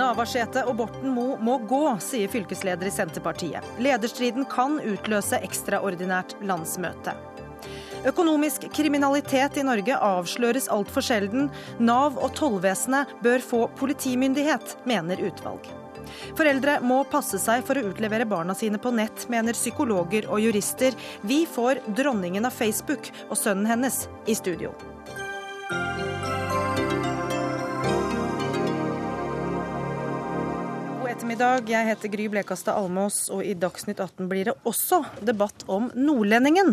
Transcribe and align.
Navarsete 0.00 0.62
og 0.64 0.78
Borten 0.78 1.12
Moe 1.12 1.36
må 1.44 1.58
gå, 1.68 1.82
sier 2.00 2.30
fylkesleder 2.32 2.88
i 2.88 2.92
Senterpartiet. 2.94 3.66
Lederstriden 3.84 4.46
kan 4.48 4.78
utløse 4.80 5.40
ekstraordinært 5.44 6.38
landsmøte. 6.40 7.12
Økonomisk 8.08 8.64
kriminalitet 8.72 9.58
i 9.60 9.64
Norge 9.66 9.98
avsløres 10.00 10.70
altfor 10.72 11.04
sjelden. 11.04 11.50
Nav 11.84 12.16
og 12.16 12.32
tollvesenet 12.38 13.12
bør 13.20 13.44
få 13.44 13.66
politimyndighet, 13.76 14.78
mener 14.88 15.20
utvalg. 15.28 15.68
Foreldre 16.38 16.78
må 16.80 17.02
passe 17.12 17.38
seg 17.42 17.66
for 17.68 17.76
å 17.76 17.90
utlevere 17.90 18.24
barna 18.28 18.56
sine 18.56 18.80
på 18.80 18.94
nett, 18.96 19.26
mener 19.28 19.58
psykologer 19.58 20.30
og 20.32 20.40
jurister. 20.46 20.96
Vi 21.28 21.42
får 21.44 21.84
dronningen 22.00 22.48
av 22.48 22.56
Facebook 22.56 23.12
og 23.28 23.36
sønnen 23.36 23.68
hennes 23.68 24.06
i 24.24 24.38
studio. 24.38 24.72
Ettermiddag. 31.20 31.68
Jeg 31.68 31.84
heter 31.84 32.08
Gry 32.08 32.26
Blekastad 32.32 32.78
Almås, 32.80 33.26
og 33.28 33.42
i 33.44 33.52
Dagsnytt 33.52 33.98
18 34.00 34.28
blir 34.30 34.48
det 34.48 34.54
også 34.64 35.02
debatt 35.20 35.66
om 35.68 35.90
nordlendingen. 35.92 36.72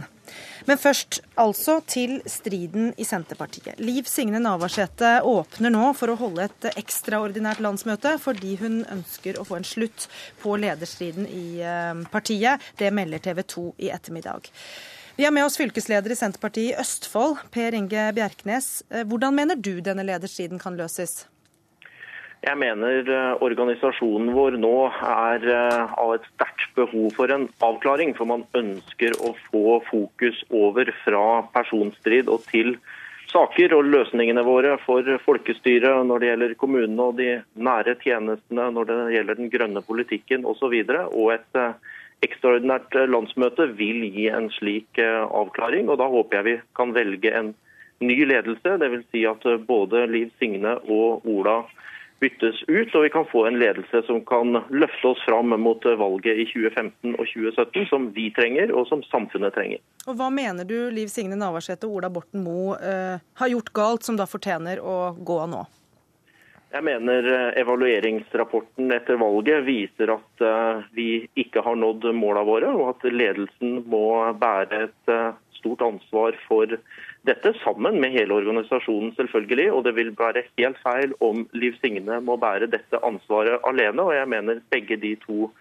Men 0.70 0.80
først 0.80 1.20
altså 1.36 1.82
til 1.84 2.22
striden 2.32 2.94
i 2.96 3.04
Senterpartiet. 3.04 3.76
Liv 3.84 4.08
Signe 4.08 4.40
Navarsete 4.40 5.18
åpner 5.28 5.74
nå 5.76 5.92
for 6.00 6.14
å 6.14 6.18
holde 6.22 6.48
et 6.48 6.70
ekstraordinært 6.80 7.60
landsmøte 7.64 8.16
fordi 8.24 8.56
hun 8.62 8.86
ønsker 8.88 9.36
å 9.36 9.46
få 9.48 9.60
en 9.60 9.68
slutt 9.68 10.08
på 10.40 10.56
lederstriden 10.64 11.28
i 11.28 11.60
eh, 11.60 12.08
partiet. 12.14 12.64
Det 12.80 12.94
melder 12.96 13.28
TV 13.28 13.44
2 13.44 13.70
i 13.84 13.92
ettermiddag. 13.92 14.48
Vi 15.20 15.28
har 15.28 15.36
med 15.36 15.50
oss 15.50 15.60
fylkesleder 15.60 16.14
i 16.14 16.22
Senterpartiet 16.24 16.72
i 16.72 16.78
Østfold, 16.80 17.50
Per 17.52 17.76
Inge 17.76 18.14
Bjerknes. 18.16 18.78
Eh, 18.94 19.04
hvordan 19.04 19.36
mener 19.36 19.60
du 19.60 19.82
denne 19.84 20.08
lederstriden 20.08 20.62
kan 20.62 20.80
løses? 20.80 21.26
Jeg 22.46 22.60
mener 22.62 23.08
eh, 23.10 23.40
organisasjonen 23.42 24.30
vår 24.36 24.60
nå 24.62 24.76
er 24.94 25.46
eh, 25.50 25.96
av 25.98 26.14
et 26.14 26.26
sterkt 26.36 26.70
behov 26.78 27.10
for 27.18 27.34
en 27.34 27.48
avklaring. 27.66 28.14
For 28.18 28.30
man 28.30 28.46
ønsker 28.58 29.16
å 29.26 29.34
få 29.48 29.80
fokus 29.90 30.44
over 30.54 30.92
fra 31.02 31.26
personstrid 31.56 32.30
og 32.30 32.46
til 32.52 32.76
saker 33.32 33.74
og 33.76 33.90
løsningene 33.90 34.46
våre 34.46 34.76
for 34.86 35.08
folkestyret 35.26 36.06
når 36.08 36.22
det 36.22 36.30
gjelder 36.30 36.54
kommunene 36.62 37.08
og 37.10 37.18
de 37.18 37.32
nære 37.58 37.98
tjenestene, 38.04 38.70
når 38.72 38.90
det 38.92 39.00
gjelder 39.18 39.40
den 39.42 39.52
grønne 39.52 39.84
politikken 39.88 40.46
osv. 40.48 40.78
Og, 40.78 41.18
og 41.18 41.34
et 41.34 41.60
eh, 41.60 41.96
ekstraordinært 42.28 43.00
landsmøte 43.10 43.72
vil 43.82 44.06
gi 44.14 44.30
en 44.34 44.52
slik 44.54 45.02
avklaring. 45.02 45.90
og 45.90 45.98
Da 46.02 46.08
håper 46.14 46.38
jeg 46.38 46.48
vi 46.48 46.56
kan 46.78 46.94
velge 46.94 47.34
en 47.34 47.52
ny 47.98 48.22
ledelse. 48.30 48.78
Dvs. 48.78 49.10
Si 49.10 49.26
at 49.26 49.46
både 49.68 50.06
Liv 50.10 50.30
Signe 50.38 50.78
og 50.86 51.26
Ola 51.30 51.64
byttes 52.20 52.64
ut, 52.68 52.96
og 52.96 53.04
vi 53.04 53.10
kan 53.14 53.26
få 53.30 53.46
en 53.48 53.60
ledelse 53.62 54.02
som 54.08 54.24
kan 54.26 54.60
løfte 54.70 55.12
oss 55.12 55.24
fram 55.26 55.54
mot 55.62 55.86
valget 55.86 56.42
i 56.42 56.46
2015 56.50 57.14
og 57.14 57.26
2017, 57.34 57.88
som 57.92 58.10
vi 58.16 58.30
trenger, 58.36 58.74
og 58.74 58.88
som 58.90 59.04
samfunnet 59.12 59.56
trenger. 59.58 59.84
Og 60.08 60.18
Hva 60.18 60.30
mener 60.34 60.68
du 60.68 60.78
Liv 60.94 61.12
Signe 61.14 61.38
Navarsete 61.40 61.88
og 61.88 62.00
Ola 62.00 62.12
Borten 62.14 62.44
Moe 62.46 62.78
uh, 62.82 63.18
har 63.42 63.54
gjort 63.54 63.74
galt, 63.76 64.08
som 64.08 64.18
da 64.20 64.28
fortjener 64.30 64.82
å 64.82 65.14
gå 65.18 65.42
nå? 65.52 65.66
Jeg 66.68 66.84
mener 66.84 67.26
eh, 67.32 67.62
evalueringsrapporten 67.62 68.92
etter 68.92 69.16
valget 69.22 69.64
viser 69.64 70.12
at 70.18 70.44
uh, 70.44 70.84
vi 70.92 71.24
ikke 71.40 71.64
har 71.64 71.78
nådd 71.80 72.10
måla 72.18 72.44
våre, 72.44 72.74
og 72.76 72.90
at 72.92 73.06
ledelsen 73.08 73.86
må 73.88 74.10
bære 74.36 74.82
et 74.90 75.14
uh, 75.14 75.38
stort 75.56 75.86
ansvar 75.86 76.36
for 76.44 76.76
dette, 77.28 77.54
sammen 77.64 78.00
med 78.02 78.16
hele 78.16 78.36
organisasjonen 78.36 79.14
selvfølgelig. 79.18 79.68
Og 79.74 79.84
det 79.88 79.96
vil 79.98 80.14
være 80.18 80.46
helt 80.58 80.80
feil 80.84 81.16
om 81.24 81.46
Liv 81.58 81.78
Signe 81.82 82.22
må 82.24 82.38
bære 82.42 82.72
dette 82.72 83.02
ansvaret 83.06 83.64
alene. 83.68 84.08
Og 84.08 84.16
jeg 84.16 84.32
mener 84.34 84.64
begge 84.74 85.00
de 85.02 85.16
to 85.26 85.52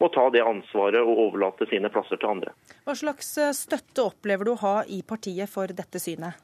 må 0.00 0.10
ta 0.12 0.26
det 0.32 0.44
ansvaret 0.44 1.00
og 1.00 1.22
overlate 1.28 1.68
sine 1.70 1.88
plasser 1.92 2.20
til 2.20 2.34
andre. 2.34 2.52
Hva 2.84 2.96
slags 2.98 3.30
eh, 3.40 3.54
støtte 3.56 4.04
opplever 4.04 4.44
du 4.44 4.52
å 4.52 4.60
ha 4.60 4.74
i 4.92 5.00
partiet 5.06 5.48
for 5.48 5.72
dette 5.72 6.02
synet? 6.02 6.42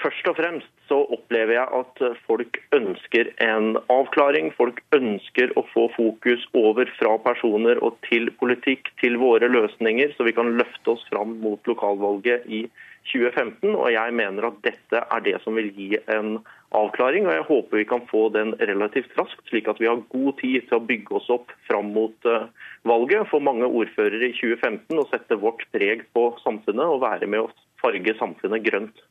Først 0.00 0.28
og 0.30 0.36
fremst 0.38 0.70
så 0.88 0.96
opplever 1.12 1.58
jeg 1.58 1.72
at 1.76 2.00
folk 2.24 2.56
ønsker 2.72 3.28
en 3.44 3.74
avklaring. 3.92 4.48
Folk 4.56 4.80
ønsker 4.96 5.52
å 5.60 5.64
få 5.74 5.90
fokus 5.92 6.46
over 6.56 6.88
fra 6.96 7.18
personer 7.20 7.80
og 7.84 7.98
til 8.08 8.30
politikk, 8.40 8.88
til 9.02 9.18
våre 9.20 9.50
løsninger, 9.52 10.14
så 10.16 10.24
vi 10.24 10.34
kan 10.36 10.54
løfte 10.56 10.94
oss 10.94 11.04
fram 11.12 11.36
mot 11.44 11.68
lokalvalget 11.68 12.48
i 12.48 12.64
2015. 13.10 13.74
Og 13.74 13.90
jeg 13.92 14.16
mener 14.16 14.48
at 14.48 14.62
dette 14.64 15.02
er 15.02 15.26
det 15.26 15.36
som 15.44 15.58
vil 15.58 15.70
gi 15.76 15.92
en 16.14 16.38
avklaring. 16.76 17.26
Og 17.28 17.36
jeg 17.36 17.46
håper 17.48 17.82
vi 17.82 17.88
kan 17.92 18.06
få 18.10 18.28
den 18.34 18.54
relativt 18.60 19.14
raskt, 19.18 19.44
slik 19.50 19.70
at 19.70 19.80
vi 19.82 19.90
har 19.90 20.02
god 20.14 20.32
tid 20.40 20.66
til 20.68 20.78
å 20.78 20.84
bygge 20.86 21.16
oss 21.20 21.30
opp 21.32 21.52
fram 21.68 21.92
mot 21.96 22.30
eh, 22.30 22.48
valget. 22.88 23.28
For 23.32 23.44
mange 23.44 23.68
ordførere 23.68 24.30
i 24.30 24.34
2015 24.38 24.98
og 24.98 25.08
sette 25.12 25.38
vårt 25.40 25.66
preg 25.74 26.06
på 26.16 26.30
samfunnet 26.44 26.86
og 26.86 27.04
være 27.04 27.30
med 27.30 27.46
å 27.46 27.50
farge 27.82 28.16
samfunnet 28.20 28.66
grønt. 28.66 29.06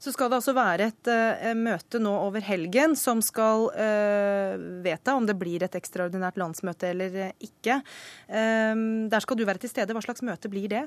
Så 0.00 0.12
skal 0.12 0.30
det 0.30 0.38
altså 0.38 0.52
være 0.56 0.90
et 0.90 1.08
uh, 1.08 1.52
møte 1.56 2.00
nå 2.00 2.12
over 2.26 2.44
helgen 2.44 2.94
som 2.96 3.22
skal 3.24 3.66
uh, 3.72 4.54
vedta 4.84 5.16
om 5.16 5.26
det 5.28 5.36
blir 5.40 5.64
et 5.64 5.76
ekstraordinært 5.76 6.40
landsmøte 6.40 6.92
eller 6.92 7.18
ikke. 7.44 7.80
Uh, 8.28 9.08
der 9.12 9.24
skal 9.24 9.36
du 9.40 9.44
være 9.48 9.64
til 9.64 9.72
stede. 9.72 9.96
Hva 9.96 10.04
slags 10.04 10.24
møte 10.24 10.52
blir 10.52 10.68
det? 10.72 10.84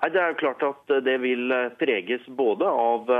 Det 0.00 0.16
er 0.16 0.38
klart 0.40 0.62
at 0.64 0.92
Det 1.04 1.16
vil 1.20 1.52
preges 1.76 2.24
både 2.26 2.64
av 2.64 3.10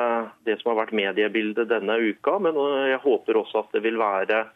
det 0.48 0.54
som 0.60 0.70
har 0.72 0.78
vært 0.86 0.96
mediebildet 0.96 1.68
denne 1.68 1.98
uka, 2.00 2.38
men 2.40 2.56
jeg 2.88 3.02
håper 3.02 3.36
også 3.36 3.64
at 3.64 3.76
det 3.76 3.82
vil 3.84 4.00
være 4.00 4.46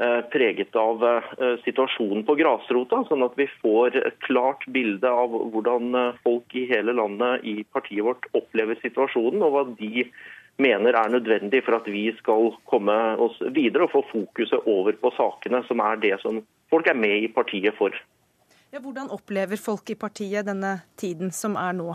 Eh, 0.00 0.20
preget 0.32 0.76
av 0.76 1.02
eh, 1.04 1.56
situasjonen 1.64 2.22
på 2.24 2.32
grasrota, 2.38 3.02
sånn 3.04 3.20
at 3.26 3.34
vi 3.36 3.44
får 3.60 3.98
et 3.98 4.14
klart 4.24 4.62
bilde 4.72 5.10
av 5.12 5.34
hvordan 5.52 5.90
eh, 5.92 6.20
folk 6.24 6.54
i 6.56 6.62
hele 6.70 6.94
landet 6.96 7.44
i 7.44 7.58
partiet 7.68 8.06
vårt 8.06 8.24
opplever 8.32 8.80
situasjonen, 8.80 9.42
og 9.44 9.52
hva 9.52 9.64
de 9.76 10.06
mener 10.56 10.96
er 10.96 11.12
nødvendig 11.12 11.60
for 11.66 11.76
at 11.76 11.90
vi 11.92 12.06
skal 12.16 12.48
komme 12.72 12.96
oss 13.20 13.36
videre 13.52 13.90
og 13.90 13.92
få 13.92 14.02
fokuset 14.08 14.64
over 14.64 14.96
på 15.02 15.12
sakene, 15.18 15.60
som 15.68 15.84
er 15.84 16.00
det 16.00 16.14
som 16.24 16.40
folk 16.72 16.88
er 16.88 16.96
med 16.96 17.26
i 17.26 17.28
partiet 17.36 17.76
for. 17.76 17.92
Ja, 18.70 18.78
hvordan 18.78 19.10
opplever 19.10 19.58
folk 19.58 19.90
i 19.90 19.98
partiet 19.98 20.46
denne 20.46 20.76
tiden 21.00 21.32
som 21.34 21.56
er 21.58 21.74
nå? 21.74 21.90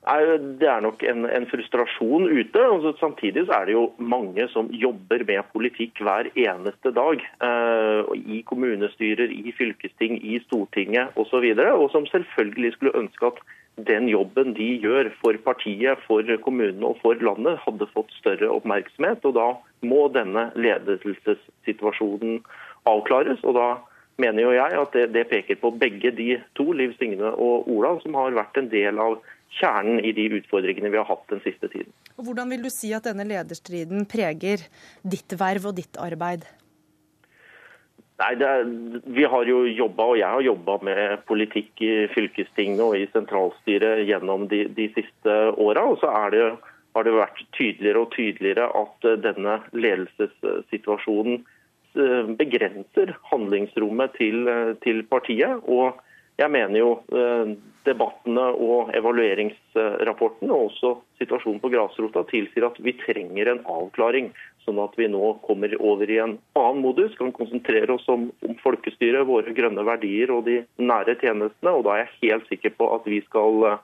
Det 0.00 0.68
er 0.70 0.80
nok 0.80 1.02
en, 1.04 1.26
en 1.26 1.46
frustrasjon 1.50 2.28
ute. 2.30 2.60
og 2.62 2.86
Samtidig 3.00 3.42
så 3.48 3.58
er 3.58 3.66
det 3.66 3.74
jo 3.74 3.90
mange 3.98 4.46
som 4.52 4.70
jobber 4.70 5.24
med 5.26 5.50
politikk 5.52 5.98
hver 6.06 6.30
eneste 6.38 6.92
dag. 6.94 7.20
Eh, 7.42 8.12
I 8.38 8.40
kommunestyrer, 8.46 9.28
i 9.34 9.52
fylkesting, 9.58 10.22
i 10.22 10.38
Stortinget 10.46 11.18
osv. 11.18 11.42
Og, 11.42 11.58
så 11.58 11.68
og 11.74 11.90
som 11.92 12.06
selvfølgelig 12.06 12.72
skulle 12.76 12.96
ønske 13.02 13.32
at 13.34 13.42
den 13.90 14.08
jobben 14.08 14.54
de 14.54 14.70
gjør 14.80 15.10
for 15.18 15.34
partiet, 15.44 15.98
for 16.06 16.22
kommunene 16.46 16.94
og 16.94 17.02
for 17.02 17.18
landet, 17.18 17.58
hadde 17.66 17.90
fått 17.90 18.14
større 18.22 18.54
oppmerksomhet. 18.54 19.26
og 19.26 19.34
Da 19.34 19.50
må 19.82 20.06
denne 20.14 20.52
ledelsessituasjonen 20.54 22.40
avklares. 22.86 23.42
og 23.42 23.58
da 23.58 23.70
mener 24.20 24.44
jo 24.44 24.54
jeg 24.54 24.78
at 24.82 24.96
det, 24.96 25.08
det 25.16 25.26
peker 25.30 25.58
på 25.60 25.72
begge 25.80 26.12
de 26.16 26.30
to, 26.58 26.70
Liv 26.76 26.94
Signe 26.98 27.32
og 27.32 27.68
Ola, 27.70 27.96
som 28.04 28.16
har 28.18 28.36
vært 28.36 28.60
en 28.60 28.70
del 28.72 29.00
av 29.02 29.18
kjernen 29.58 29.98
i 30.06 30.12
de 30.14 30.28
utfordringene 30.38 30.92
vi 30.92 31.00
har 31.00 31.08
hatt 31.08 31.26
den 31.32 31.42
siste 31.44 31.70
tiden. 31.72 31.90
Og 32.18 32.28
hvordan 32.28 32.52
vil 32.52 32.64
du 32.64 32.70
si 32.72 32.92
at 32.94 33.08
denne 33.08 33.26
lederstriden 33.26 34.06
preger 34.10 34.62
ditt 35.02 35.34
verv 35.40 35.70
og 35.72 35.78
ditt 35.80 35.98
arbeid? 36.00 36.46
Nei, 38.20 38.34
er, 38.44 38.66
Vi 39.04 39.24
har 39.32 39.48
jo 39.48 39.62
jobba, 39.64 40.10
og 40.12 40.18
jeg 40.20 40.28
har 40.28 40.44
jobba 40.44 40.76
med 40.84 41.22
politikk 41.28 41.80
i 41.84 41.94
fylkestinget 42.12 42.82
og 42.84 42.98
i 42.98 43.06
sentralstyret 43.14 44.04
gjennom 44.08 44.44
de, 44.50 44.66
de 44.76 44.90
siste 44.96 45.38
åra. 45.56 45.86
Og 45.88 46.02
så 46.02 46.12
det, 46.34 46.44
har 46.94 47.06
det 47.06 47.16
vært 47.16 47.40
tydeligere 47.56 48.04
og 48.04 48.12
tydeligere 48.12 48.68
at 48.82 49.08
denne 49.24 49.56
ledelsessituasjonen 49.72 51.40
begrenser 52.38 53.16
handlingsrommet 53.30 54.14
til, 54.18 54.46
til 54.84 55.02
partiet. 55.10 55.58
og 55.66 55.98
jeg 56.40 56.52
mener 56.54 56.78
jo 56.78 56.92
eh, 57.12 57.50
debattene 57.84 58.46
og 58.56 58.92
evalueringsrapporten 58.96 60.52
og 60.52 60.70
også 60.70 60.94
situasjonen 61.20 61.60
på 61.60 61.70
grasrota 61.72 62.22
tilsier 62.30 62.64
at 62.68 62.78
vi 62.80 62.94
trenger 63.00 63.50
en 63.52 63.60
avklaring. 63.68 64.30
Sånn 64.64 64.80
at 64.80 64.96
vi 65.00 65.08
nå 65.10 65.34
kommer 65.44 65.72
over 65.80 66.08
i 66.08 66.20
en 66.22 66.36
annen 66.56 66.80
modus, 66.84 67.16
kan 67.18 67.32
konsentrere 67.36 67.92
oss 67.96 68.06
om, 68.12 68.28
om 68.46 68.56
folkestyret, 68.62 69.28
våre 69.28 69.52
grønne 69.56 69.84
verdier 69.84 70.32
og 70.32 70.46
de 70.48 70.60
nære 70.80 71.16
tjenestene. 71.20 71.74
Og 71.76 71.84
da 71.84 71.96
er 71.96 72.06
jeg 72.06 72.30
helt 72.30 72.48
sikker 72.52 72.76
på 72.78 72.88
at 72.96 73.08
vi 73.08 73.20
skal 73.26 73.76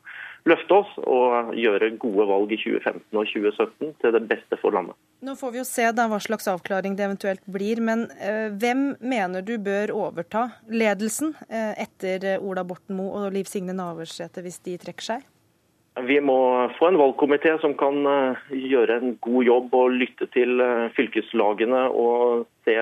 løfte 0.47 0.79
oss 0.79 0.93
og 1.03 1.53
gjøre 1.59 1.93
gode 2.03 2.27
valg 2.31 2.55
i 2.55 2.59
2015 2.61 3.19
og 3.19 3.31
2017 3.33 3.95
til 4.03 4.15
det 4.15 4.23
beste 4.31 4.59
for 4.61 4.75
landet. 4.77 4.97
Nå 5.27 5.35
får 5.39 5.55
vi 5.55 5.61
jo 5.63 5.67
se 5.69 5.87
da 5.97 6.07
hva 6.11 6.21
slags 6.23 6.49
avklaring 6.53 6.97
det 6.99 7.07
eventuelt 7.07 7.47
blir, 7.51 7.83
men 7.83 8.07
eh, 8.21 8.49
hvem 8.55 8.89
mener 9.01 9.47
du 9.47 9.57
bør 9.63 9.95
overta 9.97 10.49
ledelsen 10.71 11.35
eh, 11.49 11.73
etter 11.87 12.37
Ola 12.39 12.67
Borten 12.67 12.99
Moe 12.99 13.27
og 13.27 13.35
Liv 13.35 13.51
Signe 13.51 13.75
Navarsete 13.77 14.45
hvis 14.45 14.63
de 14.67 14.79
trekker 14.83 15.13
seg? 15.15 15.33
vi 16.05 16.19
må 16.21 16.69
få 16.77 16.91
en 16.91 16.99
valgkomité 17.01 17.55
som 17.63 17.73
kan 17.81 18.03
gjøre 18.53 18.99
en 19.01 19.15
god 19.25 19.47
jobb 19.47 19.77
og 19.79 19.95
lytte 19.97 20.27
til 20.35 20.61
fylkeslagene 20.93 21.87
og 21.89 22.45
se, 22.69 22.75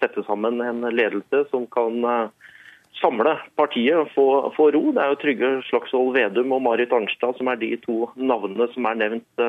sette 0.00 0.24
sammen 0.24 0.62
en 0.64 0.86
ledelse 0.88 1.42
som 1.50 1.66
kan 1.68 2.30
samle 2.98 3.36
partiet 3.58 3.96
og 3.96 4.10
få, 4.14 4.26
få, 4.56 4.70
ro. 4.74 4.82
Det 4.94 5.02
er 5.02 5.12
jo 5.12 5.20
Trygve 5.22 5.52
Slagsvold 5.68 6.12
Vedum 6.16 6.56
og 6.56 6.64
Marit 6.66 6.92
Arnstad 6.94 7.38
som 7.38 7.50
er 7.52 7.60
de 7.60 7.72
to 7.84 8.10
navnene 8.16 8.68
som 8.74 8.88
er 8.90 9.00
nevnt 9.04 9.44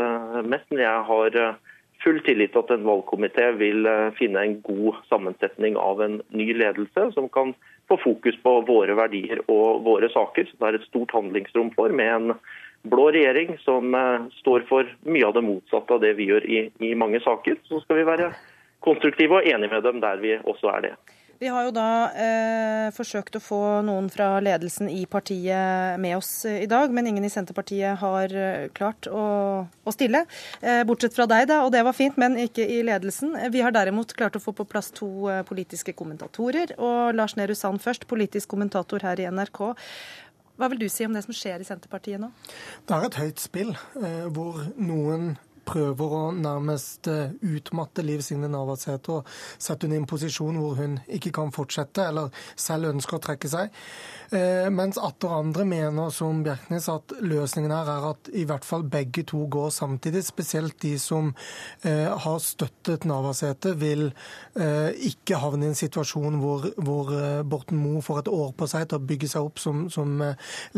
mest. 0.45 0.69
Men 0.71 0.83
jeg 0.83 1.03
har 1.09 1.39
full 2.03 2.21
tillit 2.23 2.53
til 2.53 2.63
at 2.63 2.71
en 2.75 2.87
valgkomité 2.87 3.49
vil 3.59 3.89
finne 4.19 4.45
en 4.45 4.55
god 4.63 5.01
sammensetning 5.09 5.75
av 5.79 6.01
en 6.05 6.21
ny 6.31 6.51
ledelse 6.55 7.09
som 7.15 7.27
kan 7.33 7.55
få 7.89 7.97
fokus 8.03 8.37
på 8.43 8.53
våre 8.69 8.95
verdier 8.95 9.41
og 9.47 9.83
våre 9.87 10.09
saker, 10.13 10.47
som 10.47 10.61
det 10.61 10.69
er 10.69 10.79
et 10.79 10.89
stort 10.89 11.13
handlingsrom 11.15 11.73
for, 11.75 11.91
med 11.91 12.13
en 12.13 12.35
blå 12.87 13.09
regjering 13.11 13.57
som 13.65 13.95
eh, 13.95 14.27
står 14.39 14.65
for 14.69 14.87
mye 15.09 15.27
av 15.27 15.35
det 15.35 15.45
motsatte 15.45 15.95
av 15.95 16.03
det 16.03 16.13
vi 16.19 16.29
gjør 16.29 16.45
i, 16.47 16.61
i 16.79 16.95
mange 16.95 17.21
saker. 17.25 17.59
Så 17.67 17.81
skal 17.83 17.99
vi 17.99 18.07
være 18.07 18.31
konstruktive 18.85 19.39
og 19.39 19.47
enige 19.47 19.73
med 19.73 19.83
dem 19.83 19.99
der 20.03 20.21
vi 20.21 20.37
også 20.39 20.71
er 20.77 20.85
det. 20.87 20.93
Vi 21.39 21.47
har 21.47 21.69
jo 21.69 21.71
da 21.71 21.89
eh, 22.19 22.89
forsøkt 22.91 23.37
å 23.39 23.39
få 23.39 23.59
noen 23.87 24.09
fra 24.11 24.41
ledelsen 24.43 24.89
i 24.91 25.05
partiet 25.07 25.95
med 26.03 26.17
oss 26.17 26.43
i 26.43 26.67
dag, 26.67 26.91
men 26.91 27.07
ingen 27.07 27.23
i 27.23 27.31
Senterpartiet 27.31 27.95
har 28.01 28.35
eh, 28.35 28.65
klart 28.75 29.07
å, 29.07 29.23
å 29.63 29.93
stille. 29.95 30.25
Eh, 30.59 30.81
bortsett 30.89 31.15
fra 31.15 31.29
deg, 31.31 31.47
da, 31.47 31.61
og 31.63 31.71
det 31.71 31.85
var 31.87 31.95
fint, 31.95 32.19
men 32.19 32.35
ikke 32.43 32.67
i 32.67 32.81
ledelsen. 32.83 33.37
Vi 33.55 33.63
har 33.63 33.71
derimot 33.71 34.11
klart 34.19 34.35
å 34.35 34.43
få 34.43 34.51
på 34.57 34.67
plass 34.67 34.91
to 34.99 35.29
eh, 35.31 35.45
politiske 35.47 35.95
kommentatorer. 35.95 36.75
Og 36.75 37.15
Lars 37.15 37.37
Nehru 37.39 37.55
Sand 37.55 37.79
først, 37.85 38.09
politisk 38.11 38.51
kommentator 38.51 39.07
her 39.07 39.23
i 39.23 39.31
NRK. 39.31 39.63
Hva 40.59 40.67
vil 40.73 40.81
du 40.81 40.89
si 40.91 41.07
om 41.07 41.15
det 41.15 41.23
som 41.23 41.31
skjer 41.31 41.63
i 41.63 41.67
Senterpartiet 41.67 42.19
nå? 42.19 42.33
Det 42.83 42.97
er 42.97 43.07
et 43.07 43.21
høyt 43.21 43.39
spill, 43.39 43.71
eh, 44.03 44.25
hvor 44.27 44.59
noen 44.75 45.37
prøver 45.69 46.15
å 46.15 46.21
nærmest 46.35 47.07
eh, 47.11 47.33
utmatte 47.45 48.03
Liv 48.05 48.23
Signe 48.25 48.49
Navarsete 48.51 49.19
og 49.19 49.29
sette 49.61 49.85
henne 49.85 49.99
i 49.99 50.01
en 50.01 50.09
posisjon 50.09 50.57
hvor 50.59 50.77
hun 50.79 50.97
ikke 51.07 51.33
kan 51.35 51.53
fortsette, 51.55 52.07
eller 52.09 52.33
selv 52.59 52.89
ønsker 52.93 53.19
å 53.19 53.23
trekke 53.23 53.51
seg. 53.51 53.73
Eh, 54.33 54.67
mens 54.73 54.99
atter 55.01 55.33
andre 55.33 55.65
mener, 55.69 56.13
som 56.13 56.43
Bjerknes, 56.45 56.89
at 56.91 57.15
løsningen 57.21 57.73
her 57.73 57.91
er 57.93 58.07
at 58.11 58.31
i 58.33 58.45
hvert 58.49 58.65
fall 58.65 58.85
begge 58.89 59.25
to 59.29 59.45
går 59.51 59.71
samtidig. 59.75 60.23
Spesielt 60.27 60.79
de 60.83 60.95
som 61.01 61.31
eh, 61.83 62.09
har 62.09 62.39
støttet 62.43 63.07
Navarsete, 63.09 63.75
vil 63.79 64.09
ikke 64.59 65.37
havne 65.39 65.67
i 65.67 65.69
en 65.71 65.77
situasjon 65.77 66.35
hvor, 66.41 66.65
hvor 66.83 67.11
Borten 67.47 67.77
Moe 67.79 68.01
får 68.03 68.23
et 68.23 68.31
år 68.33 68.49
på 68.57 68.67
seg 68.67 68.89
til 68.89 68.99
å 68.99 69.05
bygge 69.07 69.29
seg 69.31 69.45
opp 69.47 69.61
som, 69.61 69.85
som 69.93 70.17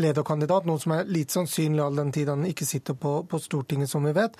lederkandidat, 0.00 0.68
noe 0.68 0.80
som 0.82 0.94
er 0.94 1.10
lite 1.10 1.34
sannsynlig 1.34 1.82
all 1.82 1.98
den 1.98 2.12
tid 2.14 2.30
han 2.30 2.44
ikke 2.46 2.68
sitter 2.68 2.94
på, 2.98 3.14
på 3.26 3.40
Stortinget, 3.42 3.90
som 3.90 4.06
vi 4.06 4.14
vet. 4.16 4.38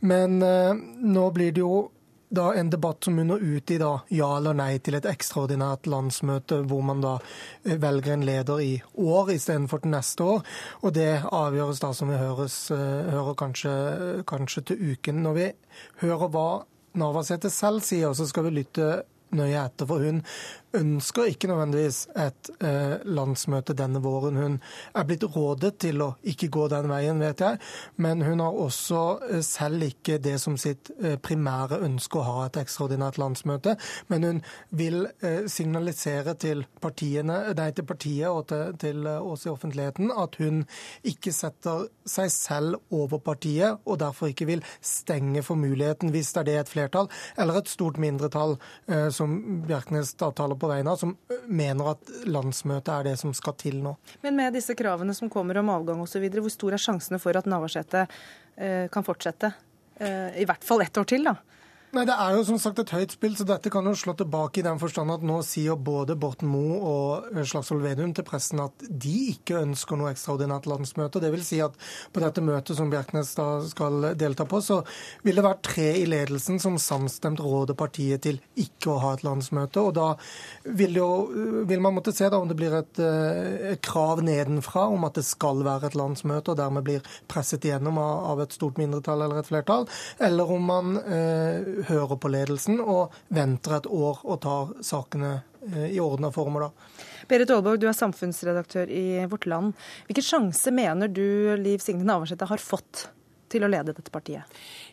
Men 0.00 0.42
eh, 0.42 0.72
nå 1.02 1.26
blir 1.34 1.52
det 1.52 1.64
jo 1.64 1.90
da 2.32 2.54
en 2.56 2.70
debatt 2.70 3.04
som 3.04 3.14
munner 3.14 3.36
ut 3.36 3.70
i 3.70 3.76
da 3.78 3.90
ja 4.08 4.28
eller 4.38 4.56
nei 4.56 4.78
til 4.80 4.96
et 4.96 5.06
ekstraordinært 5.08 5.84
landsmøte, 5.90 6.62
hvor 6.68 6.80
man 6.86 7.02
da 7.04 7.18
eh, 7.20 7.76
velger 7.80 8.14
en 8.14 8.24
leder 8.24 8.62
i 8.64 8.72
år 8.96 9.34
istedenfor 9.34 9.82
til 9.84 9.92
neste 9.92 10.28
år. 10.36 10.46
Og 10.80 10.94
det 10.96 11.10
avgjøres 11.28 11.82
da, 11.84 11.92
som 11.96 12.12
vi 12.12 12.20
høres, 12.20 12.58
eh, 12.72 13.12
hører 13.12 13.36
kanskje, 13.42 13.74
kanskje 14.28 14.64
til 14.70 14.92
uken. 14.92 15.20
Når 15.26 15.38
vi 15.38 15.48
hører 16.06 16.32
hva 16.32 16.50
Navarsete 16.98 17.48
selv 17.52 17.84
sier, 17.84 18.12
så 18.16 18.26
skal 18.28 18.48
vi 18.48 18.56
lytte 18.58 19.02
nøye 19.36 19.60
etter. 19.66 19.88
For 19.88 20.04
hun 20.04 20.22
ønsker 20.76 21.30
ikke 21.30 21.50
nødvendigvis 21.50 22.06
et 22.16 22.50
eh, 22.64 23.02
landsmøte 23.04 23.76
denne 23.76 24.02
våren. 24.02 24.38
Hun 24.40 24.58
er 24.94 25.06
blitt 25.08 25.24
rådet 25.34 25.74
til 25.84 26.02
å 26.04 26.10
ikke 26.22 26.50
gå 26.52 26.68
den 26.72 26.88
veien, 26.90 27.20
vet 27.22 27.42
jeg, 27.44 27.60
men 28.02 28.22
hun 28.24 28.42
har 28.44 28.58
også 28.64 29.02
eh, 29.28 29.42
selv 29.46 29.86
ikke 29.86 30.18
det 30.22 30.38
som 30.42 30.56
sitt 30.60 30.90
eh, 31.02 31.18
primære 31.20 31.82
ønske 31.84 32.20
å 32.20 32.26
ha 32.26 32.46
et 32.46 32.58
ekstraordinært 32.62 33.20
landsmøte. 33.20 33.76
Men 34.12 34.28
hun 34.28 34.42
vil 34.70 35.06
eh, 35.22 35.44
signalisere 35.52 36.34
til, 36.40 36.64
partiene, 36.82 37.38
nei, 37.58 37.70
til 37.76 37.86
partiet 37.88 38.30
og 38.30 38.46
til, 38.52 38.76
til 38.80 39.06
eh, 39.06 39.20
oss 39.32 39.46
i 39.46 39.52
offentligheten 39.52 40.12
at 40.16 40.38
hun 40.42 40.62
ikke 41.08 41.32
setter 41.34 41.86
seg 42.08 42.30
selv 42.32 42.94
over 42.94 43.20
partiet, 43.22 43.80
og 43.86 44.00
derfor 44.02 44.32
ikke 44.32 44.48
vil 44.48 44.64
stenge 44.84 45.42
for 45.46 45.58
muligheten, 45.60 46.12
hvis 46.14 46.32
det 46.34 46.42
er 46.42 46.48
det 46.48 46.58
et 46.62 46.72
flertall, 46.72 47.10
eller 47.38 47.60
et 47.60 47.70
stort 47.70 48.00
mindretall, 48.02 48.56
eh, 48.88 49.08
som 49.14 49.38
Bjerknes 49.66 50.14
da 50.20 50.30
taler 50.36 50.58
på 50.58 50.61
vegne 50.70 50.92
av, 50.92 51.00
som 51.00 51.16
mener 51.48 51.92
at 51.94 52.12
landsmøtet 52.30 52.92
er 52.94 53.08
det 53.10 53.16
som 53.20 53.34
skal 53.36 53.56
til 53.60 53.80
nå. 53.82 53.96
Men 54.22 54.38
med 54.38 54.54
disse 54.56 54.76
kravene 54.78 55.14
som 55.16 55.30
kommer 55.32 55.58
om 55.62 55.72
avgang 55.74 56.02
osv., 56.04 56.28
hvor 56.38 56.52
stor 56.52 56.76
er 56.76 56.82
sjansene 56.82 57.20
for 57.22 57.36
at 57.38 57.48
Navarsete 57.50 58.06
kan 58.92 59.06
fortsette? 59.06 59.52
I 60.02 60.44
hvert 60.48 60.64
fall 60.66 60.82
ett 60.84 60.98
år 60.98 61.06
til, 61.08 61.24
da? 61.26 61.36
Nei, 61.92 62.06
Det 62.08 62.14
er 62.16 62.38
jo 62.38 62.44
som 62.48 62.56
sagt 62.56 62.78
et 62.80 62.90
høyt 62.94 63.12
spill, 63.12 63.34
så 63.36 63.44
dette 63.44 63.68
kan 63.68 63.84
jo 63.84 63.90
slå 63.92 64.14
tilbake 64.16 64.62
i 64.62 64.64
den 64.64 64.78
forstand 64.80 65.12
at 65.12 65.24
nå 65.28 65.34
sier 65.44 65.76
både 65.76 66.14
Borten 66.16 66.48
Moe 66.48 66.78
og 66.80 67.26
eh, 67.34 67.42
Slagsvold 67.44 67.82
Vedum 67.84 68.14
til 68.16 68.24
pressen 68.24 68.62
at 68.64 68.86
de 68.88 69.12
ikke 69.34 69.58
ønsker 69.58 70.00
noe 70.00 70.14
ekstraordinært 70.14 70.64
landsmøte. 70.72 71.20
Det 71.20 71.28
vil 71.34 71.44
si 71.44 71.58
at 71.60 71.76
på 72.08 72.22
dette 72.24 72.40
møtet 72.40 72.78
som 72.78 72.88
Bjerknes 72.88 73.34
da 73.36 73.48
skal 73.68 74.06
delta 74.16 74.46
på, 74.48 74.62
så 74.64 74.78
vil 75.20 75.36
det 75.36 75.44
være 75.44 75.60
tre 75.68 75.90
i 75.98 76.06
ledelsen 76.08 76.62
som 76.64 76.78
samstemt 76.80 77.42
råder 77.44 77.76
partiet 77.76 78.24
til 78.24 78.40
ikke 78.56 78.94
å 78.94 78.96
ha 79.04 79.12
et 79.18 79.26
landsmøte. 79.28 79.84
Og 79.84 79.92
da 80.00 80.08
vil, 80.64 80.96
jo, 80.96 81.10
vil 81.68 81.84
man 81.84 81.98
måtte 81.98 82.16
se 82.16 82.32
da 82.32 82.40
om 82.40 82.48
det 82.48 82.56
blir 82.56 82.78
et, 82.80 83.02
eh, 83.04 83.74
et, 83.74 83.82
krav 83.84 84.24
nedenfra 84.24 84.86
om 84.94 85.04
at 85.10 85.20
det 85.20 85.26
skal 85.28 85.60
være 85.68 85.92
et 85.92 86.00
landsmøte, 86.00 86.56
og 86.56 86.62
dermed 86.64 86.88
blir 86.88 87.04
presset 87.28 87.68
igjennom 87.68 88.00
av 88.00 88.40
et 88.46 88.56
stort 88.56 88.80
mindretall 88.80 89.28
eller 89.28 89.44
et 89.44 89.52
flertall, 89.52 89.84
eller 90.24 90.56
om 90.56 90.68
man 90.72 90.96
eh, 91.04 91.81
hører 91.88 92.18
på 92.20 92.30
ledelsen 92.32 92.80
og 92.80 93.14
venter 93.32 93.78
et 93.78 93.88
år 93.88 94.22
og 94.24 94.40
tar 94.44 94.74
sakene 94.84 95.32
eh, 95.72 95.88
i 95.94 96.00
ordna 96.02 96.32
former, 96.34 96.68
da. 96.68 97.00
Berit 97.30 97.52
Aalborg, 97.54 97.80
du 97.80 97.88
er 97.88 97.96
samfunnsredaktør 97.96 98.90
i 98.90 99.24
Vårt 99.30 99.46
Land. 99.50 99.76
Hvilke 100.08 100.24
sjanse 100.26 100.72
mener 100.74 101.10
du 101.12 101.54
Liv 101.60 101.82
Signe 101.82 102.06
Navarsete 102.06 102.48
har 102.50 102.62
fått 102.62 103.06
til 103.52 103.64
å 103.64 103.70
lede 103.70 103.94
dette 103.94 104.12
partiet? 104.12 104.48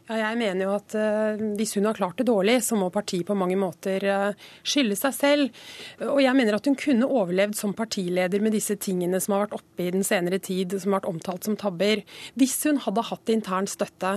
Jeg 0.10 0.38
mener 0.40 0.66
jo 0.66 0.72
at 0.74 0.94
uh, 0.98 1.42
Hvis 1.58 1.76
hun 1.78 1.86
har 1.86 1.98
klart 1.98 2.18
det 2.18 2.26
dårlig, 2.30 2.58
så 2.66 2.78
må 2.80 2.88
partiet 2.94 3.28
på 3.28 3.38
mange 3.38 3.58
måter 3.60 4.02
uh, 4.10 4.48
skylde 4.66 4.98
seg 4.98 5.14
selv. 5.14 5.60
Og 6.08 6.22
jeg 6.24 6.34
mener 6.38 6.58
at 6.58 6.66
hun 6.66 6.78
kunne 6.80 7.06
overlevd 7.06 7.54
som 7.60 7.76
partileder 7.78 8.42
med 8.42 8.56
disse 8.58 8.74
tingene 8.82 9.20
som 9.22 9.36
har 9.36 9.46
vært 9.46 9.60
oppe 9.60 9.86
i 9.86 9.92
den 9.94 10.06
senere 10.08 10.42
tid, 10.42 10.74
som 10.82 10.96
har 10.96 11.04
vært 11.04 11.12
omtalt 11.12 11.46
som 11.46 11.58
tabber, 11.60 12.02
hvis 12.40 12.58
hun 12.66 12.82
hadde 12.82 13.06
hatt 13.12 13.34
intern 13.34 13.70
støtte. 13.70 14.16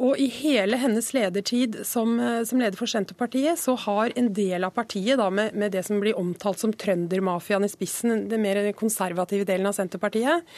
Og 0.00 0.16
i 0.16 0.30
hele 0.32 0.80
hennes 0.80 1.12
ledertid 1.12 1.82
som, 1.88 2.16
uh, 2.22 2.40
som 2.48 2.62
leder 2.62 2.80
for 2.80 2.88
Senterpartiet, 2.88 3.60
så 3.60 3.76
har 3.84 4.16
en 4.16 4.32
del 4.32 4.64
av 4.64 4.72
partiet, 4.78 5.20
da, 5.20 5.28
med, 5.28 5.52
med 5.52 5.76
det 5.76 5.84
som 5.90 6.00
blir 6.00 6.16
omtalt 6.16 6.64
som 6.64 6.72
trøndermafiaen 6.72 7.68
i 7.68 7.72
spissen, 7.72 8.30
den 8.32 8.46
mer 8.46 8.64
konservative 8.78 9.44
delen 9.48 9.68
av 9.68 9.76
Senterpartiet, 9.76 10.56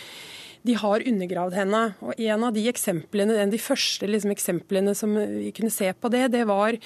de 0.67 0.77
har 0.77 1.05
undergravd 1.09 1.57
henne. 1.57 1.83
Og 2.05 2.19
En 2.21 2.45
av 2.45 2.53
de 2.55 2.67
eksemplene, 2.69 3.35
en 3.37 3.49
av 3.49 3.55
de 3.55 3.61
første 3.61 4.07
liksom, 4.09 4.33
eksemplene 4.35 4.95
som 4.97 5.15
vi 5.17 5.51
kunne 5.57 5.73
se 5.73 5.89
på 5.93 6.11
det, 6.13 6.27
det 6.35 6.45
var 6.49 6.77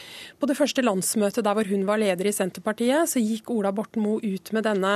på 0.41 0.49
det 0.49 0.57
første 0.59 0.85
landsmøtet 0.85 1.45
der 1.45 1.57
hvor 1.59 1.69
hun 1.69 1.87
var 1.89 1.99
leder 2.03 2.29
i 2.29 2.35
Senterpartiet. 2.35 3.11
Så 3.11 3.23
gikk 3.23 3.51
Ola 3.51 3.73
Borten 3.75 4.05
Moe 4.05 4.23
ut 4.23 4.53
med 4.55 4.67
denne, 4.69 4.95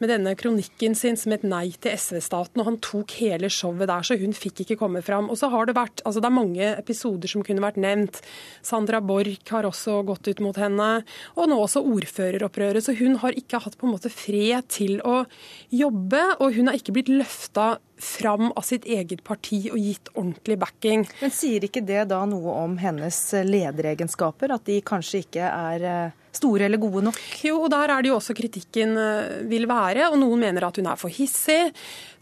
med 0.00 0.12
denne 0.12 0.34
kronikken 0.38 0.96
sin 0.98 1.18
som 1.20 1.34
et 1.36 1.46
Nei 1.48 1.70
til 1.76 1.96
SV-staten. 1.96 2.60
og 2.60 2.68
Han 2.70 2.80
tok 2.84 3.16
hele 3.20 3.50
showet 3.52 3.88
der, 3.90 4.04
så 4.04 4.18
hun 4.20 4.34
fikk 4.36 4.64
ikke 4.64 4.78
komme 4.80 5.02
fram. 5.04 5.28
Og 5.28 5.38
så 5.40 5.50
har 5.52 5.68
Det 5.68 5.76
vært, 5.76 6.00
altså 6.06 6.22
det 6.22 6.28
er 6.30 6.32
mange 6.32 6.68
episoder 6.78 7.28
som 7.28 7.42
kunne 7.44 7.60
vært 7.60 7.76
nevnt. 7.76 8.22
Sandra 8.64 9.02
Borch 9.04 9.52
har 9.52 9.68
også 9.68 10.00
gått 10.08 10.28
ut 10.28 10.40
mot 10.40 10.56
henne, 10.56 11.04
og 11.36 11.50
nå 11.50 11.58
også 11.60 11.82
ordføreropprøret. 11.84 12.80
Så 12.84 12.96
hun 12.96 13.18
har 13.20 13.36
ikke 13.36 13.60
hatt 13.60 13.76
på 13.76 13.84
en 13.84 13.92
måte 13.92 14.08
fred 14.12 14.64
til 14.72 15.02
å 15.04 15.26
jobbe, 15.68 16.22
og 16.40 16.56
hun 16.56 16.70
har 16.70 16.78
ikke 16.78 16.96
blitt 16.96 17.12
løfta 17.12 17.76
fram 17.98 18.52
av 18.52 18.64
sitt 18.66 18.86
eget 18.88 19.24
parti 19.26 19.64
og 19.72 19.78
gitt 19.82 20.12
ordentlig 20.14 20.58
backing. 20.62 21.04
Men 21.22 21.34
sier 21.34 21.66
ikke 21.66 21.84
det 21.86 22.06
da 22.12 22.22
noe 22.28 22.54
om 22.64 22.78
hennes 22.80 23.18
lederegenskaper, 23.46 24.54
at 24.54 24.66
de 24.68 24.80
kanskje 24.86 25.24
ikke 25.26 25.50
er 25.50 25.86
eh, 25.88 26.16
store 26.38 26.66
eller 26.68 26.80
gode 26.80 27.02
nok? 27.08 27.18
Jo, 27.44 27.62
og 27.64 27.72
der 27.72 27.92
er 27.92 28.04
det 28.04 28.10
jo 28.10 28.18
også 28.18 28.36
kritikken 28.36 28.94
eh, 29.00 29.40
vil 29.50 29.66
være. 29.70 30.08
Og 30.12 30.18
noen 30.20 30.42
mener 30.46 30.68
at 30.68 30.78
hun 30.78 30.88
er 30.90 31.00
for 31.00 31.12
hissig. 31.12 31.72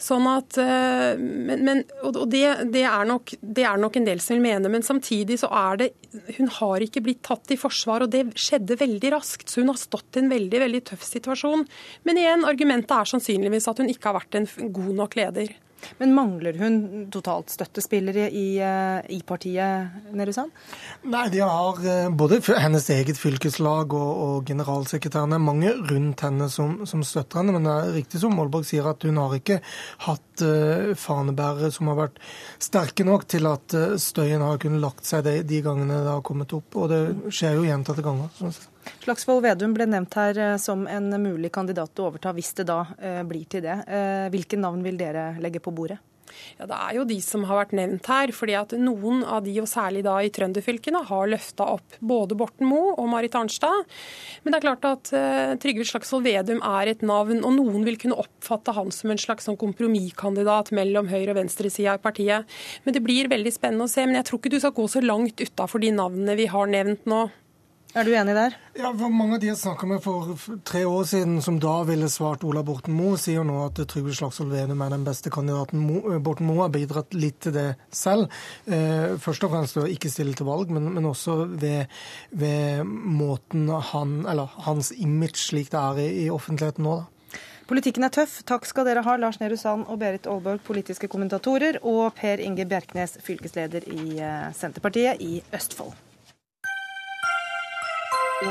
Sånn 0.01 0.27
at 0.29 0.59
eh, 0.61 1.17
Men, 1.17 1.63
men 1.65 1.83
og 2.05 2.23
det, 2.33 2.45
det, 2.73 2.85
er 2.89 3.07
nok, 3.09 3.35
det, 3.41 3.65
er 3.65 3.81
nok, 3.81 3.97
en 3.97 4.09
del 4.09 4.23
som 4.23 4.37
vil 4.37 4.45
mene, 4.45 4.71
men 4.73 4.85
samtidig 4.85 5.39
så 5.41 5.51
er 5.57 5.81
det 5.81 5.91
Hun 6.37 6.51
har 6.59 6.85
ikke 6.85 7.03
blitt 7.05 7.23
tatt 7.27 7.53
i 7.53 7.61
forsvar, 7.61 8.05
og 8.05 8.13
det 8.13 8.25
skjedde 8.41 8.79
veldig 8.81 9.13
raskt. 9.17 9.49
Så 9.51 9.63
hun 9.63 9.73
har 9.73 9.81
stått 9.81 10.17
i 10.17 10.25
en 10.25 10.33
veldig, 10.33 10.63
veldig 10.65 10.83
tøff 10.93 11.05
situasjon. 11.07 11.67
Men 12.09 12.21
igjen, 12.21 12.49
argumentet 12.49 12.97
er 12.97 13.15
sannsynligvis 13.15 13.69
at 13.73 13.83
hun 13.83 13.93
ikke 13.93 14.13
har 14.13 14.21
vært 14.21 14.41
en 14.41 14.51
god 14.73 14.93
nok 15.05 15.17
leder. 15.19 15.55
Men 16.01 16.15
mangler 16.17 16.57
hun 16.61 16.79
totalt 17.13 17.53
støttespillere 17.53 18.29
i, 18.31 18.59
eh, 18.63 18.99
i 19.17 19.21
partiet, 19.27 19.97
Nerussan? 20.17 20.51
Nei, 21.07 21.27
de 21.33 21.43
har 21.45 21.81
eh, 21.85 22.09
både 22.11 22.41
hennes 22.61 22.89
eget 22.95 23.19
fylkeslag 23.21 23.95
og, 23.97 24.13
og 24.27 24.51
generalsekretæren. 24.51 25.37
mange 25.43 25.73
rundt 25.91 26.21
henne 26.27 26.49
som, 26.53 26.79
som, 26.87 27.03
støtter 27.07 27.41
henne. 27.41 27.57
Men 27.57 27.69
det 27.69 27.75
er 27.75 27.97
riktig 28.01 28.23
som 28.23 28.37
Molberg 28.37 28.67
sier, 28.69 28.87
at 28.91 29.03
hun 29.07 29.21
har 29.21 29.35
ikke 29.37 29.61
hatt 30.07 30.45
uh, 30.45 30.93
fanebærere 30.99 31.71
som 31.75 31.91
har 31.93 32.01
vært 32.01 32.23
sterke 32.63 33.07
nok 33.07 33.27
til 33.31 33.49
at 33.49 33.77
uh, 33.77 33.97
støyen 34.01 34.45
har 34.45 34.61
kunnet 34.63 34.83
lagt 34.83 35.07
seg 35.09 35.25
de, 35.27 35.39
de 35.47 35.63
gangene 35.65 36.03
det 36.05 36.13
har 36.13 36.25
kommet 36.27 36.53
opp. 36.57 36.77
Og 36.77 36.91
det 36.93 37.03
skjer 37.35 37.59
jo 37.59 37.69
gjentatte 37.69 38.05
ganger. 38.05 38.33
Sånn 38.39 38.57
Slagsvold 39.05 39.45
Vedum 39.47 39.77
ble 39.77 39.87
nevnt 39.91 40.19
her 40.19 40.59
som 40.63 40.87
en 40.91 41.11
mulig 41.23 41.53
kandidat 41.55 41.99
å 41.99 42.11
overta, 42.11 42.35
hvis 42.37 42.53
det 42.59 42.69
da 42.71 42.83
uh, 42.87 43.23
blir 43.29 43.47
til 43.51 43.65
det. 43.67 43.79
Hvilke 44.33 44.59
navn 44.61 44.85
vil 44.87 44.99
dere 45.01 45.33
legge 45.43 45.63
på 45.63 45.75
bordet? 45.75 46.01
Ja, 46.59 46.67
Det 46.67 46.77
er 46.77 46.97
jo 46.99 47.05
de 47.09 47.17
som 47.25 47.45
har 47.49 47.61
vært 47.63 47.75
nevnt 47.77 48.07
her. 48.11 48.33
fordi 48.35 48.57
at 48.59 48.75
Noen 48.77 49.23
av 49.25 49.45
de, 49.45 49.55
og 49.61 49.69
særlig 49.71 50.03
da 50.07 50.17
i 50.21 50.31
trønderfylkene, 50.31 51.05
har 51.07 51.31
løfta 51.31 51.69
opp 51.77 51.99
både 52.01 52.37
Borten 52.39 52.67
Moe 52.67 52.95
og 52.97 53.09
Marit 53.13 53.35
Arnstad. 53.35 53.87
Men 54.43 54.53
det 54.53 54.59
er 54.59 54.67
klart 54.67 54.89
at 54.89 55.13
uh, 55.15 55.55
Trygve 55.63 55.87
Slagsvold 55.87 56.27
Vedum 56.27 56.63
er 56.63 56.93
et 56.93 57.03
navn, 57.07 57.43
og 57.45 57.57
noen 57.59 57.87
vil 57.87 57.99
kunne 58.01 58.19
oppfatte 58.19 58.75
han 58.77 58.93
som 58.95 59.13
en 59.13 59.21
slags 59.21 59.49
sånn 59.49 59.61
kompromisskandidat 59.61 60.73
mellom 60.77 61.11
høyre- 61.13 61.35
og 61.35 61.41
venstresida 61.41 61.97
i 61.97 62.03
partiet. 62.03 62.47
Men 62.85 62.97
det 62.97 63.05
blir 63.05 63.31
veldig 63.33 63.55
spennende 63.55 63.89
å 63.89 63.93
se. 63.93 64.07
Men 64.07 64.21
jeg 64.21 64.31
tror 64.31 64.43
ikke 64.43 64.55
du 64.55 64.61
skal 64.61 64.77
gå 64.77 64.87
så 64.91 65.03
langt 65.05 65.43
utafor 65.43 65.83
de 65.83 65.93
navnene 65.95 66.39
vi 66.39 66.49
har 66.51 66.71
nevnt 66.71 67.07
nå. 67.09 67.27
Er 67.97 68.05
du 68.05 68.11
enig 68.13 68.35
der? 68.37 68.57
Ja, 68.77 68.91
for 68.93 69.13
Mange 69.13 69.37
av 69.37 69.41
de 69.41 69.49
jeg 69.49 69.59
snakka 69.61 69.87
med 69.89 70.03
for 70.05 70.35
tre 70.69 70.83
år 70.85 71.07
siden, 71.09 71.39
som 71.45 71.61
da 71.63 71.79
ville 71.89 72.11
svart 72.13 72.45
Ola 72.45 72.61
Borten 72.67 72.93
Moe, 72.97 73.17
sier 73.21 73.47
nå 73.47 73.57
at 73.65 73.81
Trygve 73.89 74.13
Slagsvold 74.17 74.53
Vedum 74.53 74.83
er 74.85 74.93
den 74.93 75.07
beste 75.07 75.33
kandidaten. 75.33 75.87
Eh, 76.03 76.19
Borten 76.21 76.49
Moe 76.51 76.67
har 76.67 76.75
bidratt 76.75 77.17
litt 77.17 77.41
til 77.47 77.55
det 77.57 77.67
selv. 77.89 78.29
Eh, 78.67 79.17
først 79.23 79.47
og 79.47 79.55
fremst 79.55 79.81
å 79.81 79.87
ikke 79.89 80.13
stille 80.13 80.37
til 80.37 80.49
valg, 80.49 80.73
men, 80.75 80.91
men 80.93 81.09
også 81.09 81.39
ved, 81.57 81.93
ved, 82.37 82.85
måten 82.85 83.71
han, 83.93 84.19
eller 84.29 84.53
hans 84.69 84.93
image 84.93 85.41
slik 85.47 85.73
det 85.73 85.81
er 85.81 86.03
i, 86.05 86.09
i 86.27 86.31
offentligheten 86.33 86.85
nå. 86.85 86.99
da. 87.01 87.41
Politikken 87.67 88.07
er 88.07 88.13
tøff. 88.15 88.43
Takk 88.47 88.69
skal 88.69 88.87
dere 88.87 89.03
ha, 89.03 89.17
Lars 89.19 89.41
Nehru 89.41 89.57
Sand 89.59 89.89
og 89.91 89.99
Berit 89.99 90.29
Aalborg, 90.31 90.61
politiske 90.69 91.09
kommentatorer, 91.11 91.81
og 91.83 92.13
Per 92.19 92.45
Inge 92.45 92.69
Bjerknes, 92.69 93.17
fylkesleder 93.27 93.89
i 93.91 94.21
eh, 94.21 94.51
Senterpartiet 94.55 95.25
i 95.25 95.41
Østfold. 95.57 95.97
Det 98.37 98.43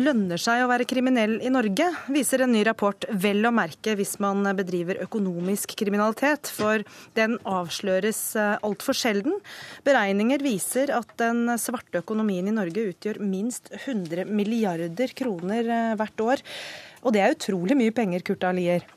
lønner 0.00 0.40
seg 0.42 0.64
å 0.64 0.66
være 0.66 0.82
kriminell 0.90 1.36
i 1.38 1.52
Norge, 1.54 1.86
viser 2.10 2.42
en 2.42 2.50
ny 2.50 2.64
rapport 2.66 3.06
vel 3.14 3.46
å 3.46 3.52
merke 3.54 3.94
hvis 3.94 4.16
man 4.18 4.42
bedriver 4.58 4.98
økonomisk 5.04 5.76
kriminalitet, 5.78 6.50
for 6.50 6.82
den 7.14 7.38
avsløres 7.46 8.20
eh, 8.34 8.56
altfor 8.66 8.98
sjelden. 8.98 9.38
Beregninger 9.86 10.42
viser 10.42 10.90
at 10.98 11.14
den 11.22 11.54
svarte 11.62 12.02
økonomien 12.02 12.50
i 12.50 12.56
Norge 12.58 12.88
utgjør 12.90 13.22
minst 13.22 13.70
100 13.84 14.26
milliarder 14.26 15.14
kroner 15.14 15.70
eh, 15.70 15.94
hvert 16.02 16.26
år. 16.32 16.46
Og 17.06 17.14
det 17.14 17.22
er 17.22 17.38
utrolig 17.38 17.78
mye 17.78 17.94
penger, 17.94 18.26
Kurt 18.26 18.50
Alier. 18.50 18.95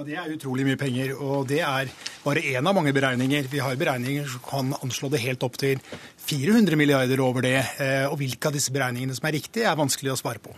Ja, 0.00 0.04
Det 0.04 0.16
er 0.16 0.32
utrolig 0.32 0.64
mye 0.64 0.78
penger, 0.80 1.10
og 1.20 1.48
det 1.50 1.58
er 1.60 1.90
bare 2.24 2.40
én 2.40 2.64
av 2.64 2.72
mange 2.72 2.92
beregninger. 2.96 3.48
Vi 3.52 3.58
har 3.60 3.76
beregninger 3.76 4.24
som 4.32 4.40
kan 4.46 4.70
anslå 4.80 5.10
det 5.12 5.20
helt 5.20 5.42
opp 5.44 5.58
til 5.60 5.76
400 6.24 6.78
milliarder 6.80 7.20
over 7.20 7.44
det. 7.44 7.58
Eh, 7.76 8.06
og 8.08 8.16
hvilke 8.22 8.48
av 8.48 8.56
disse 8.56 8.72
beregningene 8.72 9.12
som 9.12 9.28
er 9.28 9.36
riktige, 9.36 9.66
er 9.68 9.76
vanskelig 9.76 10.14
å 10.14 10.16
svare 10.16 10.40
på. 10.40 10.54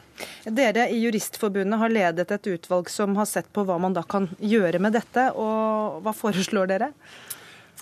Dere 0.46 0.86
i 0.94 1.00
Juristforbundet 1.02 1.80
har 1.80 1.90
ledet 1.90 2.30
et 2.36 2.48
utvalg 2.54 2.92
som 2.92 3.18
har 3.18 3.26
sett 3.26 3.50
på 3.50 3.66
hva 3.66 3.80
man 3.82 3.96
da 3.98 4.06
kan 4.06 4.30
gjøre 4.38 4.78
med 4.78 4.94
dette. 4.94 5.32
og 5.34 5.98
Hva 6.06 6.14
foreslår 6.14 6.70
dere? 6.76 6.92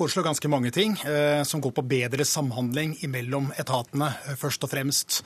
Foreslår 0.01 0.25
ganske 0.25 0.49
mange 0.49 0.71
ting 0.73 0.95
eh, 1.05 1.43
som 1.45 1.61
går 1.61 1.75
på 1.77 1.85
bedre 1.85 2.25
samhandling 2.25 2.95
mellom 3.13 3.51
etatene, 3.61 4.09
eh, 4.31 4.37
først 4.39 4.65
og 4.65 4.71
fremst. 4.73 5.19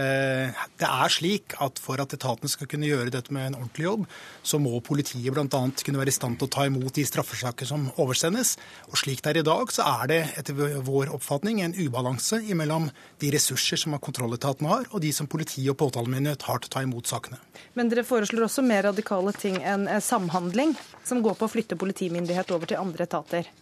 Eh, 0.00 0.62
det 0.80 0.88
er 0.88 1.12
slik 1.12 1.56
at 1.60 1.80
for 1.82 2.00
at 2.00 2.14
etatene 2.16 2.48
skal 2.48 2.70
kunne 2.70 2.88
gjøre 2.88 3.12
dette 3.12 3.34
med 3.34 3.50
en 3.50 3.58
ordentlig 3.58 3.84
jobb, 3.84 4.06
så 4.42 4.60
må 4.62 4.80
politiet 4.84 5.34
bl.a. 5.34 5.44
kunne 5.44 6.00
være 6.00 6.12
i 6.12 6.16
stand 6.16 6.38
til 6.40 6.48
å 6.48 6.52
ta 6.54 6.64
imot 6.68 6.96
de 6.96 7.04
straffesaker 7.08 7.68
som 7.68 7.90
oversendes. 8.00 8.54
Og 8.88 8.96
slik 9.02 9.20
det 9.20 9.34
er 9.34 9.40
i 9.42 9.46
dag, 9.50 9.74
så 9.74 9.84
er 10.00 10.08
det 10.08 10.20
etter 10.40 10.80
vår 10.86 11.12
oppfatning 11.12 11.60
en 11.60 11.76
ubalanse 11.76 12.40
mellom 12.56 12.88
de 13.20 13.32
ressurser 13.34 13.80
som 13.82 13.98
kontrolletatene 14.00 14.70
har, 14.70 14.88
og 14.92 15.04
de 15.04 15.12
som 15.12 15.28
politi 15.28 15.66
og 15.68 15.76
påtalemyndighet 15.82 16.48
har 16.48 16.62
til 16.62 16.72
å 16.72 16.76
ta 16.78 16.86
imot 16.86 17.10
sakene. 17.10 17.40
Men 17.76 17.92
dere 17.92 18.06
foreslår 18.08 18.46
også 18.48 18.64
mer 18.64 18.86
radikale 18.88 19.36
ting 19.36 19.60
enn 19.60 19.90
samhandling, 20.00 20.72
som 21.04 21.20
går 21.24 21.36
på 21.36 21.50
å 21.50 21.52
flytte 21.52 21.76
politimyndighet 21.80 22.56
over 22.56 22.70
til 22.70 22.80
andre 22.80 23.10
etater? 23.10 23.52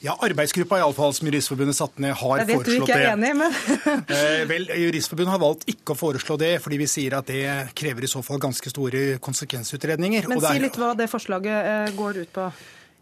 Ja, 0.00 0.14
Arbeidsgruppa 0.22 0.78
i 0.78 0.82
alle 0.82 0.94
fall, 0.94 1.10
som 1.14 1.26
Juristforbundet 1.26 1.74
satte 1.74 2.02
ned, 2.02 2.14
har 2.14 2.44
foreslått 2.46 2.46
det. 2.46 2.54
Jeg 2.54 2.58
vet 2.58 2.68
du 2.68 2.84
ikke 2.86 2.98
er 3.02 3.08
enig, 3.16 3.32
men... 3.34 3.56
eh, 4.14 4.44
vel, 4.46 4.68
Juristforbundet 4.84 5.34
har 5.34 5.42
valgt 5.42 5.66
ikke 5.72 5.96
å 5.96 5.98
foreslå 5.98 6.38
det, 6.38 6.52
fordi 6.62 6.78
vi 6.84 6.86
sier 6.90 7.18
at 7.18 7.26
det 7.26 7.74
krever 7.78 8.06
i 8.06 8.10
så 8.10 8.22
fall 8.22 8.38
ganske 8.42 8.70
store 8.70 9.18
konsekvensutredninger. 9.24 10.30
Men 10.30 10.42
si 10.44 10.62
litt 10.62 10.78
hva 10.78 10.92
det 10.98 11.10
forslaget 11.10 11.70
eh, 11.72 11.96
går 11.98 12.22
ut 12.22 12.30
på. 12.36 12.46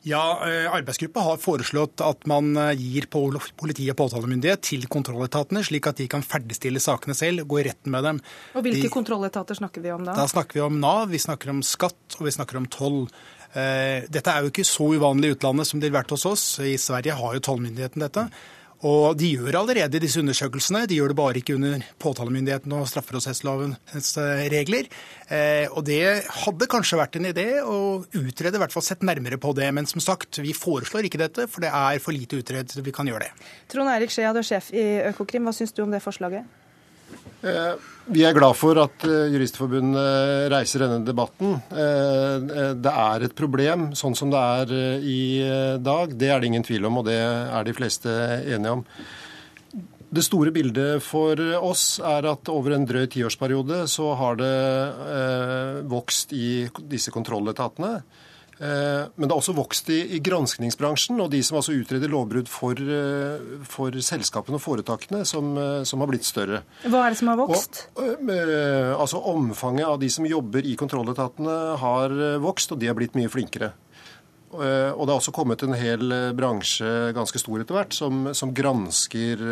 Ja, 0.06 0.22
eh, 0.46 0.70
Arbeidsgruppa 0.72 1.20
har 1.26 1.38
foreslått 1.42 2.00
at 2.06 2.24
man 2.30 2.56
gir 2.78 3.10
politi 3.12 3.90
og 3.92 4.00
påtalemyndighet 4.00 4.64
til 4.64 4.88
kontrolletatene, 4.88 5.66
slik 5.68 5.90
at 5.90 6.00
de 6.00 6.08
kan 6.08 6.24
ferdigstille 6.24 6.80
sakene 6.80 7.18
selv, 7.18 7.44
gå 7.44 7.60
i 7.60 7.68
retten 7.68 7.92
med 7.92 8.08
dem. 8.08 8.24
Og 8.56 8.64
Hvilke 8.64 8.86
de, 8.88 8.94
kontrolletater 8.96 9.60
snakker 9.60 9.84
vi 9.84 9.92
om 9.92 10.08
da? 10.08 10.16
Da 10.16 10.30
snakker 10.32 10.62
vi 10.62 10.64
om 10.64 10.80
Nav, 10.80 11.10
vi 11.12 11.20
snakker 11.20 11.52
om 11.52 11.60
skatt 11.66 12.16
og 12.16 12.30
vi 12.30 12.38
snakker 12.38 12.62
om 12.62 12.70
toll. 12.72 13.02
Eh, 13.56 14.04
dette 14.12 14.32
er 14.32 14.44
jo 14.44 14.52
ikke 14.52 14.66
så 14.68 14.90
uvanlig 14.92 15.32
i 15.32 15.38
utlandet 15.38 15.68
som 15.68 15.80
det 15.80 15.90
har 15.90 16.02
vært 16.02 16.12
hos 16.12 16.26
oss. 16.28 16.44
I 16.60 16.76
Sverige 16.80 17.16
har 17.16 17.36
jo 17.36 17.44
tollmyndigheten 17.48 18.04
dette. 18.04 18.28
Og 18.84 19.16
de 19.16 19.30
gjør 19.32 19.56
allerede 19.62 20.00
disse 20.02 20.20
undersøkelsene. 20.20 20.82
De 20.90 20.98
gjør 20.98 21.14
det 21.14 21.16
bare 21.16 21.40
ikke 21.40 21.54
under 21.56 21.84
påtalemyndigheten 22.02 22.74
og 22.76 22.84
strafferåsetslovens 22.90 24.10
eh, 24.20 24.42
regler. 24.52 24.90
Eh, 25.32 25.64
og 25.72 25.86
det 25.88 26.02
hadde 26.42 26.68
kanskje 26.70 27.00
vært 27.00 27.16
en 27.16 27.30
idé 27.32 27.46
å 27.64 27.78
utrede, 28.04 28.58
i 28.58 28.62
hvert 28.62 28.76
fall 28.76 28.84
sett 28.84 29.06
nærmere 29.06 29.40
på 29.40 29.54
det. 29.56 29.70
Men 29.72 29.88
som 29.88 30.04
sagt, 30.04 30.42
vi 30.44 30.52
foreslår 30.56 31.08
ikke 31.08 31.22
dette, 31.24 31.48
for 31.48 31.64
det 31.64 31.72
er 31.72 32.04
for 32.04 32.16
lite 32.16 32.42
utredet 32.42 32.84
vi 32.84 32.94
kan 32.94 33.08
gjøre 33.08 33.30
det. 33.30 33.48
Trond 33.72 33.90
Eirik 33.94 34.12
Skjea, 34.12 34.36
du 34.36 34.42
er 34.44 34.50
sjef 34.50 34.68
i 34.76 34.86
Økokrim. 35.08 35.48
Hva 35.48 35.56
syns 35.56 35.72
du 35.72 35.80
om 35.86 35.96
det 35.96 36.04
forslaget? 36.04 36.44
Eh, 37.44 37.74
vi 38.06 38.22
er 38.24 38.36
glad 38.36 38.56
for 38.56 38.78
at 38.80 39.04
eh, 39.04 39.28
Juristforbundet 39.34 40.48
reiser 40.52 40.84
denne 40.84 41.04
debatten. 41.04 41.58
Eh, 41.68 42.72
det 42.80 42.92
er 42.92 43.26
et 43.26 43.36
problem 43.36 43.90
sånn 43.98 44.16
som 44.16 44.32
det 44.32 44.40
er 44.40 44.74
i 45.04 45.20
dag. 45.82 46.16
Det 46.16 46.30
er 46.32 46.40
det 46.40 46.50
ingen 46.50 46.66
tvil 46.66 46.88
om, 46.88 47.02
og 47.02 47.08
det 47.10 47.18
er 47.20 47.66
de 47.66 47.76
fleste 47.76 48.10
enige 48.46 48.76
om. 48.78 48.84
Det 50.16 50.22
store 50.24 50.52
bildet 50.54 51.02
for 51.04 51.40
oss 51.58 51.98
er 51.98 52.28
at 52.30 52.48
over 52.48 52.76
en 52.76 52.86
drøy 52.88 53.04
tiårsperiode 53.10 53.82
så 53.90 54.12
har 54.16 54.38
det 54.38 54.54
vokst 55.90 56.32
i 56.32 56.70
disse 56.88 57.12
kontrolletatene. 57.12 57.98
Eh, 58.58 59.08
men 59.14 59.28
det 59.28 59.34
har 59.34 59.40
også 59.42 59.52
vokst 59.56 59.90
i, 59.92 59.98
i 60.16 60.20
granskningsbransjen 60.24 61.20
og 61.20 61.28
de 61.32 61.42
som 61.44 61.58
altså 61.58 61.74
utreder 61.76 62.08
lovbrudd 62.08 62.48
for, 62.48 62.78
eh, 62.80 63.64
for, 63.68 63.96
selskapene 64.00 64.56
og 64.56 64.64
foretakene, 64.64 65.24
som, 65.28 65.50
eh, 65.60 65.82
som, 65.84 66.00
har 66.00 66.08
blitt 66.08 66.24
større. 66.24 66.62
Hva 66.86 67.04
er 67.04 67.12
det 67.12 67.20
som 67.20 67.32
har 67.32 67.40
vokst? 67.42 67.82
Og, 68.00 68.30
altså 68.96 69.20
Omfanget 69.36 69.88
av 69.88 69.98
de 70.00 70.08
som 70.12 70.28
jobber 70.28 70.64
i 70.64 70.76
kontrolletatene 70.78 71.56
har 71.82 72.14
vokst, 72.40 72.72
og 72.72 72.80
de 72.80 72.88
har 72.88 72.96
blitt 72.96 73.16
mye 73.18 73.32
flinkere. 73.32 73.74
Og 74.56 75.02
det 75.02 75.10
har 75.10 75.18
også 75.18 75.34
kommet 75.34 75.60
en 75.66 75.74
hel 75.76 76.12
bransje, 76.38 76.88
ganske 77.12 77.40
stor 77.42 77.60
etter 77.60 77.76
hvert, 77.76 77.92
som, 77.92 78.30
som 78.32 78.54
gransker 78.56 79.42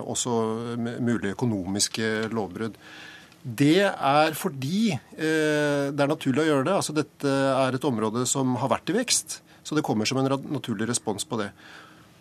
også 0.00 0.32
mulige 0.80 1.36
økonomiske 1.36 2.08
lovbrudd. 2.32 2.80
Det 3.42 3.86
er 3.88 4.34
fordi 4.36 4.90
eh, 4.92 5.86
det 5.90 6.02
er 6.04 6.10
naturlig 6.10 6.44
å 6.44 6.48
gjøre 6.48 6.66
det. 6.66 6.74
Altså, 6.76 6.96
dette 6.96 7.36
er 7.50 7.76
et 7.76 7.86
område 7.88 8.26
som 8.28 8.58
har 8.60 8.72
vært 8.72 8.92
i 8.92 8.98
vekst. 8.98 9.40
Så 9.64 9.76
det 9.76 9.84
kommer 9.86 10.08
som 10.08 10.20
en 10.20 10.28
naturlig 10.50 10.88
respons 10.90 11.24
på 11.28 11.38
det. 11.40 11.50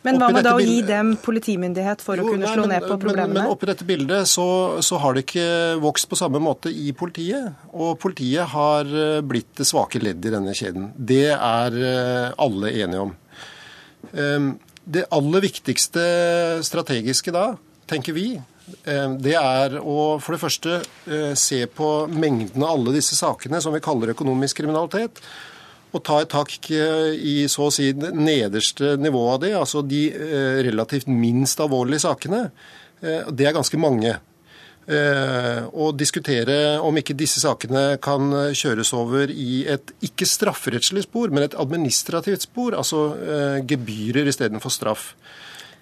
Men 0.05 0.15
hva 0.15 0.29
med 0.31 0.45
da 0.47 0.53
å 0.55 0.61
gi 0.63 0.77
dem 0.87 1.11
politimyndighet 1.19 1.99
for 2.03 2.19
jo, 2.19 2.23
å 2.23 2.31
kunne 2.31 2.45
nei, 2.45 2.53
slå 2.55 2.63
men, 2.63 2.71
ned 2.71 2.85
på 2.87 2.95
problemene? 3.01 3.33
Men, 3.33 3.47
men 3.49 3.51
oppi 3.51 3.67
dette 3.67 3.87
bildet 3.87 4.29
så, 4.31 4.45
så, 4.85 4.99
har 5.03 5.15
det 5.15 5.25
ikke 5.25 5.47
vokst 5.83 6.07
på 6.07 6.19
samme 6.19 6.39
måte 6.43 6.71
i 6.71 6.93
politiet. 6.95 7.65
Og 7.73 7.97
politiet 7.99 8.47
har 8.53 8.87
eh, 8.87 9.19
blitt 9.25 9.51
det 9.59 9.67
svake 9.67 9.99
leddet 9.99 10.29
i 10.29 10.35
denne 10.37 10.55
kjeden. 10.55 10.91
Det 10.95 11.25
er 11.35 11.79
eh, 11.91 12.29
alle 12.39 12.71
enige 12.71 13.09
om. 13.09 13.11
Ehm, 14.13 14.53
det 14.89 15.03
aller 15.13 15.43
viktigste 15.43 16.05
strategiske 16.65 17.35
da, 17.35 17.51
tenker 17.89 18.15
vi, 18.15 18.31
det 19.19 19.35
er 19.35 19.77
å 19.79 20.17
for 20.21 20.35
det 20.35 20.41
første 20.41 20.79
eh, 21.09 21.33
se 21.37 21.63
på 21.71 21.89
mengden 22.11 22.63
av 22.63 22.75
alle 22.75 22.95
disse 22.97 23.17
sakene 23.17 23.61
som 23.63 23.75
vi 23.75 23.83
kaller 23.83 24.13
økonomisk 24.13 24.61
kriminalitet. 24.61 25.21
Og 25.89 26.03
ta 26.05 26.19
et 26.21 26.29
tak 26.29 26.53
eh, 26.75 27.11
i 27.15 27.35
så 27.49 27.67
å 27.67 27.73
si 27.73 27.91
nederste 27.97 28.95
nivået 29.01 29.35
av 29.35 29.43
det, 29.43 29.53
altså 29.57 29.83
de 29.85 30.03
relativt 30.65 31.09
minst 31.09 31.61
alvorlige 31.63 32.05
sakene. 32.05 32.49
Det 32.99 33.45
er 33.47 33.55
ganske 33.55 33.79
mange. 33.79 34.17
og 35.71 35.93
diskutere 35.95 36.79
om 36.83 36.97
ikke 36.97 37.15
disse 37.15 37.39
sakene 37.39 37.99
kan 38.01 38.33
kjøres 38.57 38.89
over 38.97 39.29
i 39.31 39.61
et 39.69 39.93
ikke 40.03 40.25
strafferettslig 40.27 41.05
spor, 41.05 41.29
men 41.29 41.45
et 41.45 41.55
administrativt 41.55 42.43
spor, 42.43 42.75
altså 42.75 43.13
gebyrer 43.69 44.27
istedenfor 44.27 44.73
straff. 44.73 45.13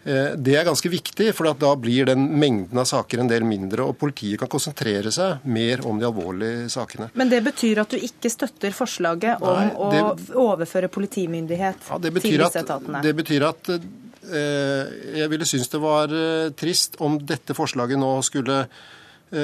Eh, 0.07 0.35
det 0.39 0.55
er 0.55 0.63
ganske 0.63 0.89
viktig, 0.89 1.33
for 1.35 1.51
da 1.59 1.73
blir 1.75 2.07
den 2.07 2.23
mengden 2.39 2.79
av 2.79 2.87
saker 2.87 3.19
en 3.19 3.31
del 3.31 3.43
mindre, 3.47 3.83
og 3.89 3.97
politiet 3.99 4.39
kan 4.39 4.51
konsentrere 4.51 5.11
seg 5.11 5.43
mer 5.51 5.83
om 5.87 5.99
de 5.99 6.07
alvorlige 6.07 6.69
sakene. 6.71 7.09
Men 7.19 7.31
det 7.33 7.41
betyr 7.43 7.81
at 7.83 7.91
du 7.91 7.99
ikke 7.99 8.31
støtter 8.31 8.75
forslaget 8.75 9.43
om 9.43 9.57
Nei, 9.57 9.95
det, 9.97 10.03
å 10.31 10.47
overføre 10.53 10.87
politimyndighet 10.93 11.89
ja, 11.89 11.99
til 11.99 12.21
disse 12.39 12.63
etatene? 12.63 13.03
Det 13.03 13.15
betyr 13.17 13.47
at 13.49 13.73
eh, 13.75 14.93
jeg 15.23 15.31
ville 15.33 15.49
synes 15.49 15.73
det 15.75 15.83
var 15.83 16.15
eh, 16.15 16.53
trist 16.55 16.95
om 17.03 17.19
dette 17.19 17.57
forslaget 17.57 17.99
nå 17.99 18.19
skulle 18.27 18.63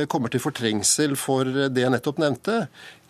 kommer 0.08 0.32
til 0.32 0.40
fortrengsel 0.40 1.18
for 1.20 1.44
det 1.44 1.82
jeg 1.82 1.92
nettopp 1.92 2.22
nevnte. 2.24 2.54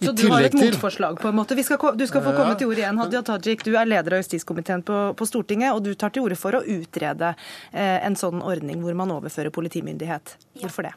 I 0.03 0.07
så 0.09 0.13
du 0.17 0.25
har 0.31 0.45
et 0.45 0.55
motforslag, 0.57 1.19
på 1.21 1.29
en 1.31 1.37
måte. 1.37 1.55
Skal, 1.63 1.97
du 1.97 2.05
skal 2.09 2.23
få 2.25 2.33
komme 2.35 2.55
til 2.59 2.71
ord 2.71 2.81
igjen. 2.81 2.99
Hadia 2.99 3.21
Tajik, 3.25 3.63
du 3.65 3.73
er 3.79 3.87
leder 3.87 4.17
av 4.17 4.23
justiskomiteen 4.23 4.83
på, 4.85 4.99
på, 5.17 5.27
Stortinget, 5.29 5.71
og 5.73 5.83
du 5.85 5.93
tar 5.95 6.13
til 6.13 6.25
orde 6.25 6.37
for 6.39 6.57
å 6.57 6.61
utrede 6.61 7.33
eh, 7.71 7.99
en 8.03 8.17
sånn 8.19 8.43
ordning 8.43 8.83
hvor 8.83 8.97
man 8.99 9.13
overfører 9.15 9.53
politimyndighet. 9.55 10.35
Hvorfor 10.61 10.89
det? 10.89 10.93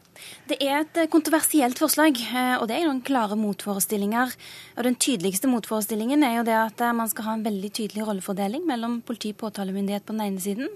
Det 0.51 0.59
er 0.61 0.83
et 0.83 1.03
eh, 1.05 1.11
kontroversielt 1.13 1.79
forslag, 1.81 2.19
eh, 2.27 2.55
og 2.59 2.67
det 2.71 2.81
er 2.81 2.89
noen 2.89 3.03
klare 3.07 3.39
motforestillinger. 3.41 4.35
Og 4.77 4.89
Den 4.91 4.99
tydeligste 5.01 5.51
motforestillingen 5.51 6.27
er 6.27 6.41
jo 6.41 6.47
det 6.51 6.59
at 6.59 6.87
man 6.97 7.09
skal 7.13 7.31
ha 7.31 7.37
en 7.39 7.47
veldig 7.47 7.73
tydelig 7.79 8.07
rollefordeling 8.09 8.67
mellom 8.69 9.01
politi 9.07 9.33
og 9.35 9.41
påtalemyndighet 9.47 10.07
på 10.07 10.17
den 10.17 10.27
ene 10.27 10.43
siden 10.43 10.73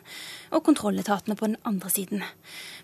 og 0.51 0.65
kontrolletatene 0.67 1.37
på 1.39 1.51
den 1.51 1.59
andre 1.67 1.91
siden. 1.93 2.25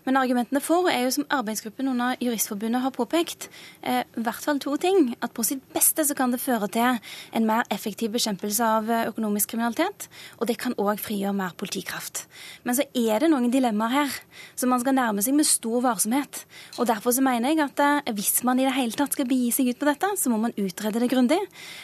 Men 0.07 0.19
argumentene 0.21 0.63
for 0.63 0.87
er 0.91 1.03
jo, 1.07 1.15
som 1.17 1.27
arbeidsgruppen 1.35 1.89
under 1.91 2.15
Juristforbundet 2.23 2.85
har 2.85 2.95
påpekt, 2.95 3.49
eh, 3.83 4.05
i 4.07 4.23
hvert 4.23 4.45
fall 4.45 4.61
to 4.63 4.77
ting. 4.79 5.17
At 5.21 5.35
på 5.37 5.45
sitt 5.45 5.63
beste 5.75 6.05
så 6.07 6.17
kan 6.17 6.33
det 6.33 6.41
føre 6.41 6.69
til 6.73 6.97
en 7.37 7.47
mer 7.49 7.67
effektiv 7.73 8.15
bekjempelse 8.15 8.65
av 8.65 8.89
eh, 8.91 9.07
økonomisk 9.11 9.53
kriminalitet. 9.53 10.09
Og 10.41 10.49
det 10.49 10.57
kan 10.63 10.77
òg 10.81 11.01
frigjøre 11.03 11.37
mer 11.37 11.53
politikraft. 11.61 12.25
Men 12.65 12.79
så 12.79 12.87
er 12.97 13.21
det 13.23 13.31
noen 13.33 13.51
dilemmaer 13.53 13.95
her 13.97 14.17
som 14.57 14.73
man 14.73 14.83
skal 14.83 14.97
nærme 14.97 15.25
seg 15.25 15.37
med 15.37 15.49
stor 15.49 15.83
varsomhet. 15.85 16.45
Og 16.81 16.89
derfor 16.89 17.15
så 17.15 17.25
mener 17.25 17.53
jeg 17.53 17.63
at 17.67 17.83
eh, 17.85 18.13
hvis 18.17 18.41
man 18.49 18.61
i 18.61 18.67
det 18.67 18.77
hele 18.79 18.97
tatt 18.97 19.17
skal 19.17 19.29
begi 19.29 19.53
seg 19.55 19.71
ut 19.73 19.81
på 19.81 19.91
dette, 19.91 20.13
så 20.17 20.33
må 20.33 20.41
man 20.47 20.57
utrede 20.57 21.03
det 21.03 21.11
grundig. 21.13 21.41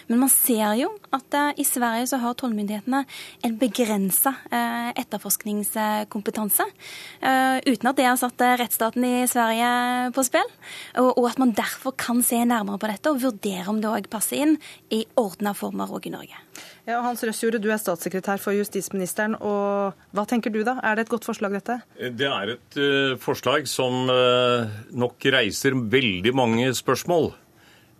Men 0.08 0.22
man 0.24 0.32
ser 0.32 0.72
jo 0.80 0.88
at 1.12 1.36
i 1.60 1.64
Sverige 1.66 2.08
så 2.08 2.18
har 2.22 2.36
tollmyndighetene 2.38 3.02
en 3.46 3.54
begrensa 3.60 4.34
etterforskningskompetanse. 5.00 6.64
Uten 7.66 7.90
at 7.90 7.98
det 7.98 8.06
har 8.06 8.18
satt 8.20 8.44
rettsstaten 8.60 9.04
i 9.06 9.26
Sverige 9.30 9.70
på 10.16 10.24
spill, 10.26 10.50
og 11.00 11.24
at 11.28 11.40
man 11.40 11.54
derfor 11.56 11.96
kan 11.98 12.22
se 12.26 12.40
nærmere 12.48 12.80
på 12.80 12.90
dette 12.90 13.12
og 13.12 13.22
vurdere 13.22 13.41
om 13.68 13.80
det 13.82 13.90
òg 13.90 14.08
passer 14.12 14.44
inn 14.44 14.56
i 14.92 15.02
ordna 15.20 15.54
former 15.56 15.90
òg 15.90 16.06
i 16.06 16.14
Norge. 16.14 16.38
Ja, 16.86 17.00
Hans 17.04 17.22
Røsjorde, 17.22 17.60
du 17.62 17.70
er 17.70 17.80
statssekretær 17.80 18.40
for 18.42 18.56
justisministeren. 18.56 19.36
og 19.38 19.94
Hva 20.14 20.24
tenker 20.28 20.50
du 20.50 20.62
da? 20.66 20.78
Er 20.82 20.96
det 20.96 21.06
et 21.06 21.12
godt 21.12 21.26
forslag, 21.28 21.54
dette? 21.54 21.80
Det 21.98 22.28
er 22.28 22.56
et 22.56 22.78
uh, 22.78 23.14
forslag 23.22 23.68
som 23.70 24.10
uh, 24.10 24.66
nok 24.90 25.22
reiser 25.34 25.76
veldig 25.76 26.34
mange 26.34 26.72
spørsmål. 26.74 27.32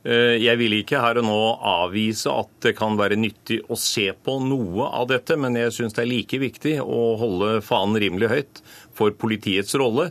Uh, 0.03 0.35
jeg 0.35 0.59
vil 0.59 0.75
ikke 0.81 0.99
her 0.99 1.21
og 1.21 1.29
nå 1.29 1.41
avvise 1.73 2.31
at 2.31 2.51
det 2.67 2.75
kan 2.79 2.99
være 2.99 3.19
nyttig 3.21 3.61
å 3.71 3.79
se 3.79 4.09
på 4.15 4.39
noe 4.43 4.89
av 4.91 5.07
dette, 5.13 5.39
men 5.39 5.59
jeg 5.59 5.75
syns 5.79 5.95
det 5.95 6.03
er 6.03 6.11
like 6.11 6.43
viktig 6.43 6.79
å 6.83 7.03
holde 7.21 7.61
fanen 7.63 8.01
rimelig 8.03 8.33
høyt 8.33 8.63
for 8.99 9.15
politiets 9.15 9.77
rolle, 9.79 10.11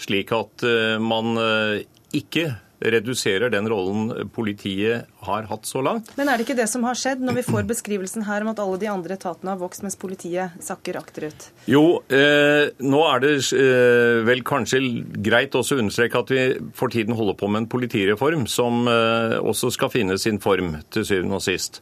slik 0.00 0.32
at 0.36 0.64
eh, 0.66 0.96
man 1.00 1.36
eh, 1.40 1.84
ikke 2.16 2.48
reduserer 2.80 3.50
den 3.52 3.68
rollen 3.70 4.28
politiet 4.34 5.06
har 5.26 5.46
hatt 5.48 5.68
så 5.68 5.80
langt. 5.84 6.10
Men 6.18 6.28
er 6.28 6.36
det 6.36 6.46
ikke 6.46 6.58
det 6.58 6.68
som 6.70 6.84
har 6.86 6.98
skjedd, 6.98 7.22
når 7.24 7.38
vi 7.38 7.46
får 7.46 7.68
beskrivelsen 7.68 8.26
her 8.28 8.44
om 8.44 8.52
at 8.52 8.60
alle 8.62 8.80
de 8.82 8.90
andre 8.92 9.16
etatene 9.16 9.54
har 9.54 9.60
vokst 9.60 9.84
mens 9.84 9.96
politiet 10.00 10.56
sakker 10.64 10.98
akterut? 11.00 11.48
Jo, 11.70 12.02
eh, 12.12 12.68
nå 12.84 13.00
er 13.08 13.24
det 13.24 13.32
eh, 13.56 14.20
vel 14.28 14.44
kanskje 14.46 14.82
greit 15.24 15.56
også 15.56 15.78
å 15.78 15.84
understreke 15.84 16.20
at 16.20 16.34
vi 16.34 16.44
for 16.76 16.92
tiden 16.92 17.16
holder 17.16 17.38
på 17.40 17.48
med 17.48 17.64
en 17.64 17.70
politireform 17.72 18.44
som 18.50 18.84
eh, 18.90 19.38
også 19.40 19.72
skal 19.74 19.92
finne 19.92 20.18
sin 20.20 20.42
form 20.42 20.76
til 20.92 21.08
syvende 21.08 21.40
og 21.40 21.46
sist. 21.46 21.80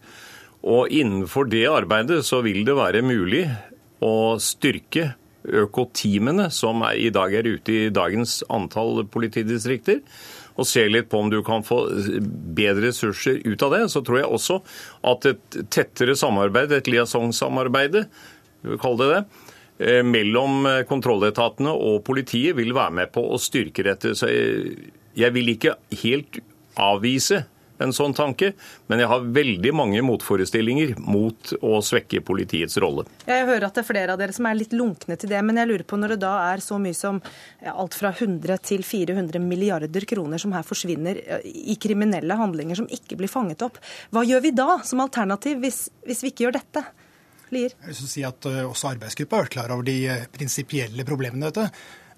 Og 0.64 0.88
innenfor 0.94 1.50
det 1.50 1.66
arbeidet 1.68 2.22
så 2.24 2.40
vil 2.44 2.62
det 2.64 2.78
være 2.78 3.04
mulig 3.04 3.44
å 4.04 4.36
styrke 4.40 5.12
økoteamene 5.44 6.48
som 6.52 6.80
i 6.96 7.10
dag 7.12 7.34
er 7.36 7.48
ute 7.48 7.74
i 7.74 7.90
dagens 7.92 8.38
antall 8.52 9.04
politidistrikter, 9.12 10.00
og 10.54 10.68
se 10.68 10.84
litt 10.88 11.08
på 11.10 11.22
om 11.22 11.30
du 11.32 11.40
kan 11.46 11.64
få 11.66 11.80
bedre 12.54 12.88
ressurser 12.88 13.40
ut 13.44 13.64
av 13.66 13.74
det, 13.74 13.82
så 13.92 14.04
tror 14.06 14.20
jeg 14.20 14.30
også 14.30 14.60
at 15.10 15.28
et 15.32 15.58
tettere 15.74 16.16
samarbeid, 16.18 16.72
et 16.72 16.90
liaison-samarbeid, 16.92 18.04
kall 18.82 19.00
det 19.00 19.10
det, 19.10 19.22
eh, 19.82 20.02
mellom 20.06 20.68
kontrolletatene 20.88 21.74
og 21.74 22.04
politiet 22.06 22.56
vil 22.58 22.74
være 22.76 22.98
med 23.00 23.12
på 23.14 23.24
å 23.34 23.40
styrke 23.42 23.86
dette. 23.86 24.14
Så 24.14 24.30
jeg 24.30 25.34
vil 25.34 25.54
ikke 25.54 25.76
helt 26.04 26.40
avvise 26.80 27.44
en 27.84 27.94
sånn 27.94 28.14
tanke, 28.16 28.52
men 28.90 29.02
jeg 29.02 29.10
har 29.10 29.26
veldig 29.36 29.72
mange 29.76 30.02
motforestillinger 30.04 30.96
mot 31.04 31.54
å 31.60 31.78
svekke 31.84 32.22
politiets 32.26 32.78
rolle. 32.82 33.06
Jeg 33.28 33.46
hører 33.48 33.68
at 33.68 33.76
det 33.76 33.84
er 33.84 33.88
flere 33.88 34.16
av 34.16 34.20
dere 34.20 34.36
som 34.36 34.48
er 34.48 34.58
litt 34.58 34.74
lunkne 34.76 35.18
til 35.20 35.32
det, 35.32 35.42
men 35.46 35.60
jeg 35.60 35.70
lurer 35.70 35.86
på 35.88 36.00
når 36.00 36.16
det 36.16 36.20
da 36.24 36.34
er 36.48 36.64
så 36.64 36.80
mye 36.82 36.96
som 36.96 37.20
alt 37.74 37.96
fra 37.98 38.12
100 38.14 38.58
til 38.64 38.84
400 38.86 39.42
milliarder 39.44 40.08
kroner 40.08 40.40
som 40.40 40.54
her 40.56 40.66
forsvinner 40.66 41.20
i 41.44 41.78
kriminelle 41.80 42.38
handlinger 42.38 42.82
som 42.82 42.90
ikke 42.92 43.18
blir 43.20 43.32
fanget 43.32 43.64
opp, 43.66 43.80
hva 44.14 44.24
gjør 44.26 44.44
vi 44.44 44.54
da 44.56 44.78
som 44.86 45.02
alternativ 45.04 45.60
hvis, 45.62 45.86
hvis 46.06 46.24
vi 46.24 46.32
ikke 46.32 46.48
gjør 46.48 46.58
dette? 46.60 46.84
Lier? 47.52 47.74
Jeg 47.84 47.92
vil 47.92 48.08
si 48.08 48.22
at 48.26 48.46
Også 48.48 48.88
arbeidsgruppa 48.94 49.36
har 49.36 49.44
vært 49.44 49.54
klar 49.54 49.74
over 49.74 49.86
de 49.86 49.98
prinsipielle 50.34 51.04
problemene. 51.06 51.50
Dette. 51.52 51.68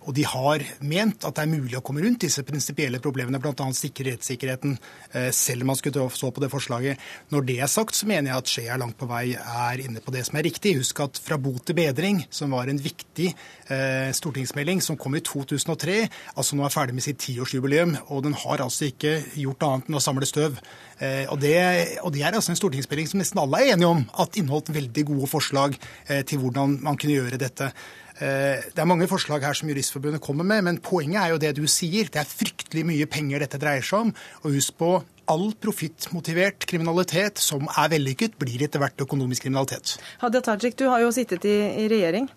Og 0.07 0.14
de 0.14 0.23
har 0.27 0.62
ment 0.87 1.25
at 1.27 1.37
det 1.37 1.45
er 1.45 1.51
mulig 1.51 1.77
å 1.79 1.83
komme 1.85 2.03
rundt 2.05 2.23
disse 2.23 2.45
prinsipielle 2.47 3.01
problemene, 3.03 3.40
bl.a. 3.42 3.66
sikre 3.75 4.12
rettssikkerheten, 4.12 4.77
eh, 5.12 5.31
selv 5.35 5.64
om 5.64 5.73
man 5.73 5.79
skulle 5.79 6.07
stå 6.14 6.31
på 6.31 6.42
det 6.45 6.51
forslaget. 6.53 7.03
Når 7.35 7.47
det 7.49 7.59
er 7.64 7.71
sagt, 7.71 7.99
så 7.99 8.07
mener 8.09 8.31
jeg 8.31 8.42
at 8.42 8.53
Skje 8.53 8.66
er 8.71 8.81
langt 8.81 8.99
på 9.01 9.09
vei 9.11 9.25
er 9.35 9.83
inne 9.83 10.03
på 10.03 10.14
det 10.14 10.23
som 10.29 10.38
er 10.38 10.47
riktig. 10.47 10.77
Husk 10.79 11.03
at 11.03 11.21
Fra 11.27 11.38
bot 11.42 11.64
til 11.66 11.79
bedring, 11.79 12.23
som 12.31 12.55
var 12.55 12.71
en 12.71 12.79
viktig 12.79 13.33
eh, 13.33 14.12
stortingsmelding 14.14 14.83
som 14.85 14.99
kom 15.01 15.16
i 15.19 15.25
2003, 15.27 15.99
altså 16.37 16.57
nå 16.57 16.66
er 16.66 16.75
ferdig 16.75 16.95
med 16.95 17.07
sitt 17.07 17.19
tiårsjubileum, 17.25 17.97
og 18.14 18.23
den 18.29 18.37
har 18.38 18.62
altså 18.62 18.87
ikke 18.92 19.19
gjort 19.35 19.66
annet 19.66 19.90
enn 19.90 19.99
å 19.99 20.05
samle 20.05 20.29
støv. 20.29 20.61
Eh, 21.03 21.27
og, 21.27 21.40
det, 21.42 21.57
og, 22.05 22.12
det, 22.14 22.23
er 22.23 22.38
altså 22.38 22.55
en 22.55 22.61
stortingsmelding 22.62 23.11
som 23.11 23.21
nesten 23.21 23.42
alle 23.42 23.64
er 23.64 23.75
enige 23.75 23.90
om 23.90 24.07
at 24.23 24.38
inneholdt 24.38 24.71
veldig 24.77 25.07
gode 25.11 25.31
forslag 25.31 25.75
til 26.07 26.40
hvordan 26.40 26.79
man 26.85 26.99
kunne 27.01 27.19
gjøre 27.19 27.40
dette. 27.40 27.73
Eh, 28.16 28.62
det 28.72 28.81
er 28.81 28.88
mange 28.88 29.09
forslag 29.11 29.44
her 29.44 29.57
som 29.57 29.68
Juristforbundet 29.68 30.22
kommer 30.24 30.46
med, 30.48 30.64
men 30.64 30.81
poenget 30.81 31.20
er 31.20 31.35
jo 31.35 31.42
det 31.42 31.52
du 31.59 31.66
sier. 31.68 32.09
Det 32.09 32.22
er 32.22 32.31
fryktelig 32.31 32.87
mye 32.88 33.09
penger 33.11 33.44
dette 33.44 33.61
dreier 33.61 33.85
seg 33.85 34.09
om. 34.09 34.14
Og 34.44 34.57
husk 34.57 34.79
på, 34.81 34.94
all 35.26 35.48
profittmotivert 35.59 36.64
kriminalitet 36.70 37.40
som 37.42 37.66
er 37.66 37.90
vellykket, 37.90 38.37
blir 38.38 38.62
etter 38.62 38.79
hvert 38.83 39.02
økonomisk 39.02 39.46
kriminalitet. 39.46 39.96
Hadia 40.22 40.42
Tajik, 40.46 40.76
du 40.79 40.87
har 40.92 41.02
jo 41.02 41.11
sittet 41.14 41.44
i, 41.50 41.57
i 41.83 41.88
regjering. 41.90 42.29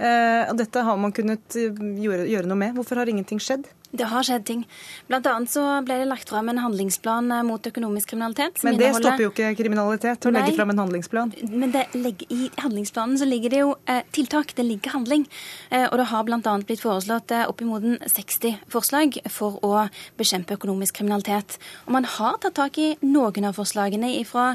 Eh, 0.00 0.48
og 0.48 0.56
dette 0.58 0.84
har 0.86 1.00
man 1.00 1.14
kunnet 1.14 1.58
gjøre, 1.58 2.24
gjøre 2.30 2.48
noe 2.48 2.62
med. 2.64 2.74
Hvorfor 2.78 3.02
har 3.02 3.12
ingenting 3.12 3.42
skjedd? 3.42 3.68
Det 3.88 4.04
har 4.04 4.24
skjedd 4.26 4.44
ting. 4.44 4.64
Blant 5.08 5.26
annet 5.30 5.48
så 5.48 5.62
ble 5.80 5.96
det 6.02 6.08
lagt 6.10 6.28
fram 6.28 6.50
en 6.52 6.58
handlingsplan 6.60 7.30
eh, 7.32 7.44
mot 7.48 7.68
økonomisk 7.70 8.10
kriminalitet. 8.12 8.60
Men 8.66 8.76
det 8.76 8.90
stopper 8.98 9.24
jo 9.24 9.30
ikke 9.32 9.54
kriminalitet 9.56 10.26
å 10.28 10.32
legge 10.34 10.52
fram 10.58 10.74
en 10.74 10.82
handlingsplan? 10.82 11.32
Men 11.48 11.72
legger, 11.72 12.28
i 12.28 12.50
handlingsplanen 12.60 13.16
så 13.16 13.28
ligger 13.28 13.54
det 13.54 13.62
jo 13.62 13.70
eh, 13.88 14.02
tiltak. 14.12 14.52
Det 14.58 14.66
ligger 14.68 14.92
handling. 14.92 15.24
Eh, 15.70 15.86
og 15.86 15.96
det 16.02 16.08
har 16.10 16.26
bl.a. 16.28 16.54
blitt 16.68 16.84
foreslått 16.84 17.32
eh, 17.32 17.46
oppimot 17.48 17.86
60 18.12 18.58
forslag 18.68 19.16
for 19.32 19.56
å 19.64 19.86
bekjempe 20.20 20.58
økonomisk 20.60 21.00
kriminalitet. 21.00 21.56
Og 21.86 21.96
man 21.96 22.04
har 22.18 22.36
tatt 22.44 22.58
tak 22.60 22.76
i 22.82 22.90
noen 23.06 23.48
av 23.48 23.56
forslagene 23.56 24.12
fra 24.28 24.50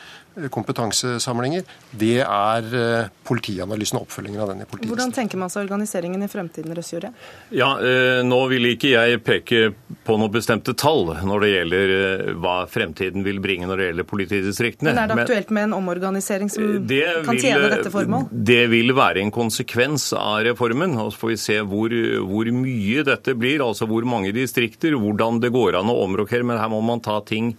kompetansesamlinger, 0.50 1.62
det 1.94 2.18
er 2.24 2.74
eh, 2.74 3.10
politianalysen 3.26 4.00
og 4.00 4.08
oppfølgingen 4.08 4.42
av 4.42 4.50
den 4.50 4.64
i 4.64 4.66
politiet. 4.68 4.90
Hvordan 4.90 5.12
tenker 5.14 5.38
man 5.40 5.52
seg 5.52 5.68
organiseringen 5.68 6.24
i 6.26 6.28
fremtiden, 6.30 6.74
Røsjorde? 6.74 7.12
Ja, 7.54 7.70
eh, 7.78 8.22
nå 8.26 8.40
vil 8.50 8.66
ikke 8.72 8.90
jeg 8.94 9.20
peke 9.24 9.62
på 10.04 10.18
noen 10.18 10.32
bestemte 10.34 10.74
tall 10.78 11.12
når 11.22 11.46
det 11.46 11.52
gjelder 11.52 11.94
eh, 11.98 12.32
hva 12.42 12.56
fremtiden 12.70 13.26
vil 13.26 13.38
bringe 13.44 13.70
når 13.70 13.80
det 13.80 13.88
gjelder 13.90 14.08
politidistriktene. 14.10 14.90
Men 14.90 15.02
Er 15.04 15.12
det 15.12 15.24
aktuelt 15.24 15.54
med 15.54 15.68
en 15.68 15.78
omorganisering 15.78 16.52
som 16.52 16.66
kan 16.90 17.40
tjene 17.40 17.70
dette 17.76 17.94
formål? 17.94 18.28
Det 18.34 18.62
vil 18.74 18.94
være 18.96 19.22
en 19.22 19.34
konsekvens 19.34 20.10
av 20.18 20.42
reformen. 20.48 20.98
og 20.98 21.14
Så 21.14 21.22
får 21.22 21.34
vi 21.34 21.40
se 21.46 21.60
hvor, 21.62 21.94
hvor 22.26 22.52
mye 22.58 23.06
dette 23.06 23.38
blir, 23.38 23.62
altså 23.62 23.86
hvor 23.90 24.06
mange 24.08 24.34
distrikter, 24.34 24.98
hvordan 24.98 25.40
det 25.44 25.54
går 25.54 25.78
an 25.78 25.92
å 25.92 26.00
omrokere. 26.04 26.46
Men 26.46 26.58
her 26.58 26.72
må 26.72 26.82
man 26.84 27.02
ta 27.04 27.20
ting 27.22 27.54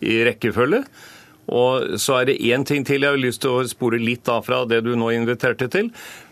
i 0.00 0.20
rekkefølge. 0.24 0.84
Og 1.50 1.98
så 2.00 2.20
er 2.20 2.30
det 2.30 2.38
én 2.46 2.64
ting 2.66 2.84
til 2.86 3.02
jeg 3.02 3.16
har 3.16 3.20
lyst 3.20 3.42
til 3.42 3.58
å 3.58 3.66
spore 3.68 3.98
litt 4.00 4.28
av 4.30 4.44
fra 4.46 4.62
det 4.70 4.82
du 4.86 4.92
nå 4.98 5.10
inviterte 5.16 5.66
til. 5.72 5.90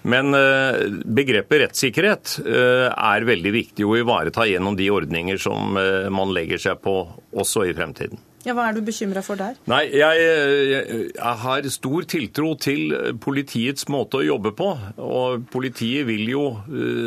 Men 0.08 0.30
eh, 0.36 0.86
begrepet 1.04 1.64
rettssikkerhet 1.64 2.38
eh, 2.44 2.86
er 2.92 3.26
veldig 3.26 3.52
viktig 3.54 3.86
å 3.86 3.96
ivareta 3.98 4.46
gjennom 4.48 4.78
de 4.78 4.88
ordninger 4.94 5.40
som 5.42 5.78
eh, 5.80 6.06
man 6.14 6.32
legger 6.34 6.62
seg 6.62 6.82
på 6.84 7.00
også 7.34 7.66
i 7.66 7.74
fremtiden. 7.76 8.22
Ja, 8.46 8.54
Hva 8.54 8.68
er 8.68 8.78
du 8.78 8.84
bekymra 8.86 9.20
for 9.26 9.36
der? 9.36 9.58
Nei, 9.68 9.82
jeg, 9.90 10.22
jeg, 10.22 11.00
jeg, 11.10 11.34
har 11.42 11.66
stor 11.74 12.06
tiltro 12.08 12.52
til 12.62 12.94
politiets 13.20 13.88
måte 13.90 14.20
å 14.20 14.24
jobbe 14.24 14.54
på. 14.56 14.70
Og 15.02 15.42
politiet 15.50 16.06
vil 16.08 16.22
jo, 16.30 16.44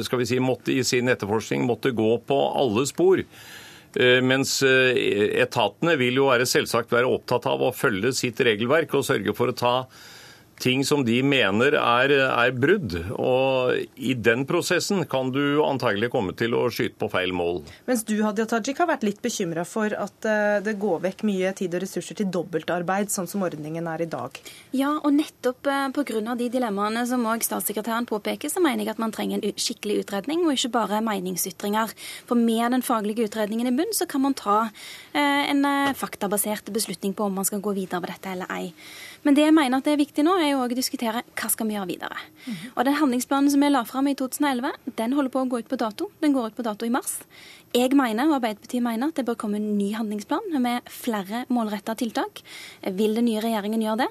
skal 0.05 0.21
vi 0.21 0.27
si, 0.29 0.41
måtte, 0.43 0.75
i 0.75 0.83
sin 0.85 1.09
etterforskning 1.09 1.63
måtte 1.65 1.95
gå 1.95 2.11
på 2.27 2.39
alle 2.59 2.83
spor. 2.91 3.23
Eh, 3.99 4.21
mens 4.23 4.61
eh, 4.63 4.95
etatene 5.43 5.97
vil 5.99 6.21
jo 6.21 6.29
være 6.29 6.47
selvsagt 6.47 6.93
være 6.95 7.09
opptatt 7.11 7.49
av 7.51 7.63
å 7.65 7.73
følge 7.75 8.13
sitt 8.15 8.39
regelverk 8.39 8.93
og 8.95 9.03
sørge 9.07 9.35
for 9.35 9.51
å 9.51 9.57
ta 9.57 9.75
ting 10.61 10.83
som 10.85 11.03
de 11.05 11.17
mener 11.25 11.75
er, 11.77 12.13
er, 12.13 12.53
brudd. 12.53 12.95
Og 13.17 13.75
i 13.95 14.13
den 14.13 14.45
prosessen 14.49 15.03
kan 15.09 15.31
du 15.33 15.61
antagelig 15.65 16.11
komme 16.13 16.35
til 16.37 16.55
å 16.57 16.67
skyte 16.73 16.99
på 17.01 17.09
feil 17.11 17.33
mål. 17.35 17.61
Mens 17.89 18.05
du 18.07 18.15
Hadia 18.21 18.45
Tajik, 18.49 18.81
har 18.81 18.89
vært 18.91 19.05
litt 19.07 19.21
bekymra 19.23 19.65
for 19.67 19.93
at 19.97 20.27
eh, 20.29 20.59
det 20.63 20.77
går 20.81 21.01
vekk 21.07 21.25
mye 21.27 21.53
tid 21.57 21.75
og 21.77 21.83
ressurser 21.83 22.17
til 22.19 22.29
dobbeltarbeid, 22.33 23.11
sånn 23.13 23.29
som 23.29 23.45
ordningen 23.45 23.89
er 23.89 24.05
i 24.05 24.09
dag. 24.11 24.37
Ja, 24.77 24.93
og 24.99 25.15
nettopp 25.17 25.69
eh, 25.69 25.87
pga. 25.95 26.35
de 26.37 26.49
dilemmaene 26.53 27.05
som 27.09 27.25
òg 27.29 27.45
statssekretæren 27.45 28.09
påpeker, 28.09 28.51
så 28.51 28.63
mener 28.63 28.85
jeg 28.85 28.93
at 28.95 29.01
man 29.01 29.13
trenger 29.15 29.41
en 29.41 29.61
skikkelig 29.65 30.05
utredning, 30.05 30.45
og 30.45 30.55
ikke 30.55 30.73
bare 30.77 31.01
meningsytringer. 31.05 31.95
For 32.29 32.39
med 32.39 32.77
den 32.77 32.85
faglige 32.85 33.25
utredningen 33.29 33.71
i 33.71 33.75
bunn, 33.75 33.95
så 33.97 34.07
kan 34.09 34.25
man 34.25 34.37
ta 34.37 34.59
eh, 35.13 35.51
en 35.51 35.65
faktabasert 35.97 36.69
beslutning 36.73 37.15
på 37.17 37.25
om 37.25 37.39
man 37.41 37.47
skal 37.47 37.63
gå 37.63 37.73
videre 37.77 38.01
med 38.03 38.13
dette 38.13 38.35
eller 38.35 38.51
ei. 38.53 38.73
Men 39.23 39.37
det 39.37 39.45
jeg 39.45 39.53
mener 39.53 39.77
at 39.77 39.87
det 39.87 39.93
er 39.93 40.01
viktig 40.01 40.25
nå, 40.25 40.35
er 40.41 40.53
jo 40.53 40.63
å 40.65 40.69
diskutere 40.71 41.23
hva 41.37 41.49
skal 41.53 41.69
vi 41.69 41.75
gjøre 41.75 41.91
videre. 41.93 42.17
Mm 42.45 42.53
-hmm. 42.53 42.71
Og 42.75 42.85
den 42.85 42.93
handlingsplanen 42.93 43.51
som 43.51 43.61
vi 43.61 43.69
la 43.69 43.83
fram 43.85 44.07
i 44.07 44.15
2011, 44.15 44.71
den 44.97 45.13
holder 45.13 45.29
på 45.29 45.41
å 45.41 45.49
gå 45.49 45.59
ut 45.59 45.69
på 45.69 45.75
dato. 45.75 46.11
Den 46.21 46.33
går 46.33 46.47
ut 46.47 46.55
på 46.55 46.63
dato 46.63 46.85
i 46.85 46.89
mars. 46.89 47.19
Jeg 47.71 47.93
mener, 47.95 48.27
og 48.27 48.35
Arbeiderpartiet 48.35 48.83
mener, 48.83 49.07
at 49.07 49.15
det 49.15 49.23
bør 49.25 49.37
komme 49.39 49.55
en 49.55 49.77
ny 49.77 49.93
handlingsplan 49.95 50.59
med 50.59 50.87
flere 50.91 51.45
målretta 51.47 51.93
tiltak. 51.95 52.41
Vil 52.83 53.15
den 53.15 53.29
nye 53.29 53.39
regjeringen 53.39 53.81
gjøre 53.81 54.01
det? 54.01 54.07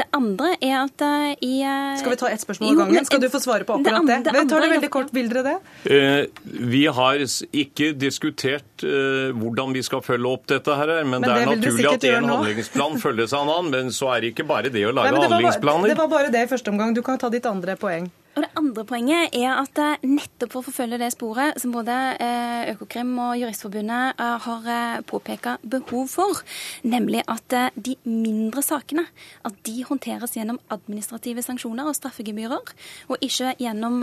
Det 0.00 0.06
andre 0.18 0.56
er 0.58 0.74
at 0.80 1.04
uh, 1.06 1.30
i 1.38 1.62
uh, 1.62 1.94
Skal 2.00 2.10
vi 2.10 2.16
ta 2.16 2.30
ett 2.34 2.42
spørsmål 2.42 2.72
om 2.72 2.80
gangen? 2.82 3.06
Skal 3.06 3.22
du 3.22 3.28
få 3.30 3.38
svare 3.38 3.64
på 3.68 3.76
akkurat 3.78 4.08
det? 4.08 4.16
det? 4.24 4.32
det 4.32 4.42
vi 4.42 4.50
tar 4.50 4.66
det 4.66 4.70
veldig 4.72 4.90
kort. 4.90 5.14
Vil 5.14 5.30
dere 5.30 5.44
det? 5.46 5.54
Eh, 5.94 6.26
vi 6.74 6.82
har 6.86 7.22
ikke 7.54 7.92
diskutert 7.94 8.82
eh, 8.82 9.30
hvordan 9.30 9.74
vi 9.76 9.84
skal 9.86 10.02
følge 10.02 10.34
opp 10.34 10.48
dette 10.50 10.74
her, 10.74 10.94
men, 11.04 11.20
men 11.20 11.28
det 11.28 11.36
er 11.36 11.50
naturlig 11.52 11.88
at 11.92 12.08
en 12.10 12.28
handlingsplan 12.32 12.98
følges 13.02 13.36
av 13.36 13.46
en 13.46 13.54
annen. 13.54 13.70
Men 13.74 13.94
så 13.94 14.10
er 14.16 14.24
det 14.24 14.34
ikke 14.34 14.48
bare 14.50 14.53
det 14.62 14.84
å 14.86 14.92
lage 14.92 15.10
Nei, 15.10 15.20
det 15.20 15.30
handlingsplaner. 15.32 15.80
Var, 15.80 15.88
det 15.88 15.98
var 15.98 16.08
bare 16.08 16.30
det 16.30 16.42
i 16.46 16.50
første 16.50 16.70
omgang. 16.70 16.94
Du 16.94 17.02
kan 17.02 17.18
ta 17.18 17.30
ditt 17.32 17.46
andre 17.46 17.74
poeng. 17.80 18.10
Og 18.34 18.42
Det 18.42 18.50
andre 18.58 18.82
poenget 18.82 19.36
er 19.38 19.52
at 19.60 19.78
eh, 19.78 20.06
nettopp 20.10 20.50
for 20.50 20.64
å 20.64 20.66
forfølge 20.66 20.98
det 20.98 21.12
sporet 21.14 21.60
som 21.62 21.70
både 21.74 21.94
eh, 22.18 22.72
Økokrim 22.72 23.12
og 23.22 23.36
Juristforbundet 23.38 24.18
eh, 24.18 24.46
har 24.46 25.04
påpeka 25.06 25.52
behov 25.62 26.08
for, 26.10 26.40
nemlig 26.82 27.22
at 27.30 27.54
de 27.78 27.94
mindre 28.02 28.62
sakene 28.64 29.04
at 29.46 29.60
de 29.66 29.84
håndteres 29.86 30.34
gjennom 30.34 30.58
administrative 30.74 31.44
sanksjoner 31.46 31.86
og 31.86 31.94
straffegebyrer, 31.94 32.72
og 33.06 33.22
ikke 33.22 33.52
gjennom 33.60 34.02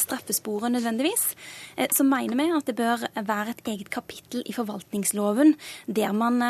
straffesporet 0.00 0.72
nødvendigvis, 0.72 1.26
så 1.92 2.06
mener 2.06 2.38
vi 2.38 2.46
at 2.56 2.68
det 2.68 2.76
bør 2.78 3.04
være 3.14 3.52
et 3.52 3.62
eget 3.72 3.90
kapittel 3.92 4.44
i 4.48 4.54
forvaltningsloven 4.56 5.54
der 5.86 6.14
man 6.16 6.40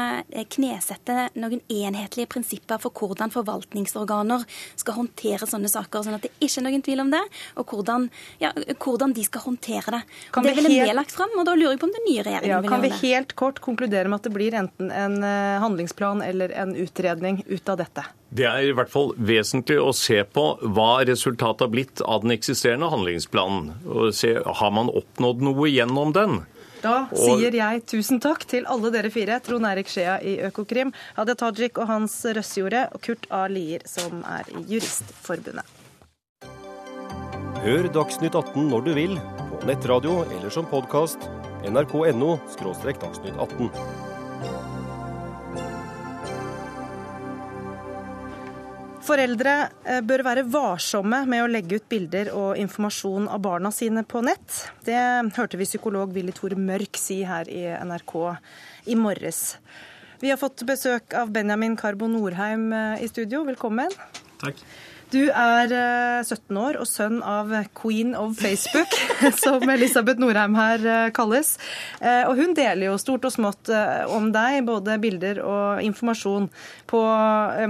knesetter 0.54 1.32
noen 1.38 1.62
enhetlige 1.72 2.30
prinsipper 2.36 2.80
for 2.82 2.94
hvordan 2.94 3.34
forvaltningsorganer 3.34 4.46
skal 4.78 5.00
håndtere 5.00 5.48
sånne 5.48 5.70
saker, 5.72 6.06
sånn 6.06 6.18
at 6.18 6.26
det 6.28 6.34
ikke 6.38 6.60
er 6.62 6.68
noen 6.68 6.86
tvil 6.86 7.04
om 7.06 7.14
det 7.14 7.15
det, 7.16 7.24
og 7.56 7.72
hvordan, 7.72 8.08
ja, 8.42 8.52
hvordan 8.82 9.14
de 9.16 9.24
skal 9.26 9.44
håndtere 9.46 9.96
det. 9.98 10.02
Kan 10.34 10.46
det 10.46 10.54
ville 10.58 10.72
vi 10.72 10.80
helt... 10.82 10.96
lagt 10.98 11.16
fram, 11.16 11.32
og 11.38 11.48
da 11.48 11.56
lurer 11.58 11.74
jeg 11.74 11.82
på 11.82 11.90
om 11.90 11.96
den 11.96 12.06
nye 12.08 12.26
regjeringen 12.26 12.52
ja, 12.52 12.60
vil 12.60 12.70
gjøre 12.70 12.82
det. 12.82 12.92
Kan 12.92 13.02
vi 13.02 13.10
helt 13.10 13.34
kort 13.38 13.62
konkludere 13.64 14.12
med 14.12 14.20
at 14.20 14.28
det 14.28 14.34
blir 14.36 14.58
enten 14.60 14.92
en 14.92 15.18
eh, 15.24 15.56
handlingsplan 15.64 16.22
eller 16.26 16.54
en 16.56 16.76
utredning 16.76 17.42
ut 17.46 17.72
av 17.72 17.80
dette? 17.82 18.06
Det 18.36 18.44
er 18.48 18.68
i 18.68 18.74
hvert 18.74 18.90
fall 18.90 19.12
vesentlig 19.16 19.78
å 19.80 19.92
se 19.96 20.18
på 20.26 20.46
hva 20.76 20.90
resultatet 21.06 21.62
har 21.66 21.72
blitt 21.72 22.02
av 22.02 22.24
den 22.24 22.34
eksisterende 22.34 22.90
handlingsplanen. 22.92 23.70
og 23.86 24.12
se, 24.14 24.34
Har 24.44 24.74
man 24.74 24.90
oppnådd 24.90 25.44
noe 25.46 25.70
gjennom 25.70 26.12
den? 26.16 26.42
Da 26.82 27.06
sier 27.16 27.54
jeg 27.56 27.84
tusen 27.88 28.20
takk 28.22 28.44
til 28.50 28.66
alle 28.70 28.92
dere 28.94 29.10
fire. 29.14 29.38
Trond 29.44 29.66
Erik 29.68 29.90
Skjea 29.90 30.18
i 30.22 30.36
Økokrim, 30.46 30.92
Hadia 31.16 31.38
Tajik 31.38 31.80
og 31.82 31.90
Hans 31.90 32.18
Røssjorde, 32.36 32.86
og 32.92 33.02
Kurt 33.06 33.26
A. 33.30 33.46
Lier, 33.50 33.86
som 33.88 34.22
er 34.36 34.46
i 34.54 34.66
Juristforbundet. 34.74 35.75
Hør 37.64 37.86
Dagsnytt 37.88 38.34
18 38.36 38.68
når 38.68 38.82
du 38.84 38.90
vil, 38.96 39.14
på 39.48 39.58
nettradio 39.68 40.18
eller 40.26 40.52
som 40.52 40.66
podkast. 40.68 41.22
nrk.no– 41.66 42.36
dagsnytt 43.00 43.38
18. 43.40 43.70
Foreldre 49.06 49.54
eh, 49.86 50.02
bør 50.04 50.24
være 50.26 50.44
varsomme 50.50 51.22
med 51.30 51.44
å 51.44 51.48
legge 51.50 51.78
ut 51.78 51.86
bilder 51.88 52.32
og 52.34 52.58
informasjon 52.60 53.28
av 53.32 53.40
barna 53.44 53.70
sine 53.72 54.02
på 54.04 54.20
nett. 54.26 54.60
Det 54.84 54.98
hørte 55.38 55.60
vi 55.60 55.68
psykolog 55.68 56.12
Willy 56.14 56.34
Tore 56.36 56.58
Mørk 56.58 56.98
si 57.00 57.22
her 57.24 57.48
i 57.48 57.68
NRK 57.86 58.16
i 58.90 58.98
morges. 58.98 59.56
Vi 60.20 60.32
har 60.32 60.40
fått 60.40 60.64
besøk 60.68 61.14
av 61.16 61.30
Benjamin 61.32 61.76
Carbo 61.78 62.08
Norheim 62.10 62.68
eh, 62.74 63.06
i 63.06 63.08
studio. 63.12 63.46
Velkommen. 63.48 63.94
Takk. 64.42 64.60
Du 65.12 65.20
er 65.30 65.70
17 65.70 66.50
eh, 66.50 66.58
år 66.58 66.78
og 66.80 66.88
sønn 66.90 67.20
av 67.22 67.52
queen 67.78 68.14
of 68.18 68.34
Facebook, 68.40 68.90
som 69.44 69.62
Elisabeth 69.70 70.18
Norheim 70.18 70.56
her 70.58 70.82
eh, 70.82 71.10
kalles. 71.14 71.54
Eh, 72.00 72.24
og 72.26 72.34
hun 72.40 72.56
deler 72.58 72.88
jo 72.88 72.98
stort 72.98 73.28
og 73.28 73.34
smått 73.34 73.70
om 74.10 74.32
deg, 74.34 74.64
både 74.66 74.98
bilder 75.02 75.42
og 75.46 75.84
informasjon 75.86 76.48
på 76.90 77.02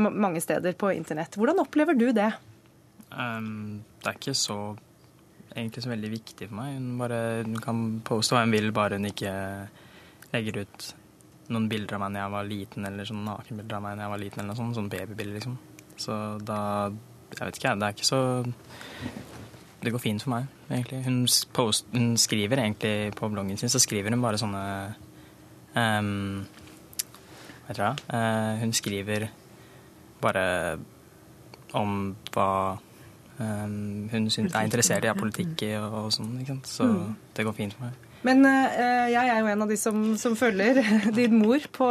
mange 0.01 0.41
steder 0.45 0.77
på 0.81 0.95
internett. 0.97 1.37
Hvordan 1.37 1.61
opplever 1.61 1.99
du 1.99 2.09
det? 2.17 2.31
Um, 3.13 3.83
det 4.01 4.11
er 4.11 4.19
ikke 4.19 4.37
så 4.37 4.59
egentlig 5.57 5.85
så 5.85 5.93
veldig 5.93 6.13
viktig 6.13 6.49
for 6.49 6.59
meg. 6.59 6.77
Hun, 6.77 6.95
bare, 7.01 7.19
hun 7.45 7.59
kan 7.65 7.83
påstå 8.05 8.37
hva 8.37 8.45
hun 8.47 8.55
vil, 8.57 8.71
bare 8.77 9.01
hun 9.01 9.09
ikke 9.09 9.35
legger 10.33 10.63
ut 10.65 10.89
noen 11.53 11.69
bilder 11.71 11.97
av 11.97 12.03
meg 12.03 12.15
når 12.15 12.23
jeg 12.23 12.35
var 12.35 12.49
liten, 12.49 12.89
eller 12.89 13.09
sånn 13.09 13.27
nakenbilder 13.29 13.79
av 13.79 13.85
meg 13.85 13.97
når 13.97 14.07
jeg 14.07 14.15
var 14.15 14.23
liten, 14.25 14.41
eller 14.41 14.53
noe 14.53 14.61
sånt. 14.63 14.79
Sånn 14.81 14.91
babybilder, 14.93 15.37
liksom. 15.37 15.61
Så 16.01 16.17
da 16.45 16.61
Jeg 17.33 17.47
vet 17.47 17.59
ikke. 17.59 17.75
Det 17.75 17.83
er 17.83 17.97
ikke 17.97 18.07
så 18.07 18.21
Det 19.83 19.93
går 19.93 20.03
fint 20.03 20.23
for 20.23 20.33
meg, 20.33 20.47
egentlig. 20.71 21.03
Hun, 21.05 21.19
post, 21.55 21.87
hun 21.93 22.17
skriver 22.19 22.59
egentlig 22.63 23.13
på 23.15 23.29
bloggen 23.29 23.57
sin, 23.57 23.69
så 23.69 23.79
skriver 23.79 24.11
hun 24.11 24.23
bare 24.23 24.39
sånne 24.41 24.63
um, 25.77 26.47
Hva 27.67 27.69
heter 27.69 27.83
det? 27.85 27.93
Uh, 28.11 28.63
hun 28.65 28.73
skriver 28.75 29.29
bare 30.23 30.79
om 31.77 32.17
hva 32.33 32.51
um, 33.39 34.09
hun 34.11 34.27
er 34.31 34.65
interessert 34.65 35.05
i 35.05 35.13
av 35.13 35.21
politikk 35.21 35.69
og, 35.77 36.01
og 36.01 36.11
sånn. 36.17 36.35
ikke 36.41 36.57
sant? 36.57 36.73
Så 36.73 36.89
mm. 36.89 37.15
det 37.37 37.47
går 37.47 37.59
fint 37.61 37.77
for 37.77 37.87
meg. 37.87 38.06
Men 38.25 38.43
uh, 38.47 39.07
jeg 39.11 39.29
er 39.29 39.41
jo 39.43 39.51
en 39.51 39.65
av 39.65 39.71
de 39.71 39.77
som, 39.79 39.99
som 40.19 40.37
følger 40.39 40.81
din 41.19 41.37
mor 41.39 41.63
på, 41.73 41.89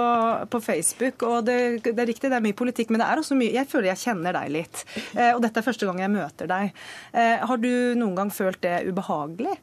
på 0.51 0.61
Facebook. 0.63 1.23
Og 1.27 1.45
det, 1.47 1.57
det, 1.85 1.93
er 1.93 2.09
riktig, 2.09 2.31
det 2.31 2.39
er 2.39 2.45
mye 2.45 2.57
politikk, 2.57 2.91
men 2.93 3.03
det 3.03 3.09
er 3.09 3.21
også 3.21 3.37
mye 3.37 3.53
Jeg 3.53 3.69
føler 3.71 3.91
jeg 3.91 4.03
kjenner 4.07 4.35
deg 4.35 4.51
litt. 4.55 4.83
Uh, 5.13 5.35
og 5.35 5.43
dette 5.45 5.61
er 5.61 5.67
første 5.67 5.89
gang 5.89 6.01
jeg 6.03 6.13
møter 6.15 6.49
deg. 6.51 6.81
Uh, 7.13 7.45
har 7.51 7.61
du 7.61 7.71
noen 7.99 8.17
gang 8.17 8.33
følt 8.33 8.61
det 8.65 8.81
ubehagelig? 8.89 9.55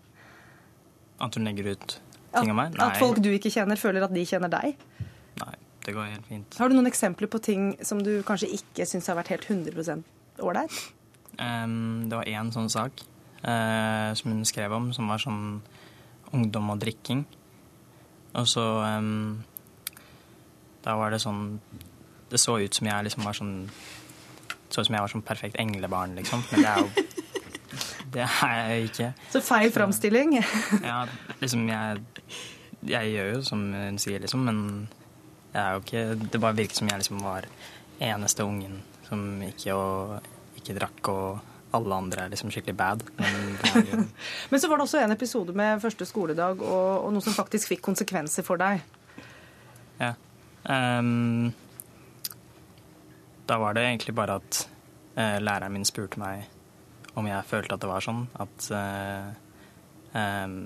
At 1.22 1.36
hun 1.38 1.46
legger 1.48 1.74
ut 1.74 1.98
ting 2.32 2.54
om 2.54 2.58
meg? 2.58 2.72
Nei. 2.78 2.86
At 2.86 3.02
folk 3.02 3.20
du 3.22 3.30
ikke 3.32 3.52
kjenner, 3.52 3.80
føler 3.80 4.06
at 4.06 4.14
de 4.14 4.24
kjenner 4.26 4.52
deg? 4.52 4.78
Nei, 5.42 5.54
det 5.84 5.96
går 5.96 6.10
helt 6.14 6.30
fint. 6.30 6.58
Har 6.60 6.70
du 6.70 6.78
noen 6.78 6.90
eksempler 6.90 7.30
på 7.30 7.42
ting 7.42 7.72
som 7.84 8.00
du 8.02 8.14
kanskje 8.26 8.50
ikke 8.58 8.88
syns 8.88 9.10
har 9.10 9.18
vært 9.18 9.34
helt 9.34 9.48
100 9.50 10.02
ålreit? 10.42 10.82
Um, 11.40 12.08
det 12.10 12.18
var 12.18 12.28
én 12.28 12.52
sånn 12.54 12.70
sak 12.72 13.08
som 13.42 14.30
hun 14.30 14.44
skrev 14.46 14.70
om, 14.70 14.92
som 14.94 15.08
var 15.10 15.18
sånn 15.18 15.56
ungdom 16.32 16.70
og 16.74 16.80
drikking. 16.82 17.24
Og 18.32 18.48
så 18.48 18.62
um, 18.98 19.42
Da 20.84 20.94
var 20.96 21.12
det 21.12 21.20
sånn 21.20 21.58
Det 22.32 22.40
så 22.40 22.56
ut 22.62 22.74
som 22.74 22.88
jeg 22.88 23.04
liksom 23.04 23.26
var 23.28 23.36
sånn 23.36 23.56
Så 24.72 24.80
ut 24.80 24.88
som 24.88 24.96
jeg 24.96 25.04
var 25.04 25.12
sånn 25.12 25.26
perfekt 25.26 25.58
englebarn, 25.60 26.16
liksom. 26.16 26.44
Men 26.52 26.64
det 26.64 26.70
er 26.70 26.80
jo 26.80 26.88
Det 28.12 28.24
er 28.24 28.56
jeg 28.68 28.88
ikke. 28.90 29.06
Så 29.32 29.40
feil 29.40 29.70
framstilling? 29.72 30.34
ja, 30.90 31.04
liksom 31.40 31.68
jeg 31.68 32.02
Jeg 32.88 33.12
gjør 33.14 33.30
jo 33.36 33.44
som 33.46 33.68
hun 33.72 34.00
sier, 34.02 34.20
liksom, 34.24 34.48
men 34.48 34.58
jeg 35.52 35.60
er 35.62 35.76
jo 35.76 35.84
ikke 35.84 36.04
Det 36.32 36.40
bare 36.40 36.58
virket 36.58 36.80
som 36.80 36.88
jeg 36.88 37.04
liksom 37.04 37.22
var 37.24 37.48
eneste 38.02 38.44
ungen 38.48 38.80
som 39.06 39.42
ikke, 39.44 39.74
og, 39.76 40.28
ikke 40.56 40.74
drakk 40.78 41.08
og 41.12 41.51
alle 41.76 41.94
andre 41.96 42.24
er 42.26 42.32
liksom 42.32 42.50
skikkelig 42.52 42.76
bad. 42.76 43.04
Men, 43.16 43.52
jo... 43.90 44.02
men, 44.50 44.60
så 44.60 44.68
var 44.68 44.78
det 44.78 44.86
også 44.86 45.00
en 45.02 45.14
episode 45.14 45.54
med 45.56 45.80
første 45.82 46.06
skoledag 46.08 46.60
og, 46.62 46.90
og, 47.06 47.08
noe 47.14 47.24
som 47.24 47.36
faktisk 47.36 47.72
fikk 47.72 47.84
konsekvenser 47.84 48.46
for 48.46 48.60
deg. 48.60 48.82
Ja. 50.00 50.14
Um, 50.68 51.52
da 53.48 53.58
var 53.58 53.76
det 53.76 53.86
egentlig 53.88 54.14
bare 54.16 54.38
at 54.42 54.64
uh, 55.16 55.38
læreren 55.42 55.74
min 55.74 55.88
spurte 55.88 56.20
meg 56.22 56.46
om 57.18 57.26
jeg 57.28 57.48
følte 57.48 57.76
at 57.76 57.82
det 57.82 57.90
var 57.90 58.04
sånn. 58.04 58.26
At 58.40 58.68
uh, 58.72 59.32
um, 60.16 60.60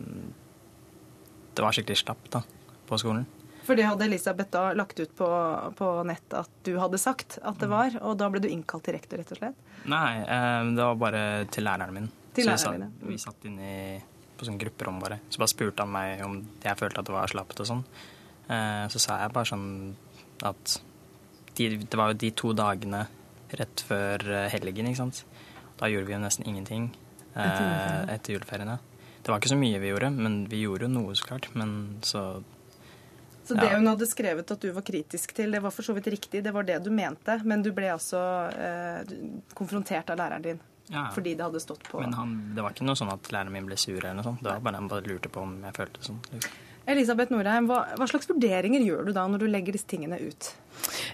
det 1.56 1.64
var 1.64 1.74
skikkelig 1.74 2.02
slapp 2.02 2.30
da, 2.34 2.42
på 2.86 2.98
skolen. 3.00 3.26
For 3.66 3.78
det 3.78 3.86
hadde 3.88 4.06
Elisabeth 4.06 4.52
da 4.54 4.70
lagt 4.78 5.00
ut 5.00 5.12
på, 5.18 5.28
på 5.78 5.86
nett 6.06 6.34
at 6.38 6.50
du 6.66 6.76
hadde 6.78 7.00
sagt 7.02 7.38
at 7.42 7.58
det 7.58 7.66
mm. 7.66 7.74
var, 7.74 7.96
og 8.06 8.18
da 8.20 8.28
ble 8.30 8.42
du 8.44 8.48
innkalt 8.50 8.86
til 8.86 8.94
rektor, 8.94 9.18
rett 9.18 9.32
og 9.34 9.40
slett? 9.40 9.58
Nei, 9.90 10.10
eh, 10.22 10.60
det 10.76 10.84
var 10.84 11.00
bare 11.00 11.22
til 11.50 11.66
læreren 11.66 11.96
min. 11.96 12.06
Til 12.36 12.46
læreren 12.46 12.86
min, 12.86 12.94
Vi 13.10 13.18
satt 13.18 13.48
inne 13.48 13.72
på 14.38 14.46
sånn 14.46 14.60
grupperom 14.60 15.00
bare. 15.02 15.18
Så 15.32 15.42
bare 15.42 15.50
spurte 15.50 15.82
han 15.82 15.94
meg 15.96 16.22
om 16.26 16.38
jeg 16.62 16.78
følte 16.78 17.02
at 17.02 17.10
det 17.10 17.16
var 17.16 17.32
slapt 17.32 17.62
og 17.64 17.70
sånn. 17.72 17.84
Eh, 18.46 18.86
så 18.92 19.02
sa 19.02 19.20
jeg 19.24 19.34
bare 19.34 19.50
sånn 19.50 19.68
at 20.46 20.78
de, 21.56 21.70
det 21.80 21.98
var 21.98 22.12
jo 22.12 22.20
de 22.22 22.34
to 22.38 22.54
dagene 22.54 23.06
rett 23.56 23.86
før 23.88 24.22
eh, 24.30 24.50
helgen, 24.54 24.92
ikke 24.92 25.02
sant. 25.02 25.24
Da 25.80 25.90
gjorde 25.90 26.06
vi 26.06 26.14
jo 26.14 26.22
nesten 26.22 26.46
ingenting 26.46 26.92
etter 27.36 28.32
juleferiene. 28.32 28.78
Det 29.20 29.28
var 29.28 29.42
ikke 29.42 29.50
så 29.50 29.58
mye 29.58 29.80
vi 29.82 29.90
gjorde, 29.90 30.08
men 30.14 30.44
vi 30.48 30.62
gjorde 30.62 30.86
jo 30.86 30.92
noe, 30.94 31.16
så 31.18 31.26
klart. 31.26 31.50
Men 31.58 31.98
så 32.06 32.20
så 33.46 33.56
det 33.58 33.68
hun 33.72 33.86
hadde 33.86 34.08
skrevet 34.10 34.50
at 34.50 34.62
du 34.62 34.70
var 34.74 34.84
kritisk 34.86 35.34
til, 35.36 35.52
det 35.54 35.60
var 35.62 35.74
for 35.74 35.86
så 35.86 35.94
vidt 35.96 36.08
riktig, 36.12 36.42
det 36.44 36.52
var 36.54 36.66
det 36.66 36.80
du 36.84 36.90
mente, 36.94 37.38
men 37.44 37.62
du 37.62 37.70
ble 37.76 37.92
altså 37.94 38.20
eh, 38.50 39.14
konfrontert 39.54 40.10
av 40.10 40.18
læreren 40.20 40.46
din? 40.46 40.64
Ja. 40.90 41.08
Fordi 41.14 41.34
det 41.34 41.42
hadde 41.42 41.58
stått 41.58 41.82
på 41.88 41.98
Men 41.98 42.12
han, 42.14 42.34
det 42.54 42.62
var 42.62 42.74
ikke 42.74 42.86
noe 42.86 42.98
sånn 42.98 43.10
at 43.10 43.26
læreren 43.34 43.54
min 43.56 43.66
ble 43.66 43.78
sur 43.80 43.98
eller 43.98 44.20
noe 44.20 44.26
sånt. 44.26 44.42
Det 44.44 44.52
var 44.52 44.62
bare 44.62 44.78
han 44.78 44.90
bare 44.90 45.06
lurte 45.08 45.30
på 45.32 45.42
om 45.42 45.56
jeg 45.66 45.74
følte 45.74 46.04
sånn. 46.06 46.20
Liksom. 46.30 46.62
Elisabeth 46.86 47.34
Norheim, 47.34 47.66
hva, 47.66 47.80
hva, 47.98 48.06
slags 48.06 48.28
vurderinger 48.30 48.84
gjør 48.86 49.08
du 49.08 49.12
da 49.16 49.24
når 49.26 49.42
du 49.42 49.48
legger 49.50 49.74
disse 49.74 49.88
tingene 49.90 50.20
ut? 50.22 50.52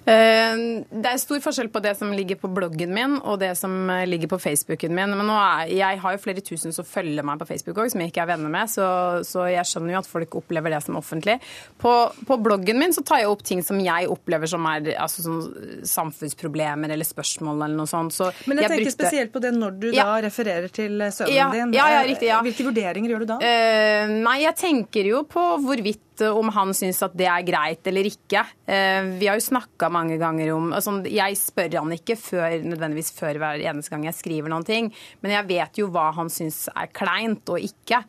Eh, 0.05 0.63
det 0.91 1.11
er 1.13 1.21
stor 1.23 1.41
forskjell 1.45 1.71
på 1.73 1.83
det 1.85 1.95
som 1.99 2.13
ligger 2.15 2.39
på 2.41 2.51
bloggen 2.53 2.93
min 2.95 3.19
og 3.21 3.39
det 3.43 3.53
som 3.59 3.75
eh, 3.93 4.05
ligger 4.09 4.31
på 4.33 4.41
Facebooken 4.43 4.95
min. 4.97 5.15
Men 5.19 5.31
er, 5.33 5.71
jeg 5.73 6.01
har 6.03 6.17
jo 6.17 6.23
flere 6.23 6.45
tusen 6.45 6.75
som 6.75 6.87
følger 6.87 7.25
meg 7.27 7.41
på 7.41 7.49
Facebook 7.53 7.79
òg, 7.79 7.93
som 7.93 8.03
jeg 8.03 8.13
ikke 8.13 8.25
er 8.25 8.33
venner 8.35 8.53
med. 8.53 8.71
Så, 8.73 8.87
så, 9.29 9.47
jeg 9.53 9.69
skjønner 9.69 9.97
jo 9.97 10.03
at 10.03 10.11
folk 10.11 10.37
opplever 10.43 10.75
det 10.75 10.83
som 10.87 10.99
offentlig. 11.01 11.39
På, 11.83 11.95
på, 12.29 12.39
bloggen 12.43 12.81
min 12.81 12.95
så 12.95 13.05
tar 13.07 13.23
jeg 13.23 13.33
opp 13.33 13.45
ting 13.47 13.63
som 13.65 13.81
jeg 13.83 14.11
opplever 14.11 14.51
som 14.51 14.67
er 14.71 14.93
altså, 14.97 15.27
sånn 15.27 15.83
samfunnsproblemer 15.89 16.93
eller 16.95 17.07
spørsmål 17.07 17.67
eller 17.67 17.79
noe 17.83 17.91
sånt. 17.91 18.15
Så 18.17 18.31
Men 18.47 18.63
jeg, 18.63 18.69
jeg 18.69 18.75
tenker 18.75 18.89
brukte... 18.91 18.97
spesielt 18.99 19.35
på 19.35 19.43
det 19.45 19.55
når 19.57 19.79
du 19.83 19.89
ja. 19.93 20.07
da 20.09 20.21
refererer 20.27 20.73
til 20.73 20.99
sønnen 21.11 21.37
ja, 21.37 21.51
din. 21.55 21.77
Ja, 21.77 21.89
ja, 21.97 22.07
riktig, 22.09 22.31
ja. 22.31 22.41
Hvilke 22.45 22.67
vurderinger 22.69 23.15
gjør 23.15 23.25
du 23.25 23.31
da? 23.35 23.39
Uh, 23.43 24.17
nei, 24.23 24.39
jeg 24.45 24.59
tenker 24.59 25.13
jo 25.13 25.23
på 25.29 25.45
hvorvidt 25.63 26.03
om 26.21 26.51
han 26.53 26.75
syns 26.77 27.01
at 27.07 27.15
det 27.17 27.29
er 27.31 27.47
greit 27.47 27.89
eller 27.89 28.09
ikke. 28.09 28.45
Uh, 28.69 29.15
vi 29.19 29.29
har 29.31 29.39
jo 29.39 29.47
snakka 29.47 29.89
mange 29.93 30.19
ganger 30.21 30.53
om 30.55 30.73
altså, 30.77 30.99
Jeg 31.09 31.39
spør 31.41 31.79
han 31.81 31.95
ikke 31.97 32.19
før, 32.21 32.59
nødvendigvis 32.67 33.15
før 33.17 33.41
hver 33.41 33.63
eneste 33.63 33.95
gang 33.95 34.05
jeg 34.09 34.19
skriver 34.19 34.53
noen 34.53 34.67
ting, 34.69 34.93
men 35.23 35.35
jeg 35.37 35.49
vet 35.49 35.81
jo 35.81 35.89
hva 35.93 36.11
han 36.17 36.31
syns 36.33 36.67
er 36.75 36.93
kleint 36.93 37.49
og 37.53 37.63
ikke. 37.63 38.03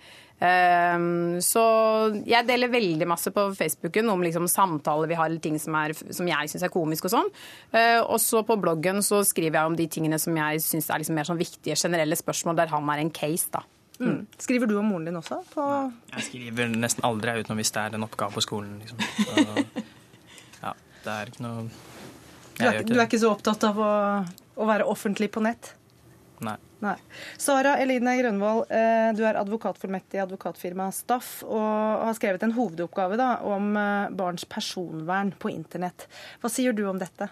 Uh, 0.44 1.40
så 1.44 1.64
jeg 2.28 2.48
deler 2.50 2.72
veldig 2.74 3.08
masse 3.08 3.32
på 3.32 3.46
Facebooken 3.56 4.12
om 4.12 4.26
liksom, 4.26 4.50
samtaler 4.52 5.08
vi 5.08 5.20
har, 5.20 5.30
eller 5.32 5.44
ting 5.44 5.56
som, 5.62 5.78
er, 5.80 5.96
som 5.96 6.28
jeg 6.28 6.52
syns 6.52 6.68
er 6.68 6.74
komisk 6.74 7.08
og 7.08 7.16
sånn. 7.16 7.32
Uh, 7.76 8.02
og 8.04 8.20
så 8.22 8.44
på 8.48 8.60
bloggen 8.60 9.00
så 9.06 9.22
skriver 9.28 9.62
jeg 9.62 9.72
om 9.72 9.80
de 9.80 9.88
tingene 9.92 10.20
som 10.20 10.36
jeg 10.42 10.66
syns 10.66 10.90
er 10.92 11.04
liksom 11.04 11.18
mer 11.20 11.30
sånn 11.30 11.40
viktige 11.40 11.80
generelle 11.80 12.20
spørsmål, 12.20 12.60
der 12.60 12.74
han 12.74 12.92
er 12.92 13.06
en 13.06 13.14
case, 13.16 13.48
da. 13.54 13.64
Mm. 14.04 14.20
Skriver 14.42 14.70
du 14.70 14.78
om 14.80 14.92
moren 14.92 15.08
din 15.08 15.18
også? 15.20 15.40
På... 15.54 15.64
Jeg 16.14 16.28
skriver 16.30 16.76
nesten 16.76 17.06
aldri 17.08 17.40
utenom 17.40 17.62
hvis 17.62 17.74
det 17.76 17.88
er 17.88 17.98
en 17.98 18.08
oppgave 18.08 18.36
på 18.36 18.44
skolen. 18.46 18.78
Liksom. 18.84 19.00
Så, 19.00 19.84
ja, 20.64 20.76
det 21.06 21.18
er 21.18 21.34
ikke 21.34 21.46
noe 21.48 21.68
du 22.54 22.66
er, 22.68 22.84
du 22.86 22.94
er, 22.94 23.08
ikke 23.08 23.22
så 23.22 23.32
opptatt 23.34 23.64
av 23.66 23.80
å, 23.82 23.94
å, 24.62 24.68
være 24.70 24.86
offentlig 24.86 25.32
på 25.34 25.42
nett? 25.42 25.74
Nei. 26.44 26.56
Nei. 26.84 26.98
Sara 27.40 27.78
Eline 27.82 28.14
Grønvold, 28.20 28.68
eh, 28.74 29.10
du 29.16 29.24
er 29.26 29.40
advokatfullmektig 29.40 30.20
i 30.20 30.24
advokatfirmaet 30.26 30.98
Staff 30.98 31.38
og 31.48 32.04
har 32.04 32.18
skrevet 32.18 32.44
en 32.46 32.54
hovedoppgave 32.58 33.18
da, 33.18 33.30
om 33.48 33.72
eh, 33.80 34.12
barns 34.14 34.46
personvern 34.46 35.32
på 35.40 35.50
internett. 35.54 36.06
Hva 36.44 36.52
sier 36.52 36.76
du 36.76 36.84
om 36.90 37.00
dette? 37.02 37.32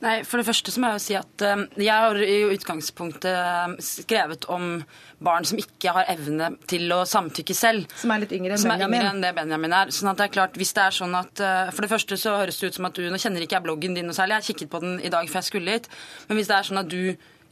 Nei, 0.00 0.20
For 0.24 0.40
det 0.40 0.46
første 0.48 0.72
så 0.72 0.80
må 0.80 0.90
jeg 0.90 0.98
jo 0.98 1.04
si 1.04 1.16
at 1.18 1.44
uh, 1.44 1.64
jeg 1.76 2.04
har 2.04 2.20
i 2.24 2.36
utgangspunktet 2.54 3.28
uh, 3.28 3.74
skrevet 3.84 4.46
om 4.52 4.78
barn 5.20 5.44
som 5.48 5.60
ikke 5.60 5.92
har 5.92 6.08
evne 6.12 6.54
til 6.70 6.88
å 6.96 7.02
samtykke 7.08 7.56
selv. 7.56 7.90
Som 8.00 8.14
er 8.14 8.22
litt 8.22 8.32
yngre 8.36 8.56
enn 8.56 8.64
Benjamin. 8.64 8.96
Yngre 8.96 9.10
enn 9.12 9.24
det 9.26 9.34
Benjamin 9.36 9.76
er. 9.76 9.92
Sånn 9.92 10.12
at 10.12 10.22
det 10.22 10.30
er 10.30 10.36
klart, 10.38 10.56
hvis 10.60 10.72
det 10.76 10.86
er 10.86 10.96
sånn 10.96 11.18
at, 11.18 11.44
uh, 11.44 11.68
For 11.74 11.84
det 11.84 11.92
første 11.92 12.20
så 12.20 12.38
høres 12.40 12.60
det 12.60 12.70
ut 12.70 12.80
som 12.80 12.88
at 12.88 12.96
du 12.96 13.04
Nå 13.10 13.20
kjenner 13.20 13.44
ikke 13.44 13.58
jeg 13.58 13.66
bloggen 13.66 13.98
din 13.98 14.08
noe 14.08 14.16
særlig, 14.16 14.40
jeg 14.40 14.54
kikket 14.54 14.72
på 14.72 14.80
den 14.86 14.96
i 15.04 15.12
dag 15.12 15.28
før 15.28 15.42
jeg 15.42 15.50
skulle 15.50 15.76
hit. 15.76 15.92
Men 16.30 16.40
hvis 16.40 16.48
det 16.48 16.56
er 16.56 16.70
sånn 16.70 16.80
at 16.80 16.90
du 16.90 17.02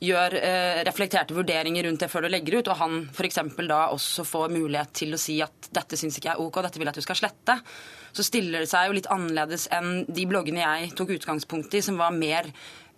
gjør 0.04 0.34
eh, 0.38 0.80
reflekterte 0.86 1.34
vurderinger 1.34 1.88
rundt 1.88 2.04
det 2.04 2.10
før 2.10 2.26
du 2.26 2.30
legger 2.30 2.60
ut, 2.60 2.70
og 2.70 2.78
han 2.78 2.98
f.eks. 3.10 3.40
da 3.66 3.80
også 3.94 4.24
får 4.26 4.52
mulighet 4.54 4.92
til 5.00 5.14
å 5.14 5.20
si 5.20 5.40
at 5.42 5.70
dette 5.74 5.98
syns 5.98 6.18
ikke 6.18 6.30
jeg 6.30 6.36
er 6.36 6.44
OK, 6.44 6.60
dette 6.62 6.78
vil 6.78 6.86
jeg 6.86 6.94
at 6.94 7.00
du 7.00 7.06
skal 7.06 7.18
slette, 7.18 7.58
så 8.18 8.26
stiller 8.26 8.64
det 8.64 8.70
seg 8.70 8.88
jo 8.88 8.96
litt 8.98 9.10
annerledes 9.14 9.68
enn 9.74 10.02
de 10.10 10.26
bloggene 10.28 10.64
jeg 10.64 10.92
tok 10.98 11.14
utgangspunkt 11.14 11.76
i, 11.78 11.82
som 11.84 12.00
var 12.00 12.14
mer 12.16 12.48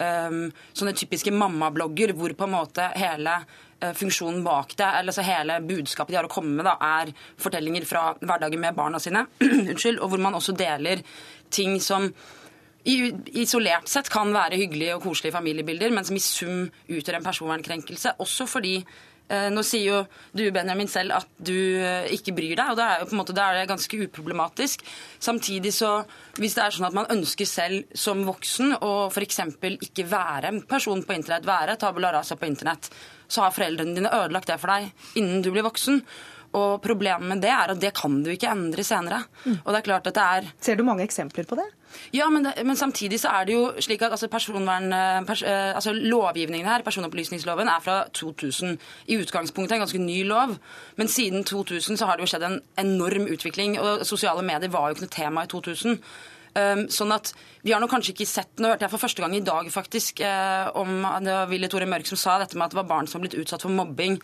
um, 0.00 0.46
sånne 0.72 0.94
typiske 0.96 1.32
mammablogger, 1.34 2.14
hvor 2.16 2.32
på 2.36 2.48
en 2.48 2.54
måte 2.54 2.88
hele 2.96 3.36
uh, 3.42 3.92
funksjonen 3.96 4.42
bak 4.46 4.74
det, 4.78 4.88
eller 4.88 5.12
altså 5.12 5.26
hele 5.26 5.60
budskapet 5.68 6.14
de 6.14 6.20
har 6.22 6.28
å 6.28 6.32
komme 6.32 6.56
med, 6.56 6.68
da, 6.68 6.76
er 7.00 7.12
fortellinger 7.40 7.86
fra 7.88 8.10
hverdagen 8.20 8.64
med 8.64 8.78
barna 8.78 9.02
sine, 9.02 9.26
Unnskyld, 9.70 10.00
og 10.00 10.14
hvor 10.14 10.24
man 10.24 10.38
også 10.40 10.56
deler 10.56 11.04
ting 11.52 11.76
som 11.84 12.08
isolert 12.84 13.90
sett 13.92 14.08
kan 14.08 14.30
være 14.32 14.56
hyggelige 14.56 14.94
og 14.96 15.04
koselige 15.04 15.34
familiebilder, 15.36 15.92
men 15.92 16.06
som 16.06 16.16
i 16.16 16.22
sum 16.24 16.62
utgjør 16.88 17.18
en 17.18 17.26
personvernkrenkelse. 17.26 18.14
Også 18.24 18.46
fordi 18.48 18.78
eh, 18.78 18.86
nå 19.54 19.62
sier 19.66 19.84
jo 19.86 19.98
du, 20.34 20.42
Benjamin, 20.54 20.88
selv 20.90 21.14
at 21.20 21.28
du 21.38 21.54
eh, 21.54 22.08
ikke 22.16 22.34
bryr 22.34 22.56
deg, 22.58 22.72
og 22.72 22.78
da 22.80 22.88
er, 22.88 23.02
jo 23.02 23.10
på 23.10 23.14
en 23.14 23.20
måte, 23.20 23.36
da 23.36 23.50
er 23.50 23.60
det 23.60 23.70
ganske 23.70 24.00
uproblematisk. 24.06 24.82
Samtidig 25.22 25.72
så, 25.76 25.92
hvis 26.40 26.56
det 26.58 26.64
er 26.64 26.76
sånn 26.76 26.88
at 26.90 26.96
man 26.96 27.10
ønsker 27.14 27.48
selv 27.48 27.94
som 27.94 28.24
voksen 28.26 28.74
å 28.82 28.92
f.eks. 29.10 29.40
ikke 29.90 30.08
være 30.10 30.50
en 30.50 30.60
person 30.68 31.04
på 31.06 31.16
internett, 31.16 31.48
være 31.48 31.78
tabula 31.80 32.12
rasa 32.16 32.38
på 32.40 32.50
internett, 32.50 32.90
så 33.30 33.46
har 33.46 33.54
foreldrene 33.54 33.94
dine 33.94 34.10
ødelagt 34.10 34.50
det 34.50 34.58
for 34.58 34.74
deg 34.74 35.20
innen 35.20 35.44
du 35.44 35.52
blir 35.54 35.66
voksen. 35.66 36.02
Og 36.58 36.80
problemet 36.82 37.28
med 37.30 37.44
det 37.44 37.52
er 37.54 37.70
at 37.70 37.78
det 37.78 37.92
kan 37.94 38.16
du 38.24 38.32
ikke 38.32 38.50
endre 38.50 38.82
senere. 38.82 39.22
Og 39.60 39.70
det 39.70 39.78
er 39.78 39.86
klart 39.86 40.08
at 40.10 40.16
det 40.16 40.24
er 40.24 40.48
Ser 40.58 40.80
du 40.80 40.82
mange 40.82 41.06
eksempler 41.06 41.46
på 41.46 41.58
det? 41.60 41.68
Ja, 42.12 42.28
men, 42.30 42.44
det, 42.44 42.54
men 42.66 42.76
samtidig 42.76 43.20
så 43.20 43.28
er 43.28 43.46
det 43.48 43.54
jo 43.54 43.64
slik 43.80 44.02
at 44.02 44.12
altså, 44.12 44.26
eh, 44.26 45.20
pers, 45.26 45.42
eh, 45.42 45.74
altså 45.74 45.92
lovgivningen 45.92 46.66
her, 46.66 46.82
personopplysningsloven, 46.82 47.68
er 47.68 47.80
fra 47.84 48.04
2000. 48.14 48.78
I 49.08 49.20
utgangspunktet 49.20 49.76
en 49.76 49.84
ganske 49.84 49.98
ny 49.98 50.22
lov, 50.24 50.56
men 50.96 51.08
siden 51.08 51.44
2000 51.44 51.96
så 51.96 52.06
har 52.06 52.16
det 52.16 52.26
jo 52.26 52.32
skjedd 52.32 52.48
en 52.48 52.60
enorm 52.78 53.26
utvikling. 53.26 53.80
Og 53.80 54.06
sosiale 54.06 54.42
medier 54.42 54.70
var 54.70 54.88
jo 54.88 54.94
ikke 54.94 55.06
noe 55.06 55.16
tema 55.16 55.44
i 55.44 55.50
2000. 55.50 55.98
Um, 56.50 56.88
sånn 56.90 57.12
at 57.14 57.28
Vi 57.62 57.70
har 57.70 57.78
nå 57.78 57.86
kanskje 57.86 58.10
ikke 58.10 58.26
sett 58.26 58.58
Nå 58.58 58.72
hørte 58.72 58.82
jeg 58.82 58.90
for 58.90 58.98
første 58.98 59.22
gang 59.22 59.36
i 59.36 59.42
dag 59.46 59.68
faktisk 59.70 60.18
eh, 60.26 60.66
om 60.74 61.04
det 61.22 61.30
var 61.30 61.46
Willy 61.46 61.68
Tore 61.70 61.86
Mørk 61.86 62.08
som 62.10 62.18
sa 62.18 62.40
dette 62.42 62.58
med 62.58 62.66
at 62.66 62.74
det 62.74 62.80
var 62.80 62.88
barn 62.90 63.06
som 63.06 63.20
har 63.20 63.28
blitt 63.28 63.38
utsatt 63.38 63.62
for 63.62 63.70
mobbing 63.70 64.16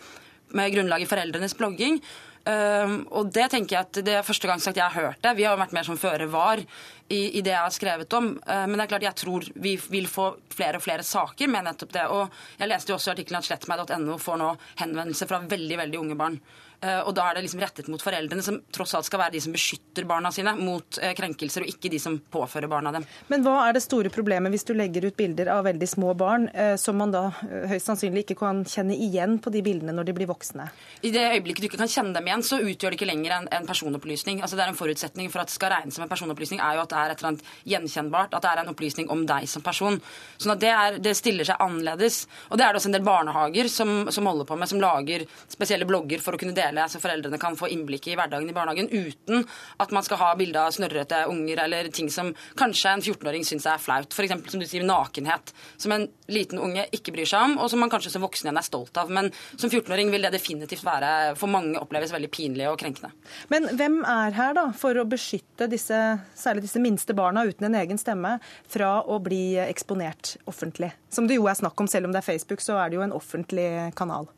med 0.57 0.73
grunnlag 0.73 1.03
i 1.03 1.07
foreldrenes 1.07 1.55
blogging. 1.55 2.01
Um, 2.47 3.01
og 3.11 3.31
det 3.35 3.49
tenker 3.51 3.75
jeg 3.75 3.87
at 3.89 3.97
det 4.07 4.13
er 4.15 4.23
første 4.23 4.47
gang 4.47 4.61
sagt 4.63 4.77
jeg 4.79 4.87
har 4.87 5.09
hørt 5.09 5.23
det. 5.23 5.33
Vi 5.35 5.43
har 5.43 5.57
jo 5.57 5.59
vært 5.59 5.73
mer 5.75 5.87
som 5.87 5.97
føre 5.99 6.29
var 6.31 6.61
i, 6.61 7.19
i, 7.19 7.41
det 7.41 7.51
jeg 7.51 7.59
har 7.59 7.73
skrevet 7.75 8.13
om. 8.15 8.29
Uh, 8.45 8.63
men 8.69 8.77
det 8.77 8.85
er 8.85 8.91
klart 8.93 9.07
jeg 9.07 9.19
tror 9.19 9.47
vi 9.55 9.73
vil 9.91 10.07
få 10.11 10.29
flere 10.53 10.79
og 10.79 10.85
flere 10.85 11.03
saker 11.03 11.51
med 11.51 11.67
nettopp 11.67 11.91
det. 11.97 12.05
Og 12.13 12.39
jeg 12.61 12.71
leste 12.71 12.93
jo 12.93 12.99
også 12.99 13.11
i 13.11 13.15
artikkelen 13.17 13.41
at 13.41 13.49
slettmeg.no 13.49 14.15
får 14.21 14.39
nå 14.43 14.53
henvendelser 14.83 15.29
fra 15.29 15.41
veldig, 15.43 15.81
veldig 15.83 16.01
unge 16.05 16.19
barn. 16.19 16.39
Uh, 16.77 17.07
og 17.07 17.13
da 17.17 17.23
er 17.25 17.37
det 17.37 17.47
liksom 17.47 17.61
rettet 17.63 17.87
mot 17.89 18.01
foreldrene, 18.01 18.43
som 18.45 18.59
tross 18.73 18.91
alt 18.93 19.07
skal 19.07 19.23
være 19.23 19.33
de 19.33 19.39
som 19.41 19.53
beskytter 19.55 20.05
barna 20.05 20.29
sine 20.33 20.51
mot 20.59 20.99
uh, 21.01 21.09
krenkelser, 21.17 21.63
og 21.65 21.71
ikke 21.71 21.89
de 21.89 21.97
som 22.01 22.19
påfører 22.21 22.69
barna 22.69 22.91
dem. 22.93 23.07
Men 23.31 23.41
hva 23.45 23.55
er 23.65 23.73
det 23.73 23.81
store 23.81 24.11
problemet 24.13 24.53
hvis 24.53 24.67
du 24.67 24.75
legger 24.77 25.07
ut 25.09 25.17
bilder 25.17 25.49
av 25.55 25.63
veldig 25.65 25.87
små 25.89 26.13
barn, 26.17 26.45
uh, 26.53 26.75
som 26.77 26.99
man 27.01 27.15
da 27.15 27.23
høyst 27.41 27.89
sannsynlig 27.89 28.27
ikke 28.27 28.37
kan 28.43 28.61
kjenne 28.69 28.93
igjen 28.93 29.39
på 29.41 29.53
de 29.55 29.63
bildene 29.65 29.95
når 29.97 30.09
de 30.11 30.15
blir 30.19 30.29
voksne? 30.29 30.67
I 31.01 31.13
det 31.15 31.23
øyeblikket 31.31 31.65
du 31.65 31.69
ikke 31.71 31.81
kan 31.81 31.89
kjenne 31.89 32.13
dem 32.13 32.29
igjen, 32.29 32.45
så 32.45 32.61
utgjør 32.61 32.93
det 32.93 32.99
ikke 32.99 33.09
lenger 33.09 33.35
en, 33.39 33.49
en 33.57 33.65
personopplysning. 33.69 34.43
Altså 34.45 34.59
det 34.59 34.67
er 34.67 34.73
En 34.75 34.77
forutsetning 34.77 35.31
for 35.33 35.41
at 35.41 35.49
det 35.49 35.55
skal 35.55 35.73
regnes 35.73 35.97
som 35.97 36.05
en 36.05 36.11
personopplysning, 36.11 36.61
er 36.61 36.77
jo 36.77 36.83
at 36.83 36.93
det 36.93 36.99
er 36.99 37.11
et 37.13 37.21
eller 37.23 37.31
annet 37.31 37.51
gjenkjennbart, 37.73 38.37
at 38.37 38.45
det 38.45 38.51
er 38.51 38.61
en 38.61 38.71
opplysning 38.75 39.09
om 39.13 39.25
deg 39.25 39.49
som 39.49 39.65
person. 39.65 39.97
Sånn 40.37 40.53
at 40.53 40.61
det, 40.61 40.71
er, 40.75 41.01
det 41.01 41.15
stiller 41.17 41.47
seg 41.47 41.61
annerledes. 41.63 42.25
Og 42.51 42.59
det 42.59 42.67
er 42.67 42.75
det 42.75 42.81
også 42.81 42.91
en 42.91 42.97
del 42.99 43.07
barnehager 43.07 43.71
som, 43.71 43.95
som 44.13 44.29
holder 44.29 44.45
på 44.45 44.59
med, 44.59 44.69
som 44.69 44.83
lager 44.83 45.25
spesielle 45.49 45.87
blogger 45.89 46.21
for 46.21 46.37
å 46.37 46.41
kunne 46.41 46.53
dele 46.53 46.66
dele, 46.67 46.85
så 46.91 47.01
foreldrene 47.01 47.39
kan 47.41 47.57
få 47.57 47.69
innblikk 47.73 48.11
i 48.11 48.15
hverdagen 48.17 48.49
i 48.49 48.55
barnehagen 48.55 48.89
uten 48.91 49.45
at 49.81 49.93
man 49.95 50.05
skal 50.05 50.21
ha 50.21 50.31
bilde 50.39 50.61
av 50.61 50.73
snørrete 50.75 51.23
unger 51.31 51.63
eller 51.63 51.89
ting 51.93 52.09
som 52.13 52.33
kanskje 52.59 52.93
en 52.93 53.03
14-åring 53.03 53.45
syns 53.47 53.67
er 53.69 53.81
flaut. 53.81 54.13
F.eks. 54.13 54.35
som 54.51 54.61
du 54.61 54.67
sier, 54.67 54.85
nakenhet. 54.87 55.53
Som 55.77 55.95
en 55.95 56.07
liten 56.31 56.59
unge 56.61 56.87
ikke 56.95 57.13
bryr 57.15 57.29
seg 57.29 57.45
om, 57.47 57.57
og 57.61 57.71
som 57.71 57.81
man 57.81 57.91
kanskje 57.91 58.13
som 58.13 58.23
voksen 58.25 58.49
igjen 58.49 58.59
er 58.59 58.67
stolt 58.67 58.97
av. 58.99 59.11
Men 59.13 59.31
som 59.55 59.69
14-åring 59.69 60.11
vil 60.13 60.27
det 60.27 60.33
definitivt 60.35 60.85
være 60.87 61.35
for 61.39 61.51
mange 61.51 61.79
oppleves 61.81 62.13
veldig 62.15 62.31
pinlig 62.33 62.67
og 62.69 62.79
krenkende. 62.81 63.13
Men 63.53 63.69
hvem 63.79 64.01
er 64.07 64.35
her 64.37 64.55
da 64.57 64.67
for 64.77 64.97
å 64.97 65.07
beskytte 65.07 65.69
disse, 65.71 65.99
særlig 66.37 66.67
disse 66.67 66.81
minste 66.83 67.15
barna 67.17 67.45
uten 67.47 67.69
en 67.69 67.79
egen 67.81 68.01
stemme, 68.01 68.37
fra 68.67 68.97
å 69.03 69.19
bli 69.23 69.57
eksponert 69.67 70.35
offentlig? 70.49 70.91
Som 71.13 71.29
det 71.29 71.39
jo 71.39 71.47
er 71.49 71.59
snakk 71.59 71.79
om, 71.79 71.89
selv 71.91 72.09
om 72.09 72.15
det 72.15 72.23
er 72.23 72.29
Facebook, 72.29 72.63
så 72.63 72.79
er 72.81 72.91
det 72.91 72.99
jo 72.99 73.05
en 73.07 73.15
offentlig 73.15 73.69
kanal. 73.97 74.29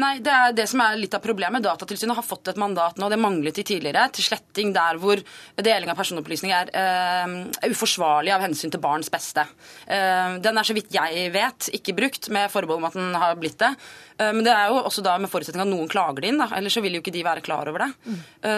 Nei, 0.00 0.16
det 0.24 0.32
er 0.32 0.54
det 0.56 0.66
som 0.70 0.80
er 0.82 0.96
litt 0.98 1.14
av 1.14 1.22
problemet. 1.22 1.62
Datatilsynet 1.62 2.18
har 2.18 2.26
fått 2.26 2.50
et 2.50 2.58
mandat 2.60 2.98
nå, 2.98 3.08
det 3.12 3.18
manglet 3.20 3.54
de 3.54 3.64
tidligere, 3.66 4.08
til 4.14 4.26
sletting 4.26 4.72
der 4.74 4.98
hvor 5.00 5.20
deling 5.54 5.92
av 5.92 5.98
personopplysninger 5.98 6.72
er 6.74 6.74
uh, 6.74 7.36
uforsvarlig 7.70 8.34
av 8.34 8.42
hensyn 8.42 8.74
til 8.74 8.82
barns 8.82 9.12
beste. 9.12 9.46
Uh, 9.86 10.40
den 10.42 10.58
er 10.58 10.66
så 10.66 10.76
vidt 10.76 10.94
jeg 10.94 11.30
vet 11.34 11.70
ikke 11.78 11.96
brukt, 11.96 12.30
med 12.34 12.50
forbehold 12.52 12.82
om 12.82 12.88
at 12.90 12.98
den 12.98 13.14
har 13.22 13.38
blitt 13.38 13.60
det. 13.62 13.70
Uh, 14.18 14.32
men 14.32 14.42
det 14.46 14.54
er 14.54 14.72
jo 14.72 14.82
også 14.82 15.04
da 15.06 15.14
med 15.22 15.30
forutsetning 15.30 15.66
at 15.66 15.70
noen 15.70 15.90
klager 15.90 16.24
det 16.24 16.32
inn, 16.32 16.42
da. 16.42 16.50
ellers 16.58 16.74
så 16.74 16.82
vil 16.84 16.98
jo 16.98 17.04
ikke 17.04 17.14
de 17.14 17.26
være 17.26 17.44
klar 17.46 17.70
over 17.70 17.86
det. 17.86 17.90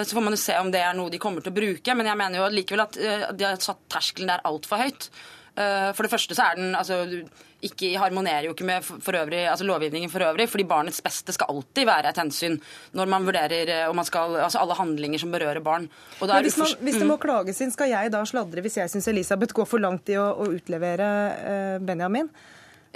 Så 0.07 0.17
får 0.17 0.25
man 0.25 0.35
jo 0.35 0.41
se 0.41 0.57
om 0.59 0.71
det 0.73 0.81
er 0.83 0.97
noe 0.97 1.13
de 1.13 1.21
kommer 1.21 1.45
til 1.45 1.53
å 1.53 1.57
bruke, 1.57 1.95
men 1.97 2.09
jeg 2.09 2.19
mener 2.19 2.41
jo 2.41 2.51
likevel 2.53 2.87
at 2.87 2.97
de 3.37 3.47
har 3.47 3.59
satt 3.63 3.85
terskelen 3.93 4.31
der 4.33 4.45
altfor 4.49 4.81
høyt. 4.81 5.11
For 5.57 6.05
det 6.05 6.11
første 6.13 6.37
så 6.37 6.51
er 6.51 6.59
den 6.59 6.75
altså, 6.77 6.99
ikke 7.65 7.95
harmonerer 7.97 8.47
jo 8.47 8.55
ikke 8.55 8.67
med 8.69 8.85
for 8.85 9.17
øvrig, 9.17 9.47
altså 9.49 9.65
lovgivningen 9.65 10.11
for 10.13 10.25
øvrig, 10.27 10.49
fordi 10.49 10.65
barnets 10.69 11.01
beste 11.05 11.33
skal 11.33 11.49
alltid 11.49 11.87
være 11.89 12.11
et 12.11 12.21
hensyn 12.21 12.59
når 12.93 13.09
man 13.13 13.27
vurderer 13.27 13.73
eh, 13.73 13.89
om 13.89 13.97
man 13.97 14.05
skal, 14.05 14.37
altså 14.45 14.61
alle 14.61 14.77
handlinger 14.77 15.23
som 15.23 15.33
berører 15.33 15.63
barn. 15.65 15.89
Hvis, 16.21 16.59
man, 16.59 16.69
hvis, 16.81 16.99
det 17.01 17.07
må 17.07 17.17
mm. 17.17 17.23
klages 17.23 17.61
inn, 17.65 17.73
skal 17.73 17.91
jeg 17.93 18.13
da 18.13 18.23
sladre 18.29 18.65
hvis 18.65 18.77
jeg 18.83 18.93
syns 18.93 19.09
Elisabeth 19.13 19.57
går 19.57 19.69
for 19.69 19.83
langt 19.83 20.13
i 20.13 20.19
å, 20.21 20.29
å 20.37 20.51
utlevere 20.53 21.09
eh, 21.37 21.79
Benjamin? 21.81 22.29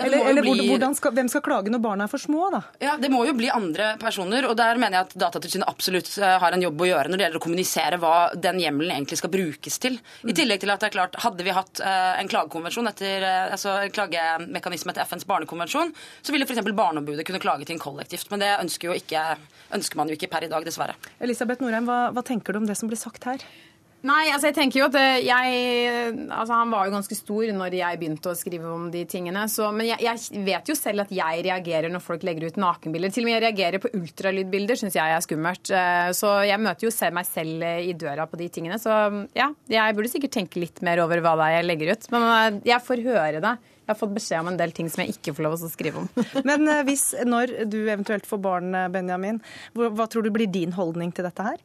Eller, 0.05 0.31
eller 0.31 0.43
bli... 0.45 0.97
skal, 0.97 1.15
hvem 1.17 1.29
skal 1.31 1.43
klage 1.45 1.73
når 1.73 1.83
barna 1.85 2.07
er 2.07 2.13
for 2.13 2.23
små, 2.23 2.49
da? 2.53 2.63
Ja, 2.83 2.97
Det 3.01 3.11
må 3.13 3.23
jo 3.29 3.35
bli 3.37 3.51
andre 3.53 3.93
personer, 4.01 4.47
og 4.49 4.57
der 4.59 4.81
mener 4.81 4.99
jeg 5.01 5.09
at 5.09 5.17
Datatilsynet 5.25 5.69
absolutt 5.71 6.11
eh, 6.19 6.37
har 6.43 6.57
en 6.57 6.65
jobb 6.65 6.85
å 6.85 6.89
gjøre 6.91 7.13
når 7.13 7.21
det 7.21 7.27
gjelder 7.27 7.41
å 7.41 7.45
kommunisere 7.45 8.01
hva 8.03 8.15
den 8.35 8.61
hjemmelen 8.63 8.95
egentlig 8.97 9.21
skal 9.21 9.33
brukes 9.33 9.81
til. 9.83 10.01
I 10.25 10.37
tillegg 10.37 10.63
til 10.65 10.75
at 10.75 10.83
det 10.83 10.91
er 10.91 10.97
klart, 10.97 11.19
hadde 11.25 11.47
vi 11.47 11.55
hatt 11.55 11.83
uh, 11.85 12.19
en 12.21 12.31
klagekonvensjon 12.31 12.91
etter, 12.91 13.25
uh, 13.25 13.55
altså 13.57 13.77
en 13.85 13.95
klagemekanisme 13.95 14.95
etter 14.95 15.09
FNs 15.09 15.27
barnekonvensjon, 15.31 15.95
så 16.23 16.35
ville 16.35 16.49
f.eks. 16.49 16.63
Barneombudet 16.71 17.27
kunne 17.29 17.43
klage 17.43 17.67
til 17.67 17.77
en 17.77 17.83
kollektivt. 17.83 18.29
Men 18.33 18.45
det 18.45 18.53
ønsker, 18.59 18.95
ikke, 19.01 19.25
ønsker, 19.77 20.01
man 20.01 20.11
jo 20.11 20.19
ikke 20.19 20.31
per 20.33 20.47
i 20.47 20.53
dag, 20.53 20.65
dessverre. 20.67 20.97
Elisabeth 21.21 21.65
Norheim, 21.65 21.89
hva, 21.89 22.07
hva 22.15 22.25
tenker 22.27 22.55
du 22.55 22.63
om 22.63 22.69
det 22.69 22.79
som 22.79 22.91
blir 22.91 23.01
sagt 23.01 23.27
her? 23.29 23.45
Nei, 24.07 24.31
altså 24.33 24.49
jeg 24.49 24.57
tenker 24.57 24.81
jo 24.81 24.87
at 24.89 24.97
eh, 24.97 25.27
jeg, 25.27 26.13
altså 26.33 26.57
Han 26.57 26.71
var 26.73 26.87
jo 26.89 26.95
ganske 26.95 27.17
stor 27.19 27.51
når 27.53 27.75
jeg 27.77 27.99
begynte 28.01 28.33
å 28.33 28.39
skrive 28.39 28.71
om 28.73 28.87
de 28.93 29.03
tingene. 29.09 29.43
Så, 29.53 29.67
men 29.77 29.91
jeg, 29.91 30.01
jeg, 30.07 30.43
vet 30.47 30.71
jo 30.71 30.77
selv 30.79 31.05
at 31.05 31.13
jeg 31.13 31.43
reagerer 31.45 31.93
når 31.93 32.05
folk 32.05 32.25
legger 32.25 32.49
ut 32.49 32.61
nakenbilder. 32.61 33.13
Til 33.13 33.27
og 33.27 33.29
med 33.29 33.37
jeg 33.37 33.45
reagerer 33.45 33.83
på 33.83 33.93
ultralydbilder, 33.99 34.81
syns 34.81 34.97
jeg 34.97 35.17
er 35.17 35.25
skummelt. 35.25 35.73
Eh, 35.77 36.13
så 36.17 36.33
jeg 36.49 36.63
møter 36.65 36.89
jo 36.89 36.95
selv 36.95 37.19
meg 37.19 37.29
selv 37.29 37.67
eh, 37.67 37.83
i 37.91 37.97
døra 37.99 38.25
på 38.31 38.41
de 38.41 38.49
tingene. 38.53 38.81
Så 38.81 38.95
ja, 39.37 39.51
jeg 39.69 39.99
burde 39.99 40.13
sikkert 40.13 40.37
tenke 40.39 40.63
litt 40.63 40.81
mer 40.87 41.03
over 41.05 41.21
hva 41.21 41.37
det 41.37 41.51
er 41.51 41.59
jeg 41.59 41.69
legger 41.69 41.93
ut. 41.93 42.09
Men 42.15 42.61
jeg 42.65 42.87
får 42.87 43.05
høre 43.05 43.45
det. 43.45 43.55
Jeg 43.85 43.93
har 43.93 43.99
fått 43.99 44.15
beskjed 44.17 44.45
om 44.45 44.53
en 44.53 44.61
del 44.61 44.73
ting 44.73 44.89
som 44.89 45.03
jeg 45.03 45.17
ikke 45.17 45.35
får 45.37 45.45
lov 45.45 45.59
å 45.59 45.69
skrive 45.69 46.05
om. 46.05 46.09
Men 46.49 46.65
hvis, 46.89 47.11
når 47.27 47.53
du 47.69 47.83
eventuelt 47.83 48.29
får 48.29 48.41
barn, 48.41 48.73
Benjamin, 48.95 49.43
hva 49.77 50.07
tror 50.09 50.25
du 50.25 50.31
blir 50.33 50.49
din 50.49 50.73
holdning 50.77 51.13
til 51.13 51.27
dette 51.27 51.45
her? 51.45 51.61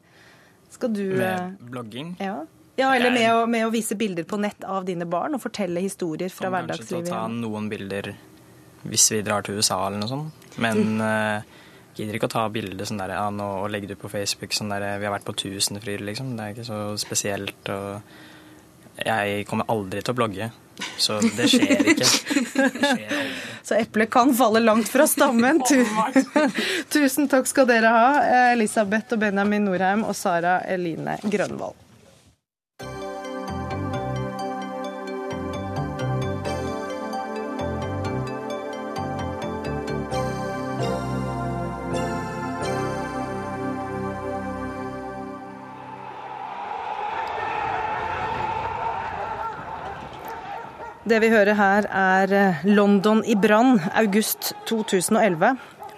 Skal 0.76 0.94
du 0.94 1.04
Med 1.16 1.32
eh, 1.32 1.50
blogging? 1.72 2.14
Ja. 2.20 2.38
ja 2.76 2.94
eller 2.96 3.14
med 3.16 3.28
å, 3.32 3.44
med 3.50 3.68
å, 3.68 3.74
vise 3.74 3.98
bilder 4.00 4.28
på 4.28 4.40
nett 4.42 4.66
av 4.68 4.88
dine 4.88 5.08
barn 5.10 5.38
og 5.38 5.44
fortelle 5.44 5.84
historier 5.84 6.32
fra 6.34 6.52
hverdagslivet? 6.52 6.90
Kanskje 6.90 7.12
til 7.12 7.14
å 7.14 7.18
ta 7.18 7.28
noen 7.32 7.70
bilder 7.72 8.12
hvis 8.86 9.08
vi 9.16 9.22
drar 9.26 9.46
til 9.46 9.58
USA 9.58 9.80
eller 9.88 10.04
noe 10.04 10.12
sånt. 10.12 10.50
Men 10.62 11.00
uh, 11.02 11.42
gidder 11.98 12.20
ikke 12.20 12.30
å 12.30 12.36
ta 12.36 12.44
bilder 12.54 12.86
sånn 12.86 13.00
der, 13.02 13.16
ja, 13.18 13.24
nå, 13.34 13.48
og 13.64 13.72
legge 13.74 13.90
det 13.90 13.98
ut 13.98 14.04
på 14.04 14.12
Facebook 14.14 14.54
sånn 14.54 14.70
der 14.74 15.00
Vi 15.00 15.08
har 15.08 15.16
vært 15.16 15.26
på 15.26 15.34
Tusenfryd, 15.42 16.04
liksom. 16.06 16.36
Det 16.36 16.44
er 16.46 16.54
ikke 16.54 16.68
så 16.68 16.82
spesielt. 17.02 17.72
Og 17.74 19.02
jeg 19.02 19.48
kommer 19.50 19.72
aldri 19.74 20.04
til 20.04 20.14
å 20.14 20.20
blogge. 20.20 20.52
Så 20.98 21.20
det 21.38 21.48
skjer 21.52 21.92
ikke. 21.94 21.96
Det 21.96 22.08
skjer 22.10 23.30
Så 23.66 23.78
eplet 23.80 24.12
kan 24.14 24.34
falle 24.38 24.60
langt 24.60 24.90
fra 24.92 25.08
stammen. 25.10 25.62
Tusen 26.94 27.30
takk 27.32 27.50
skal 27.50 27.70
dere 27.70 27.94
ha, 27.96 28.12
Elisabeth 28.52 29.16
og 29.16 29.24
Benjamin 29.24 29.66
Norheim 29.66 30.06
og 30.06 30.14
Sara 30.18 30.60
Eline 30.70 31.18
Grønvold. 31.24 31.85
Det 51.06 51.20
vi 51.22 51.28
hører 51.30 51.54
her 51.54 51.86
er 51.86 52.32
eh, 52.34 52.62
London 52.66 53.20
i 53.30 53.36
brann, 53.38 53.76
august 53.94 54.56
2011. 54.66 55.52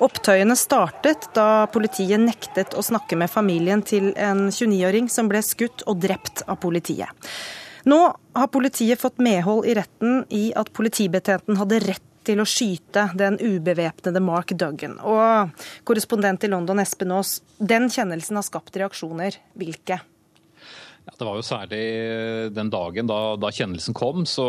Opptøyene 0.03 0.57
startet 0.59 1.29
da 1.31 1.63
politiet 1.71 2.19
nektet 2.19 2.75
å 2.75 2.83
snakke 2.83 3.15
med 3.15 3.31
familien 3.31 3.79
til 3.87 4.09
en 4.19 4.49
29-åring 4.51 5.07
som 5.07 5.29
ble 5.31 5.39
skutt 5.47 5.85
og 5.87 6.01
drept 6.03 6.43
av 6.43 6.59
politiet. 6.59 7.07
Nå 7.87 8.01
har 8.35 8.51
politiet 8.51 8.99
fått 8.99 9.23
medhold 9.23 9.69
i 9.71 9.77
retten 9.79 10.25
i 10.27 10.49
at 10.59 10.73
politibetjenten 10.75 11.55
hadde 11.55 11.79
rett 11.85 12.03
til 12.27 12.43
å 12.43 12.49
skyte 12.49 13.07
den 13.15 13.39
ubevæpnede 13.39 14.19
Mark 14.19 14.51
Duggan. 14.59 14.99
Og 15.07 15.55
korrespondent 15.87 16.43
i 16.43 16.51
London, 16.51 16.83
Espen 16.83 17.15
Aas, 17.15 17.37
den 17.55 17.87
kjennelsen 17.87 18.41
har 18.41 18.49
skapt 18.49 18.75
reaksjoner. 18.75 19.39
Hvilke? 19.55 20.01
Ja, 21.07 21.13
det 21.15 21.23
var 21.23 21.37
jo 21.39 21.45
særlig 21.45 21.81
den 22.51 22.71
dagen 22.73 23.07
da, 23.07 23.19
da, 23.39 23.51
kjennelsen 23.55 23.95
kom, 23.95 24.25
så 24.27 24.47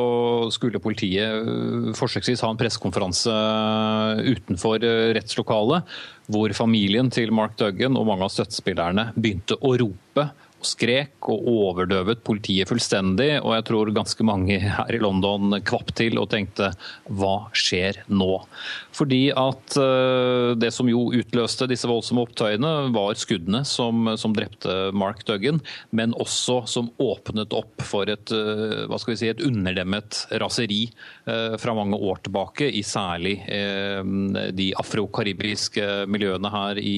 skulle 0.51 0.83
politiet 0.83 1.47
øh, 1.47 1.93
forsøksvis 1.95 2.43
ha 2.43 2.51
en 2.51 2.59
pressekonferanse 2.59 3.31
øh, 3.31 4.25
utenfor 4.35 4.83
rettslokalet, 5.15 5.87
hvor 6.27 6.57
familien 6.59 7.13
til 7.15 7.31
Mark 7.33 7.55
Duggan 7.61 7.97
og 7.97 8.11
mange 8.11 8.27
av 8.27 8.35
støttespillerne 8.35 9.13
begynte 9.15 9.61
å 9.63 9.77
rope 9.79 10.27
skrek 10.65 11.29
og 11.31 11.47
overdøvet 11.49 12.23
politiet 12.27 12.69
fullstendig. 12.71 13.31
Og 13.43 13.55
jeg 13.57 13.67
tror 13.69 13.93
ganske 13.95 14.27
mange 14.27 14.59
her 14.63 14.95
i 14.95 15.01
London 15.03 15.61
kvapp 15.67 15.93
til 15.99 16.19
og 16.21 16.31
tenkte 16.33 16.73
hva 17.07 17.49
skjer 17.57 18.03
nå? 18.11 18.43
Fordi 18.99 19.21
at 19.31 19.77
uh, 19.79 20.55
det 20.59 20.73
som 20.75 20.89
jo 20.91 21.09
utløste 21.15 21.69
disse 21.71 21.89
voldsomme 21.89 22.25
opptøyene, 22.27 22.73
var 22.95 23.19
skuddene 23.19 23.63
som, 23.69 24.13
som 24.19 24.35
drepte 24.37 24.91
Mark 24.97 25.25
Duggan, 25.29 25.61
men 25.95 26.17
også 26.19 26.61
som 26.71 26.91
åpnet 27.03 27.55
opp 27.57 27.85
for 27.87 28.11
et, 28.11 28.33
uh, 28.35 28.87
hva 28.91 28.99
skal 29.01 29.15
vi 29.15 29.21
si, 29.23 29.31
et 29.31 29.45
underdemmet 29.45 30.25
raseri 30.43 30.83
uh, 31.29 31.55
fra 31.61 31.77
mange 31.79 31.99
år 31.99 32.23
tilbake, 32.27 32.69
i 32.69 32.83
særlig 32.87 33.37
de 34.59 34.67
afro-karibiske 34.79 35.85
miljøene 36.11 36.51
her 36.53 36.79
i, 36.81 36.97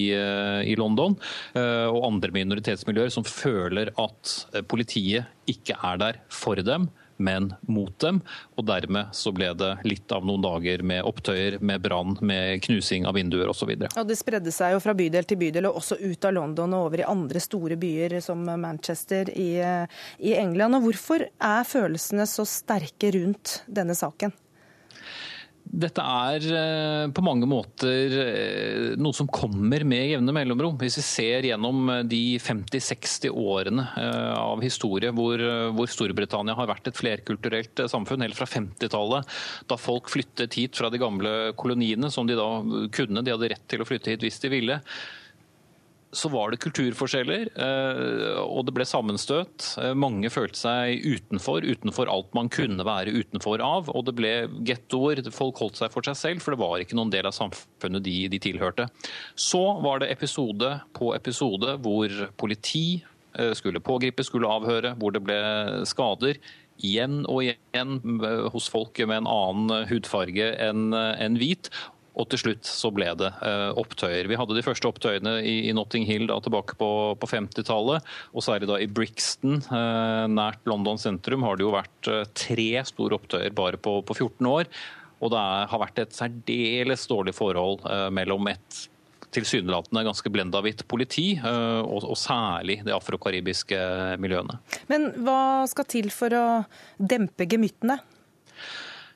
i 0.66 0.74
London, 0.78 1.14
og 1.54 1.98
andre 2.06 2.32
minoritetsmiljøer 2.34 3.12
som 3.12 3.26
føler 3.26 3.92
at 4.00 4.34
eh, 4.54 4.64
politiet 4.66 5.50
ikke 5.50 5.76
er 5.76 6.00
der 6.00 6.20
for 6.32 6.60
dem, 6.64 6.88
men 7.20 7.52
mot 7.68 7.92
dem. 8.02 8.20
Og 8.58 8.66
dermed 8.68 9.14
så 9.16 9.32
ble 9.36 9.52
det 9.58 9.70
litt 9.86 10.12
av 10.12 10.26
noen 10.26 10.44
dager 10.44 10.84
med 10.86 11.04
opptøyer, 11.08 11.58
med 11.60 11.84
brann, 11.84 12.16
med 12.24 12.62
knusing 12.66 13.06
av 13.08 13.16
vinduer 13.18 13.52
osv. 13.52 13.72
Og 13.86 14.08
det 14.08 14.18
spredde 14.18 14.54
seg 14.54 14.74
jo 14.74 14.82
fra 14.82 14.96
bydel 14.96 15.28
til 15.28 15.40
bydel, 15.40 15.70
og 15.70 15.80
også 15.82 16.00
ut 16.00 16.28
av 16.28 16.36
London 16.36 16.76
og 16.76 16.88
over 16.88 17.04
i 17.04 17.08
andre 17.08 17.42
store 17.42 17.78
byer 17.80 18.18
som 18.24 18.44
Manchester 18.60 19.30
i, 19.36 19.50
eh, 19.60 20.04
i 20.18 20.34
England. 20.40 20.78
Og 20.78 20.88
hvorfor 20.88 21.26
er 21.28 21.66
følelsene 21.68 22.26
så 22.28 22.46
sterke 22.48 23.12
rundt 23.16 23.60
denne 23.68 23.96
saken? 23.98 24.34
Dette 25.80 26.02
er 26.04 26.46
eh, 26.52 27.04
på 27.14 27.22
mange 27.24 27.46
måter 27.48 28.14
eh, 28.20 28.86
noe 29.00 29.16
som 29.16 29.28
kommer 29.30 29.84
med 29.88 30.10
jevne 30.10 30.34
mellomrom. 30.34 30.76
Hvis 30.80 30.98
vi 31.00 31.04
ser 31.06 31.48
gjennom 31.48 31.88
eh, 31.92 32.02
de 32.10 32.22
50-60 32.42 33.30
årene 33.30 33.86
av 34.36 34.60
historie 34.64 35.12
hvor, 35.14 35.40
hvor, 35.76 35.90
Storbritannia 35.90 36.56
har 36.58 36.68
vært 36.70 36.90
et 36.90 36.98
flerkulturelt 36.98 37.84
samfunn, 37.90 38.24
helt 38.26 38.38
fra 38.38 38.48
50-tallet, 38.50 39.38
da 39.70 39.78
folk 39.80 40.10
flyttet 40.12 40.58
hit 40.58 40.76
fra 40.78 40.90
de 40.92 41.00
gamle 41.00 41.54
koloniene, 41.60 42.10
som 42.12 42.28
de 42.28 42.36
da 42.38 42.50
kunne, 42.94 43.24
de 43.24 43.34
hadde 43.34 43.50
rett 43.54 43.66
til 43.70 43.82
å 43.82 43.88
flytte 43.88 44.12
hit 44.12 44.26
hvis 44.26 44.42
de 44.42 44.52
ville 44.52 44.80
så 46.12 46.28
var 46.28 46.50
det 46.50 46.58
kulturforskjeller, 46.64 47.48
eh, 47.54 48.38
og 48.42 48.64
det 48.66 48.74
ble 48.74 48.86
sammenstøt. 48.88 49.66
Eh, 49.78 49.92
mange 49.94 50.30
følte 50.32 50.58
seg 50.58 51.04
utenfor, 51.06 51.62
utenfor 51.62 52.10
alt 52.10 52.32
man 52.34 52.50
kunne 52.50 52.86
være 52.86 53.14
utenfor 53.14 53.62
av. 53.62 53.90
Og 53.94 54.08
det 54.08 54.16
ble 54.18 54.32
gettoer. 54.66 55.22
Folk 55.34 55.60
holdt 55.62 55.78
seg 55.78 55.94
for 55.94 56.06
seg 56.06 56.18
selv, 56.18 56.42
for 56.42 56.56
det 56.56 56.62
var 56.62 56.82
ikke 56.82 56.98
noen 56.98 57.12
del 57.14 57.28
av 57.30 57.36
samfunnet 57.36 58.02
de, 58.06 58.16
de 58.32 58.42
tilhørte. 58.42 58.88
Så 59.38 59.62
var 59.84 60.02
det 60.02 60.10
episode 60.10 60.72
på 60.98 61.12
episode 61.14 61.76
hvor 61.84 62.16
politi 62.40 63.04
eh, 63.38 63.54
skulle 63.58 63.82
pågripe, 63.84 64.26
skulle 64.26 64.50
avhøre, 64.50 64.96
hvor 64.98 65.14
det 65.14 65.22
ble 65.22 65.38
skader 65.86 66.42
igjen 66.80 67.22
og 67.28 67.44
igjen 67.44 67.98
hos 68.50 68.66
folk 68.72 68.98
med 69.04 69.20
en 69.20 69.30
annen 69.30 69.88
hudfarge 69.90 70.46
enn 70.64 71.36
hvit. 71.36 71.68
Og 72.18 72.26
til 72.30 72.40
slutt 72.42 72.66
så 72.66 72.90
ble 72.94 73.08
det 73.18 73.30
uh, 73.38 73.70
opptøyer. 73.78 74.28
Vi 74.30 74.38
hadde 74.38 74.56
de 74.56 74.64
første 74.66 74.88
opptøyene 74.90 75.36
i, 75.46 75.72
Notting 75.76 76.06
Hill 76.08 76.26
da, 76.30 76.40
tilbake 76.42 76.76
på, 76.80 76.90
på 77.20 77.30
50-tallet. 77.30 78.06
Og 78.34 78.44
særlig 78.44 78.70
da 78.70 78.80
i 78.82 78.90
Brixton, 78.90 79.60
uh, 79.70 80.26
nært 80.30 80.64
London 80.70 81.00
sentrum, 81.00 81.46
har 81.46 81.58
det 81.58 81.66
jo 81.66 81.74
vært 81.74 82.10
uh, 82.10 82.24
tre 82.34 82.72
store 82.88 83.20
opptøyer 83.20 83.54
bare 83.56 83.80
på, 83.80 84.00
på 84.06 84.18
14 84.18 84.50
år. 84.50 84.70
Og 85.20 85.34
det 85.34 85.40
er, 85.40 85.68
har 85.70 85.84
vært 85.84 86.00
et 86.02 86.16
særdeles 86.16 87.04
dårlig 87.10 87.34
forhold 87.36 87.84
mellom 88.16 88.46
et 88.48 88.86
tilsynelatende 89.36 90.00
ganske 90.06 90.30
blenda 90.32 90.62
hvitt 90.64 90.80
politi, 90.88 91.34
og, 91.44 92.06
og, 92.08 92.16
særlig 92.18 92.78
de 92.86 92.94
afrokaribiske 92.96 93.76
miljøene. 94.18 94.56
Men 94.88 95.10
hva 95.20 95.68
skal 95.70 95.86
til 95.92 96.08
for 96.14 96.34
å 96.34 96.46
dempe 96.96 97.44
gemyttene? 97.52 98.00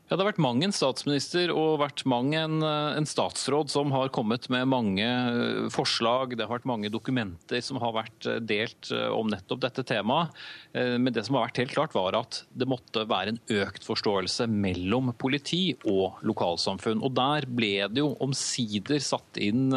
Ja, 0.05 0.18
Det 0.18 0.20
har 0.20 0.34
vært 0.34 0.42
mang 0.44 0.59
en 0.61 0.74
statsminister 0.74 1.48
og 1.48 1.78
vært 1.80 2.02
mang 2.05 2.34
en, 2.36 2.59
eh, 2.61 2.96
en, 2.98 3.07
statsråd 3.09 3.70
som 3.72 3.88
har 3.94 4.11
kommet 4.12 4.50
med 4.52 4.68
mange 4.68 5.00
eh, 5.00 5.70
forslag. 5.72 6.36
Det 6.36 6.44
har 6.44 6.59
vært 6.59 6.68
mange 6.68 6.90
dokumenter 6.92 7.62
som 7.64 7.80
har 7.80 7.94
vært 7.96 8.28
eh, 8.28 8.36
delt 8.36 8.92
om 8.92 9.30
nettopp 9.32 9.62
dette 9.64 9.84
temaet. 9.88 10.28
Men 10.74 11.12
det 11.14 11.22
som 11.24 11.36
har 11.38 11.46
vært 11.46 11.61
helt 11.62 11.72
klart, 11.72 11.94
var 11.94 12.16
at 12.18 12.40
det 12.52 12.66
måtte 12.66 13.05
være 13.07 13.32
en 13.32 13.40
økt 13.62 13.84
forståelse 13.86 14.48
mellom 14.50 15.12
politi 15.16 15.76
og 15.86 16.18
lokalsamfunn. 16.26 17.00
Og 17.07 17.14
der 17.14 17.46
ble 17.46 17.86
det 17.88 18.02
jo 18.02 18.16
omsider 18.24 18.98
satt 18.98 19.38
inn 19.38 19.70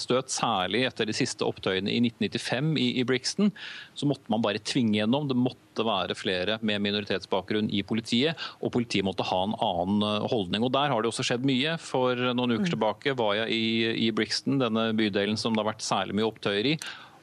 støt, 0.00 0.32
særlig 0.32 0.86
etter 0.88 1.04
de 1.04 1.16
siste 1.16 1.44
opptøyene 1.44 1.92
i 1.92 2.00
1995 2.00 2.72
i, 2.80 2.88
i 3.02 3.04
Brixton. 3.04 3.52
Så 3.92 4.08
måtte 4.08 4.32
man 4.32 4.42
bare 4.44 4.64
tvinge 4.64 4.96
gjennom. 5.02 5.28
Det 5.28 5.36
måtte 5.36 5.67
være 5.86 6.16
flere 6.18 6.58
med 6.66 6.82
minoritetsbakgrunn 6.84 7.70
i 7.74 7.84
politiet, 7.86 8.38
og 8.62 8.72
politiet 8.74 9.06
måtte 9.06 9.26
ha 9.28 9.42
en 9.46 9.56
annen 9.56 10.06
eh, 10.06 10.28
holdning. 10.32 10.64
Og 10.66 10.72
Der 10.74 10.94
har 10.94 11.02
det 11.02 11.12
også 11.12 11.26
skjedd 11.26 11.46
mye. 11.48 11.76
For 11.82 12.18
noen 12.32 12.56
uker 12.56 12.66
mm. 12.66 12.72
tilbake 12.74 13.16
var 13.18 13.36
jeg 13.42 13.54
i, 13.54 13.68
i 14.08 14.12
Brixton, 14.14 14.60
denne 14.62 14.90
bydelen 14.98 15.38
som 15.40 15.54
det 15.54 15.62
har 15.62 15.72
vært 15.72 15.86
særlig 15.86 16.18
mye 16.18 16.30
opptøyer 16.30 16.72
i 16.74 16.78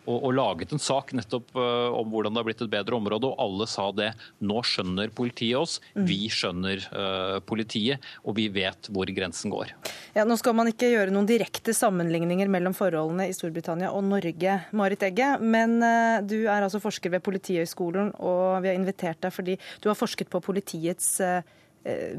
og, 0.05 0.17
og, 0.17 0.31
laget 0.37 0.73
en 0.75 0.81
sak 0.81 1.13
nettopp 1.17 1.51
uh, 1.57 1.91
om 1.97 2.11
hvordan 2.13 2.35
det 2.35 2.41
har 2.41 2.47
blitt 2.47 2.63
et 2.65 2.71
bedre 2.71 2.97
område. 2.97 3.29
Og 3.29 3.41
alle 3.41 3.67
sa 3.69 3.89
det. 3.95 4.11
Nå 4.45 4.61
skjønner 4.65 5.11
politiet 5.15 5.57
oss, 5.59 5.77
mm. 5.95 6.05
vi 6.07 6.19
skjønner 6.31 6.87
uh, 6.93 7.39
politiet, 7.45 8.03
og 8.23 8.37
vi 8.39 8.47
vet 8.53 8.89
hvor 8.93 9.09
grensen 9.15 9.53
går. 9.53 9.73
Ja, 10.15 10.25
nå 10.27 10.37
skal 10.39 10.55
man 10.57 10.71
ikke 10.71 10.91
gjøre 10.93 11.13
noen 11.13 11.29
direkte 11.29 11.75
sammenligninger 11.75 12.49
mellom 12.51 12.75
forholdene 12.77 13.27
i 13.29 13.35
Storbritannia 13.35 13.91
og 13.95 14.05
Norge, 14.07 14.59
Marit 14.75 15.03
Egge, 15.05 15.35
men 15.43 15.77
uh, 15.83 16.23
du 16.25 16.41
er 16.45 16.61
altså 16.61 16.81
forsker 16.83 17.13
ved 17.13 17.25
Politihøgskolen, 17.25 18.13
og 18.23 18.63
vi 18.63 18.71
har 18.71 18.79
invitert 18.79 19.21
deg 19.25 19.33
fordi 19.35 19.59
du 19.83 19.89
har 19.91 19.97
forsket 19.99 20.31
på 20.31 20.43
politiets 20.43 21.15
Eh, 21.25 21.41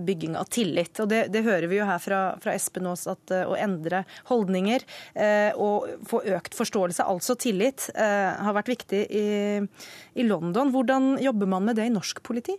bygging 0.06 0.36
av 0.38 0.48
tillit. 0.52 0.94
Og 1.02 1.10
det, 1.10 1.26
det, 1.34 1.42
hører 1.46 1.68
vi 1.70 1.80
jo 1.80 1.88
her 1.88 2.00
fra, 2.02 2.20
fra 2.42 2.54
Espen 2.56 2.88
Aas, 2.90 3.06
at 3.10 3.34
uh, 3.34 3.44
å 3.50 3.56
endre 3.58 4.04
holdninger 4.30 4.84
uh, 5.18 5.52
og 5.62 6.06
få 6.06 6.22
økt 6.36 6.56
forståelse, 6.58 7.06
altså 7.06 7.36
tillit, 7.40 7.88
har 7.96 8.54
vært 8.56 8.70
viktig 8.70 9.00
i, 9.12 9.26
i, 10.16 10.24
London. 10.26 10.70
Hvordan 10.74 11.16
jobber 11.22 11.48
man 11.50 11.66
med 11.66 11.78
det 11.78 11.86
i 11.88 11.92
norsk 11.92 12.20
politi? 12.26 12.54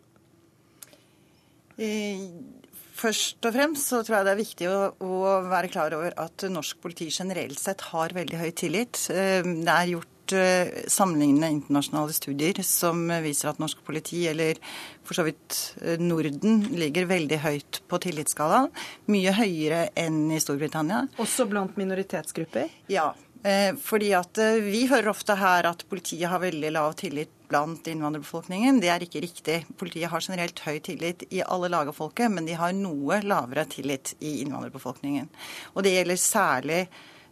Først 2.98 3.46
og 3.46 3.54
fremst 3.54 3.92
så 3.92 4.02
tror 4.02 4.18
jeg 4.18 4.28
det 4.28 4.34
er 4.34 4.42
viktig 4.42 4.70
å, 4.72 4.78
å 5.06 5.34
være 5.48 5.72
klar 5.74 5.96
over 5.98 6.16
at 6.20 6.48
norsk 6.52 6.80
politi 6.84 7.10
generelt 7.14 7.60
sett 7.62 7.86
har 7.92 8.16
veldig 8.18 8.42
høy 8.42 8.50
tillit. 8.58 9.04
Det 9.08 9.74
er 9.74 9.92
gjort 9.94 10.17
Eh, 10.34 10.68
sammenlignende 10.88 11.50
internasjonale 11.50 12.14
studier 12.14 12.64
som 12.64 13.08
viser 13.24 13.52
at 13.52 13.62
norsk 13.62 13.84
politi, 13.86 14.26
eller 14.28 14.60
for 15.06 15.18
så 15.18 15.24
vidt 15.28 15.76
eh, 15.82 16.00
Norden, 16.02 16.66
ligger 16.76 17.08
veldig 17.08 17.40
høyt 17.44 17.82
på 17.88 18.00
tillitsskalaen. 18.04 18.72
Mye 19.14 19.34
høyere 19.38 19.88
enn 19.96 20.26
i 20.32 20.42
Storbritannia. 20.44 21.06
Også 21.22 21.48
blant 21.50 21.78
minoritetsgrupper? 21.80 22.70
Ja. 22.92 23.14
Eh, 23.44 23.74
fordi 23.80 24.12
at 24.18 24.40
Vi 24.64 24.88
hører 24.90 25.12
ofte 25.14 25.38
her 25.38 25.70
at 25.70 25.86
politiet 25.90 26.30
har 26.30 26.44
veldig 26.44 26.72
lav 26.76 26.98
tillit 27.00 27.32
blant 27.48 27.88
innvandrerbefolkningen. 27.88 28.82
Det 28.82 28.90
er 28.92 29.04
ikke 29.06 29.24
riktig. 29.24 29.60
Politiet 29.80 30.12
har 30.12 30.24
generelt 30.24 30.60
høy 30.66 30.80
tillit 30.84 31.24
i 31.32 31.44
alle 31.46 31.70
lag 31.72 31.88
av 31.88 31.96
folket, 31.96 32.32
men 32.32 32.48
de 32.50 32.58
har 32.60 32.74
noe 32.76 33.22
lavere 33.24 33.64
tillit 33.72 34.18
i 34.20 34.42
innvandrerbefolkningen. 34.44 35.30
Og 35.76 35.86
det 35.86 35.96
gjelder 35.96 36.20
særlig 36.20 36.82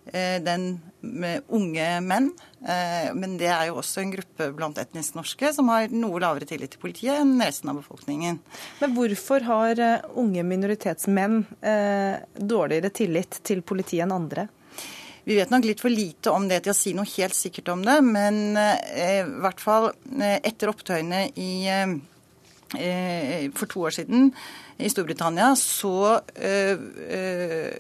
den 0.06 0.66
med 1.06 1.42
unge 1.48 1.86
menn. 2.02 2.32
Eh, 2.66 3.14
men 3.14 3.38
det 3.38 3.50
er 3.52 3.70
jo 3.70 3.80
også 3.82 4.02
en 4.02 4.14
gruppe 4.16 4.50
blant 4.58 4.80
etnisk 4.82 5.18
norske 5.18 5.52
som 5.54 5.70
har 5.72 5.94
noe 5.94 6.22
lavere 6.22 6.48
tillit 6.50 6.74
til 6.74 6.82
politiet 6.82 7.22
enn 7.22 7.38
resten 7.42 7.72
av 7.72 7.80
befolkningen. 7.82 8.40
Men 8.82 8.96
hvorfor 8.98 9.46
har 9.48 9.82
eh, 9.82 10.06
unge 10.20 10.46
minoritetsmenn 10.48 11.44
dårligere 12.36 12.92
tillit 12.94 13.40
til 13.46 13.62
politiet 13.66 14.06
enn 14.06 14.16
andre? 14.16 14.48
Vi 15.26 15.38
vet 15.38 15.50
nok 15.50 15.66
litt 15.66 15.82
for 15.82 15.90
lite 15.90 16.30
om 16.34 16.46
det 16.50 16.62
til 16.66 16.74
å 16.74 16.78
si 16.78 16.94
noe 16.94 17.10
helt 17.16 17.34
sikkert 17.34 17.72
om 17.74 17.82
det, 17.86 17.96
men 18.06 18.54
i 18.54 19.24
hvert 19.42 19.62
fall 19.64 19.88
etter 20.22 20.70
opptøyene 20.70 21.24
i, 21.42 21.50
for 23.58 23.72
to 23.72 23.88
år 23.90 23.96
siden 23.98 24.30
i 24.78 24.92
Storbritannia, 24.94 25.50
så 25.58 26.20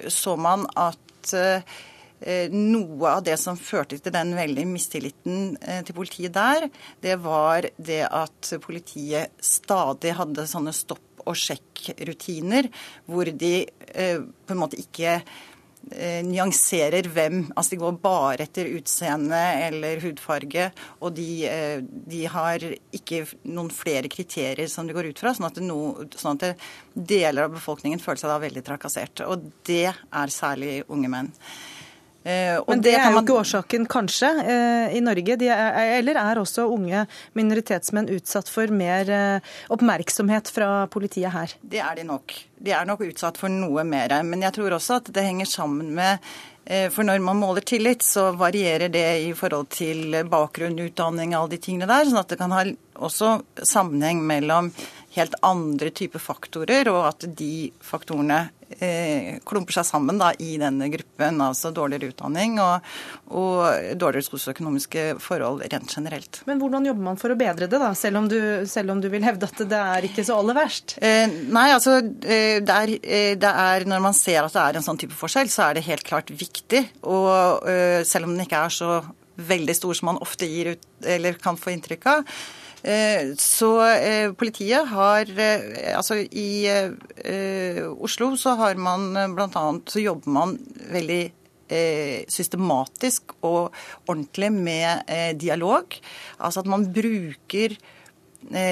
så 0.10 0.36
man 0.42 0.66
at 0.74 1.06
Eh, 1.34 1.62
noe 2.52 3.10
av 3.18 3.24
det 3.26 3.36
som 3.42 3.58
førte 3.60 4.00
til 4.00 4.14
den 4.14 4.34
veldige 4.38 4.70
mistilliten 4.70 5.58
eh, 5.62 5.82
til 5.86 5.98
politiet 5.98 6.36
der, 6.36 6.70
det 7.04 7.18
var 7.24 7.68
det 7.78 8.04
at 8.08 8.54
politiet 8.64 9.36
stadig 9.44 10.16
hadde 10.18 10.48
sånne 10.50 10.74
stopp 10.76 11.26
og 11.26 11.36
sjekk-rutiner 11.42 12.70
hvor 13.10 13.30
de 13.30 13.58
eh, 13.66 14.22
på 14.24 14.56
en 14.56 14.62
måte 14.62 14.80
ikke 14.82 15.20
nyanserer 15.86 17.06
hvem. 17.14 17.44
Altså 17.54 17.76
de 17.76 17.78
går 17.78 17.98
bare 18.02 18.48
etter 18.48 18.72
utseende 18.74 19.38
eller 19.68 20.00
hudfarge, 20.02 20.72
og 20.98 21.14
de, 21.14 21.28
de, 22.10 22.24
har 22.26 22.66
ikke 22.90 23.20
noen 23.54 23.70
flere 23.70 24.10
kriterier 24.10 24.66
som 24.72 24.90
de 24.90 24.96
går 24.98 25.12
ut 25.12 25.22
fra, 25.22 25.36
sånn 25.38 25.46
at, 25.46 25.62
no, 25.62 26.08
sånn 26.18 26.42
at 26.42 26.66
deler 26.98 27.46
av 27.46 27.54
befolkningen 27.60 28.02
føler 28.02 28.24
seg 28.24 28.34
da 28.34 28.42
veldig 28.42 28.66
trakassert. 28.66 29.22
Og 29.30 29.46
det 29.70 29.92
er 29.94 30.34
særlig 30.34 30.80
unge 30.90 31.14
menn. 31.14 31.30
Eh, 32.26 32.58
Men 32.68 32.82
det, 32.82 32.90
det 32.90 32.98
er 32.98 33.14
jo 33.14 33.22
ikke 33.22 33.38
årsaken, 33.38 33.84
kanskje, 33.86 34.32
eh, 34.42 34.96
i 34.98 35.02
Norge. 35.06 35.38
Er, 35.46 36.00
eller 36.00 36.18
er 36.18 36.42
også 36.42 36.66
unge 36.74 37.04
minoritetsmenn 37.38 38.10
utsatt 38.16 38.50
for 38.50 38.74
mer 38.74 39.12
eh, 39.14 39.54
oppmerksomhet 39.70 40.50
fra 40.50 40.88
politiet 40.90 41.36
her? 41.36 41.54
Det 41.62 41.84
er 41.86 42.02
de 42.02 42.08
nok. 42.10 42.34
De 42.58 42.74
er 42.74 42.90
nok 42.90 43.06
utsatt 43.06 43.38
for 43.38 43.54
noe 43.54 43.86
mer. 43.86 44.18
Men 44.26 44.42
jeg 44.48 44.58
tror 44.58 44.74
også 44.80 44.98
at 45.04 45.14
det 45.14 45.28
henger 45.28 45.50
sammen 45.54 45.94
med 45.94 46.34
for 46.66 47.06
når 47.06 47.20
man 47.22 47.38
måler 47.38 47.62
tillit, 47.62 48.02
så 48.02 48.32
varierer 48.34 48.90
det 48.90 49.04
i 49.22 49.28
forhold 49.38 49.68
til 49.70 50.16
bakgrunn, 50.26 50.80
utdanning, 50.82 51.36
alle 51.38 51.52
de 51.52 51.60
tingene 51.62 51.86
der. 51.86 52.08
sånn 52.10 52.18
at 52.24 52.32
det 52.34 52.40
kan 52.40 52.56
ha 52.58 52.64
også 53.06 53.36
sammenheng 53.62 54.24
mellom 54.26 54.72
helt 55.16 55.36
andre 55.46 55.92
typer 55.96 56.22
faktorer, 56.22 56.90
og 56.92 57.02
at 57.08 57.26
de 57.38 57.70
faktorene 57.84 58.46
eh, 58.80 59.38
klumper 59.48 59.78
seg 59.78 59.88
sammen 59.88 60.20
da, 60.20 60.32
i 60.42 60.56
denne 60.62 60.90
gruppen. 60.92 61.42
Altså 61.44 61.72
dårligere 61.76 62.12
utdanning 62.14 62.58
og, 62.64 62.86
og 63.32 63.96
dårligere 64.00 64.28
sosioøkonomiske 64.28 65.08
forhold 65.24 65.66
rent 65.72 65.96
generelt. 65.98 66.42
Men 66.50 66.62
hvordan 66.62 66.88
jobber 66.90 67.08
man 67.10 67.20
for 67.22 67.34
å 67.34 67.40
bedre 67.40 67.70
det, 67.72 67.80
da, 67.82 67.94
selv 67.98 68.22
om 68.24 68.30
du, 68.32 68.40
selv 68.70 68.96
om 68.96 69.04
du 69.04 69.10
vil 69.14 69.26
hevde 69.26 69.50
at 69.50 69.66
det 69.72 69.82
er 69.96 70.10
ikke 70.10 70.26
så 70.28 70.40
aller 70.42 70.58
verst? 70.58 70.98
Eh, 71.00 71.26
nei, 71.56 71.68
altså 71.76 72.00
eh, 72.02 72.62
det 72.66 72.80
er, 72.80 72.96
eh, 73.02 73.34
det 73.40 73.52
er, 73.52 73.88
Når 73.90 74.04
man 74.04 74.18
ser 74.18 74.44
at 74.44 74.56
det 74.56 74.64
er 74.64 74.80
en 74.80 74.86
sånn 74.86 75.00
type 75.02 75.16
forskjell, 75.16 75.52
så 75.52 75.70
er 75.70 75.78
det 75.78 75.88
helt 75.88 76.06
klart 76.08 76.32
viktig. 76.34 76.84
Og 77.08 77.68
eh, 77.70 78.02
selv 78.08 78.28
om 78.28 78.36
den 78.36 78.46
ikke 78.48 78.66
er 78.66 78.74
så 78.74 79.00
veldig 79.36 79.76
stor 79.76 79.98
som 79.98 80.14
man 80.14 80.22
ofte 80.24 80.48
gir 80.48 80.76
ut, 80.76 80.86
eller 81.06 81.36
kan 81.42 81.58
få 81.60 81.74
inntrykk 81.74 82.08
av, 82.08 82.38
så 83.42 83.70
eh, 83.96 84.28
politiet 84.38 84.86
har 84.92 85.30
eh, 85.42 85.96
Altså 85.96 86.20
i 86.22 86.68
Oslo 88.06 88.36
så 88.38 88.54
har 88.60 88.78
man 88.78 89.16
bl.a. 89.34 89.64
så 89.90 90.04
jobber 90.04 90.30
man 90.30 90.54
veldig 90.94 91.24
systematisk 92.30 93.32
og 93.42 93.74
ordentlig 94.06 94.52
med 94.54 95.10
dialog. 95.42 95.96
Altså 96.38 96.62
at 96.62 96.70
man 96.70 96.86
bruker 96.94 97.74
Eh, 97.74 97.95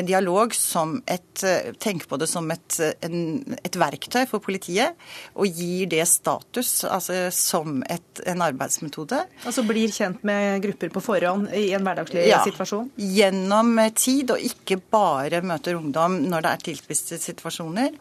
dialog 0.05 0.53
som 0.55 0.97
et 1.09 1.43
eh, 1.43 1.71
Tenk 1.81 2.05
på 2.09 2.17
det 2.21 2.27
som 2.29 2.49
et, 2.53 2.77
eh, 2.79 2.93
en, 3.07 3.55
et 3.65 3.77
verktøy 3.79 4.23
for 4.29 4.43
politiet, 4.43 4.97
og 5.33 5.49
gir 5.49 5.89
det 5.91 6.03
status 6.09 6.83
altså 6.85 7.27
som 7.33 7.81
et, 7.91 8.23
en 8.29 8.43
arbeidsmetode. 8.45 9.23
Altså 9.43 9.65
blir 9.67 9.91
kjent 9.93 10.23
med 10.27 10.61
grupper 10.63 10.93
på 10.93 11.03
forhånd 11.03 11.49
i 11.57 11.65
en 11.75 11.85
hverdagslig 11.85 12.27
ja, 12.29 12.43
situasjon? 12.45 12.91
Gjennom 12.97 13.75
tid, 13.97 14.35
og 14.35 14.47
ikke 14.51 14.79
bare 14.93 15.43
møter 15.45 15.79
ungdom 15.79 16.21
når 16.29 16.45
det 16.45 16.53
er 16.53 16.65
tilspiste 16.69 17.19
situasjoner. 17.21 17.93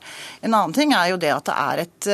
En 0.42 0.52
annen 0.52 0.76
ting 0.76 0.94
er 0.96 1.12
jo 1.12 1.20
det 1.22 1.32
at 1.34 1.48
det 1.48 1.58
er 1.62 1.86
et 1.86 2.10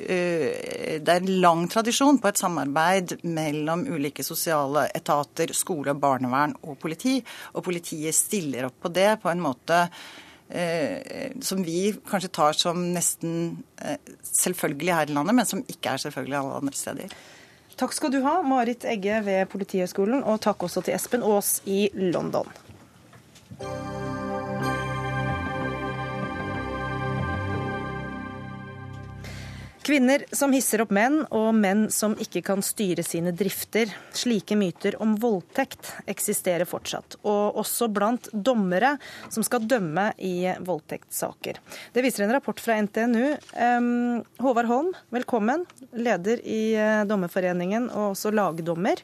det 0.00 1.12
er 1.12 1.20
en 1.20 1.40
lang 1.42 1.66
tradisjon 1.70 2.18
på 2.20 2.30
et 2.30 2.40
samarbeid 2.40 3.18
mellom 3.26 3.84
ulike 3.88 4.24
sosiale 4.26 4.86
etater, 4.96 5.52
skole, 5.56 5.94
barnevern 5.94 6.56
og 6.64 6.78
politi. 6.80 7.18
Og 7.54 7.64
politiet 7.66 8.16
stiller 8.16 8.68
opp 8.70 8.80
på 8.86 8.92
det 8.94 9.12
på 9.22 9.30
en 9.32 9.42
måte 9.44 9.82
eh, 10.50 11.32
som 11.40 11.62
vi 11.64 11.90
kanskje 12.10 12.32
tar 12.34 12.56
som 12.58 12.82
nesten 12.94 13.60
eh, 13.82 13.98
selvfølgelig 14.22 14.96
her 14.96 15.10
i 15.10 15.18
landet, 15.18 15.36
men 15.36 15.48
som 15.48 15.64
ikke 15.66 15.94
er 15.94 16.04
selvfølgelig 16.06 16.40
alle 16.40 16.62
andre 16.62 16.80
steder. 16.80 17.20
Takk 17.80 17.94
skal 17.96 18.12
du 18.12 18.20
ha, 18.26 18.40
Marit 18.44 18.84
Egge 18.84 19.22
ved 19.24 19.46
Politihøgskolen, 19.52 20.24
og 20.24 20.42
takk 20.44 20.66
også 20.68 20.84
til 20.84 20.96
Espen 20.98 21.24
Aas 21.24 21.60
i 21.64 21.86
London. 21.96 22.50
Kvinner 29.90 30.22
som 30.32 30.52
hisser 30.54 30.84
opp 30.84 30.92
menn, 30.94 31.16
og 31.34 31.48
menn 31.58 31.88
som 31.90 32.12
ikke 32.22 32.44
kan 32.46 32.60
styre 32.62 33.02
sine 33.02 33.32
drifter. 33.34 33.90
Slike 34.14 34.54
myter 34.54 34.94
om 35.02 35.16
voldtekt 35.18 35.88
eksisterer 36.12 36.62
fortsatt, 36.70 37.16
og 37.26 37.58
også 37.58 37.88
blant 37.90 38.28
dommere 38.30 38.92
som 39.34 39.42
skal 39.42 39.66
dømme 39.66 40.12
i 40.22 40.46
voldtektssaker. 40.62 41.58
Det 41.90 42.06
viser 42.06 42.28
en 42.28 42.36
rapport 42.36 42.62
fra 42.62 42.78
NTNU. 42.86 43.34
Håvard 44.38 44.70
Holm, 44.70 44.94
velkommen. 45.10 45.66
Leder 45.90 46.38
i 46.46 46.62
uh, 46.78 47.02
Dommerforeningen 47.10 47.90
og 47.90 48.12
også 48.12 48.30
lagdommer. 48.30 49.02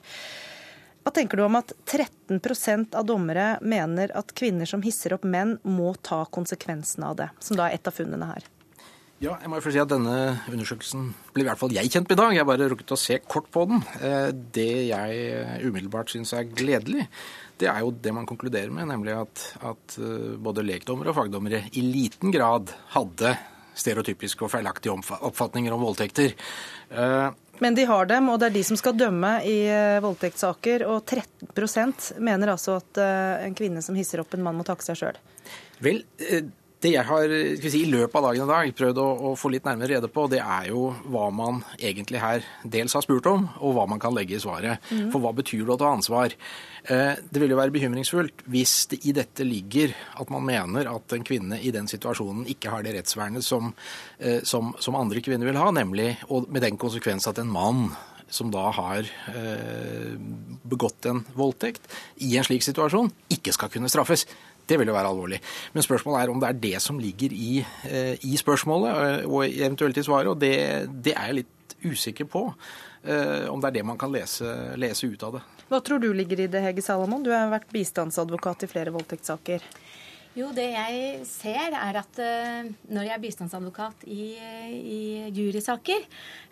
Hva 1.02 1.18
tenker 1.18 1.42
du 1.42 1.48
om 1.50 1.58
at 1.58 1.74
13% 1.82 2.94
av 2.94 3.10
dommere 3.10 3.56
mener 3.58 4.14
at 4.14 4.30
kvinner 4.38 4.70
som 4.70 4.86
hisser 4.86 5.18
opp 5.18 5.26
menn, 5.26 5.58
må 5.66 5.96
ta 5.98 6.22
konsekvensen 6.30 7.10
av 7.10 7.18
det, 7.24 7.32
som 7.42 7.58
da 7.58 7.72
er 7.72 7.80
et 7.80 7.90
av 7.90 7.98
funnene 7.98 8.36
her? 8.36 8.52
Ja, 9.16 9.38
jeg 9.40 9.48
må 9.48 9.56
jo 9.56 9.72
si 9.72 9.80
at 9.80 9.88
Denne 9.88 10.14
undersøkelsen 10.52 11.06
ble 11.32 11.46
i 11.46 11.46
hvert 11.48 11.60
fall 11.60 11.72
jeg 11.72 11.88
kjent 11.88 12.10
med 12.10 12.18
i 12.18 12.20
dag. 12.20 12.34
Jeg 12.36 12.48
bare 12.50 12.66
rukket 12.68 12.92
å 12.92 12.98
se 13.00 13.16
kort 13.24 13.46
på 13.52 13.62
den. 13.70 13.80
Eh, 14.04 14.28
det 14.52 14.72
jeg 14.90 15.20
eh, 15.32 15.54
umiddelbart 15.64 16.12
syns 16.12 16.34
er 16.36 16.50
gledelig, 16.50 17.06
det 17.56 17.70
er 17.72 17.80
jo 17.80 17.94
det 18.04 18.12
man 18.12 18.28
konkluderer 18.28 18.68
med, 18.76 18.90
nemlig 18.90 19.14
at, 19.16 19.44
at 19.64 19.96
eh, 19.96 20.34
både 20.36 20.66
lekdommere 20.66 21.14
og 21.14 21.16
fagdommere 21.16 21.62
i 21.80 21.84
liten 21.86 22.34
grad 22.34 22.74
hadde 22.92 23.32
stereotypiske 23.76 24.44
og 24.44 24.52
feilaktige 24.52 24.92
oppfatninger 24.92 25.72
om 25.72 25.82
voldtekter. 25.84 26.32
Men 27.60 27.76
de 27.76 27.84
har 27.88 28.08
dem, 28.08 28.30
og 28.32 28.38
det 28.40 28.48
er 28.48 28.54
de 28.54 28.62
som 28.64 28.78
skal 28.80 28.96
dømme 28.96 29.34
i 29.44 29.56
voldtektssaker. 30.00 30.86
Og 30.88 31.04
13% 31.04 32.06
mener 32.24 32.54
altså 32.54 32.78
at 32.80 33.02
en 33.44 33.56
kvinne 33.56 33.84
som 33.84 33.96
hisser 34.00 34.24
opp 34.24 34.32
en 34.32 34.46
mann, 34.46 34.56
må 34.56 34.64
takke 34.64 34.84
seg 34.86 34.96
sjøl. 35.02 35.20
Vel, 35.84 36.00
det 36.86 36.94
jeg 36.94 37.06
har 37.08 37.32
si, 37.66 37.82
i 37.82 37.90
løpet 37.90 38.16
av 38.20 38.28
dagen 38.28 38.46
i 38.46 38.50
dag 38.50 38.72
prøvd 38.78 39.00
å, 39.02 39.06
å, 39.28 39.34
få 39.38 39.50
litt 39.52 39.66
nærmere 39.66 39.96
rede 39.96 40.10
på, 40.12 40.26
det 40.30 40.40
er 40.42 40.70
jo 40.70 40.88
hva 41.10 41.26
man 41.34 41.60
egentlig 41.76 42.22
her 42.22 42.46
dels 42.62 42.94
har 42.96 43.04
spurt 43.04 43.26
om, 43.30 43.48
og 43.58 43.76
hva 43.76 43.86
man 43.90 44.02
kan 44.02 44.14
legge 44.16 44.38
i 44.38 44.42
svaret. 44.42 44.82
Mm. 44.90 45.10
For 45.14 45.22
hva 45.22 45.34
betyr 45.36 45.64
det 45.64 45.74
å 45.74 45.80
ta 45.80 45.92
ansvar? 45.96 46.36
Eh, 46.86 47.12
det 47.18 47.42
vil 47.42 47.52
jo 47.52 47.58
være 47.58 47.74
bekymringsfullt 47.74 48.44
hvis 48.52 48.74
det 48.92 49.00
i 49.10 49.14
dette 49.16 49.46
ligger 49.46 49.94
at 50.20 50.30
man 50.32 50.46
mener 50.46 50.90
at 50.92 51.16
en 51.16 51.26
kvinne 51.26 51.58
i 51.58 51.72
den 51.74 51.90
situasjonen 51.90 52.46
ikke 52.52 52.70
har 52.70 52.86
det 52.86 52.94
rettsvernet 52.98 53.44
som, 53.44 53.72
eh, 54.18 54.42
som, 54.46 54.74
som 54.78 54.98
andre 54.98 55.24
kvinner 55.24 55.50
vil 55.50 55.58
ha, 55.58 55.72
nemlig 55.74 56.12
og 56.30 56.46
med 56.52 56.62
den 56.66 56.78
konsekvens 56.80 57.26
at 57.26 57.42
en 57.42 57.50
mann 57.50 57.88
som 58.28 58.50
da 58.50 58.68
har 58.74 59.06
eh, 59.30 60.14
begått 60.66 61.06
en 61.06 61.22
voldtekt 61.38 61.86
i 62.26 62.32
en 62.38 62.46
slik 62.46 62.64
situasjon, 62.66 63.10
ikke 63.32 63.54
skal 63.54 63.70
kunne 63.72 63.90
straffes. 63.90 64.26
Det 64.66 64.78
vil 64.80 64.90
jo 64.90 64.96
være 64.96 65.12
alvorlig. 65.12 65.40
Men 65.74 65.84
spørsmålet 65.86 66.22
er 66.22 66.32
om 66.32 66.40
det 66.42 66.48
er 66.48 66.62
det 66.64 66.80
som 66.82 66.98
ligger 66.98 67.34
i, 67.34 67.60
eh, 67.86 68.14
i 68.26 68.36
spørsmålet 68.36 69.02
eh, 69.04 69.28
og 69.28 69.46
eventuelt 69.46 69.98
i 69.98 70.06
svaret, 70.06 70.32
og 70.32 70.40
det, 70.42 70.54
det, 70.90 71.14
er 71.14 71.30
jeg 71.30 71.40
litt 71.42 71.76
usikker 71.86 72.26
på. 72.30 72.48
Eh, 73.06 73.46
om 73.52 73.62
det 73.62 73.70
er 73.70 73.76
det 73.78 73.86
man 73.86 73.98
kan 74.00 74.10
lese, 74.10 74.50
lese 74.80 75.06
ut 75.06 75.22
av 75.22 75.38
det. 75.38 75.44
Hva 75.70 75.80
tror 75.82 76.02
du 76.02 76.12
ligger 76.14 76.44
i 76.44 76.48
det, 76.50 76.62
Hege 76.62 76.82
Salomon? 76.82 77.24
Du 77.26 77.32
har 77.34 77.50
vært 77.50 77.70
bistandsadvokat 77.74 78.66
i 78.66 78.70
flere 78.70 78.94
voldtektssaker. 78.94 79.62
Jo, 80.36 80.50
det 80.52 80.66
jeg 80.68 81.22
ser, 81.24 81.72
er 81.72 81.96
at 81.96 82.18
uh, 82.20 82.66
når 82.92 83.06
jeg 83.06 83.14
er 83.14 83.20
bistandsadvokat 83.22 84.02
i, 84.12 84.34
i 84.76 84.98
jurysaker, 85.32 86.02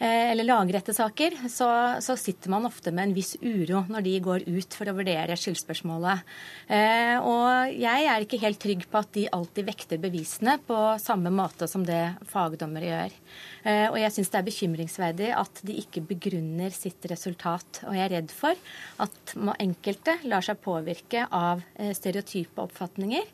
uh, 0.01 0.31
eller 0.31 0.47
lagrettesaker, 0.47 1.37
så, 1.53 1.69
så, 2.01 2.17
sitter 2.17 2.49
man 2.55 2.65
ofte 2.65 2.95
med 2.97 3.11
en 3.11 3.13
viss 3.13 3.35
uro 3.43 3.83
når 3.93 4.07
de 4.07 4.15
går 4.25 4.47
ut 4.49 4.77
for 4.79 4.89
å 4.89 4.95
vurdere 4.97 5.37
skyldspørsmålet. 5.37 6.25
Uh, 6.71 7.29
og 7.29 7.75
jeg 7.77 8.07
er 8.09 8.25
ikke 8.25 8.41
helt 8.41 8.63
trygg 8.63 8.87
på 8.89 9.03
at 9.03 9.11
de 9.19 9.27
alltid 9.37 9.69
vekter 9.69 10.01
bevisene 10.01 10.57
på 10.65 10.79
samme 11.03 11.29
måte 11.35 11.69
som 11.69 11.85
det 11.85 12.15
fagdommere 12.31 12.89
gjør. 12.89 13.19
Og 13.65 13.95
jeg 13.97 14.13
syns 14.13 14.29
det 14.29 14.37
er 14.37 14.45
bekymringsverdig 14.45 15.29
at 15.33 15.61
de 15.65 15.77
ikke 15.81 16.03
begrunner 16.05 16.73
sitt 16.75 17.07
resultat. 17.09 17.81
Og 17.89 17.97
jeg 17.97 18.05
er 18.05 18.13
redd 18.13 18.33
for 18.37 18.59
at 19.01 19.33
enkelte 19.57 20.19
lar 20.29 20.45
seg 20.45 20.61
påvirke 20.61 21.25
av 21.33 21.63
stereotype 21.97 22.61
oppfatninger. 22.61 23.25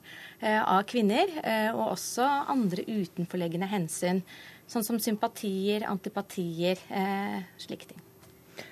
Eh, 0.40 0.60
av 0.72 0.86
kvinner, 0.88 1.28
eh, 1.44 1.68
og 1.74 1.90
også 1.98 2.24
andre 2.48 2.86
utenforliggende 2.88 3.66
hensyn, 3.68 4.22
sånn 4.70 4.86
som 4.86 4.96
sympatier, 5.02 5.84
antipatier, 5.84 6.80
eh, 6.88 7.42
slike 7.60 7.90
ting. 7.90 8.00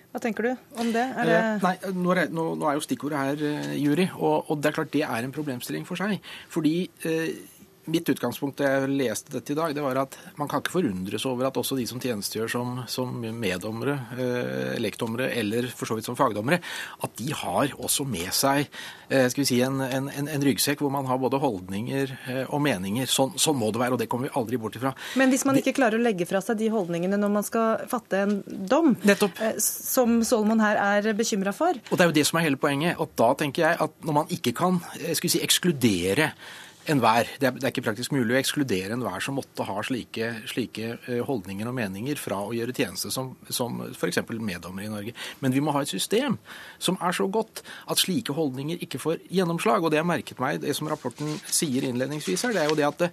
Hva 0.08 0.22
tenker 0.24 0.48
du 0.48 0.80
om 0.80 0.88
det? 0.94 1.04
Er 1.04 1.28
det... 1.28 1.40
Nei, 1.60 1.74
nå 1.92 2.14
er, 2.14 2.30
nå, 2.32 2.46
nå 2.56 2.70
er, 2.70 2.78
jo 2.78 2.86
stikkordet 2.86 3.20
her 3.20 3.74
jury, 3.76 4.08
og, 4.16 4.48
og, 4.48 4.62
det 4.62 4.70
er 4.70 4.78
klart 4.78 4.94
det 4.94 5.04
er 5.04 5.26
en 5.26 5.34
problemstilling 5.36 5.84
for 5.84 6.00
seg. 6.00 6.16
Fordi 6.48 6.72
eh, 7.04 7.36
mitt 7.88 8.08
utgangspunkt 8.12 8.60
da 8.60 8.68
jeg 8.68 8.90
leste 8.92 9.32
dette 9.32 9.54
i 9.54 9.56
dag, 9.58 9.74
det 9.74 9.84
var 9.84 10.02
at 10.02 10.16
man 10.38 10.48
kan 10.50 10.62
ikke 10.62 10.76
forundres 10.76 11.24
over 11.28 11.48
at 11.48 11.58
også 11.60 11.78
de 11.78 11.86
som 11.88 12.00
tjenestegjør 12.02 12.52
som, 12.52 12.74
som 12.90 13.14
meddommere, 13.18 13.96
eh, 14.18 14.74
lekdommere 14.82 15.30
eller 15.40 15.68
for 15.72 15.88
så 15.88 15.96
vidt 15.98 16.08
som 16.08 16.18
fagdommere, 16.18 16.60
at 17.04 17.16
de 17.18 17.32
har 17.36 17.72
også 17.78 18.06
med 18.08 18.28
seg 18.36 18.66
eh, 19.08 19.26
skal 19.32 19.42
vi 19.42 19.48
si, 19.48 19.60
en, 19.64 19.80
en, 19.80 20.10
en, 20.12 20.44
ryggsekk 20.44 20.82
hvor 20.84 20.92
man 20.94 21.08
har 21.08 21.20
både 21.20 21.40
holdninger 21.42 22.14
eh, 22.28 22.44
og 22.44 22.62
meninger. 22.64 23.08
Sånn, 23.10 23.34
sånn, 23.40 23.58
må 23.58 23.72
det 23.74 23.82
være, 23.82 23.96
og 23.96 24.02
det 24.02 24.08
kommer 24.12 24.28
vi 24.28 24.36
aldri 24.38 24.60
bort 24.60 24.78
ifra. 24.78 24.94
Men 25.18 25.32
hvis 25.32 25.46
man 25.48 25.58
ikke 25.60 25.74
klarer 25.76 25.98
å 25.98 26.04
legge 26.04 26.28
fra 26.28 26.42
seg 26.44 26.60
de 26.60 26.70
holdningene 26.72 27.18
når 27.20 27.34
man 27.40 27.46
skal 27.46 27.88
fatte 27.90 28.22
en 28.26 28.38
dom, 28.46 28.94
Nettopp. 29.08 29.40
Som 29.62 30.20
Solomon 30.26 30.60
her 30.62 30.78
er 30.80 31.12
bekymra 31.16 31.52
for 31.56 31.76
Og 31.88 31.96
det 31.96 32.04
er 32.04 32.10
jo 32.10 32.16
det 32.16 32.24
som 32.28 32.38
er 32.40 32.48
hele 32.48 32.60
poenget. 32.60 32.98
Og 33.00 33.12
da 33.18 33.32
tenker 33.38 33.64
jeg 33.64 33.78
at 33.84 33.94
når 34.04 34.16
man 34.20 34.32
ikke 34.34 34.52
kan 34.56 34.80
skal 34.98 35.26
vi 35.26 35.32
si, 35.32 35.42
ekskludere 35.44 36.32
enhver. 36.92 37.28
Det, 37.40 37.52
det 37.58 37.66
er 37.66 37.72
ikke 37.72 37.84
praktisk 37.86 38.14
mulig 38.14 38.34
å 38.34 38.38
ekskludere 38.40 38.96
enhver 38.96 39.22
som 39.24 39.38
måtte 39.38 39.66
ha 39.68 39.82
slike, 39.86 40.30
slike 40.50 40.94
eh, 40.96 41.22
holdninger 41.26 41.68
og 41.68 41.76
meninger 41.78 42.20
fra 42.20 42.40
å 42.46 42.54
gjøre 42.56 42.74
tjeneste 42.76 43.12
som, 43.14 43.34
som 43.52 43.82
f.eks. 43.90 44.22
meddommer 44.34 44.86
i 44.86 44.92
Norge. 44.92 45.16
Men 45.42 45.54
vi 45.54 45.62
må 45.64 45.74
ha 45.76 45.82
et 45.84 45.92
system 45.92 46.38
som 46.82 46.98
er 47.04 47.16
så 47.16 47.28
godt 47.32 47.62
at 47.86 48.00
slike 48.02 48.36
holdninger 48.36 48.80
ikke 48.84 49.02
får 49.02 49.20
gjennomslag. 49.32 49.84
Og 49.84 49.92
det 49.92 50.00
jeg 50.00 50.10
merket 50.10 50.42
meg, 50.42 50.62
det 50.64 50.76
som 50.78 50.90
rapporten 50.90 51.36
sier 51.46 51.88
innledningsvis 51.88 52.48
her, 52.48 52.56
det 52.56 52.64
er 52.64 52.72
jo 52.72 52.78
det 52.78 52.88
at 52.88 53.04
det, 53.06 53.12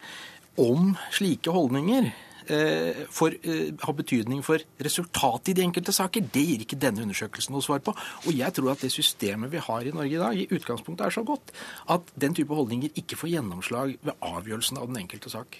om 0.61 0.93
slike 1.11 1.51
holdninger 1.51 2.07
Eh, 2.07 2.34
for, 3.10 3.36
eh, 3.43 3.72
har 3.82 3.93
betydning 3.93 4.43
for 4.43 4.60
resultatet 4.80 5.50
i 5.50 5.54
de 5.54 5.66
enkelte 5.66 5.93
saker. 5.93 6.30
Det 6.32 6.46
gir 6.46 6.66
ikke 6.66 6.80
denne 6.80 7.02
undersøkelsen 7.02 7.52
noe 7.56 7.66
svar 7.66 7.80
på. 7.80 7.96
Og 8.26 8.34
jeg 8.34 8.54
tror 8.54 8.72
at 8.72 8.82
det 8.82 8.91
systemet 8.91 9.52
vi 9.52 9.58
har 9.58 9.82
i 9.82 9.91
Norge 9.91 10.14
i 10.14 10.22
dag, 10.22 10.36
i 10.36 10.48
utgangspunktet 10.48 11.06
er 11.06 11.16
så 11.16 11.26
godt 11.26 11.52
at 11.89 12.02
den 12.18 12.34
type 12.34 12.54
holdninger 12.54 12.89
ikke 12.96 13.18
får 13.18 13.34
gjennomslag 13.36 13.98
ved 14.04 14.14
avgjørelsen 14.22 14.78
av 14.78 14.88
den 14.88 14.98
enkelte 15.04 15.30
sak. 15.30 15.60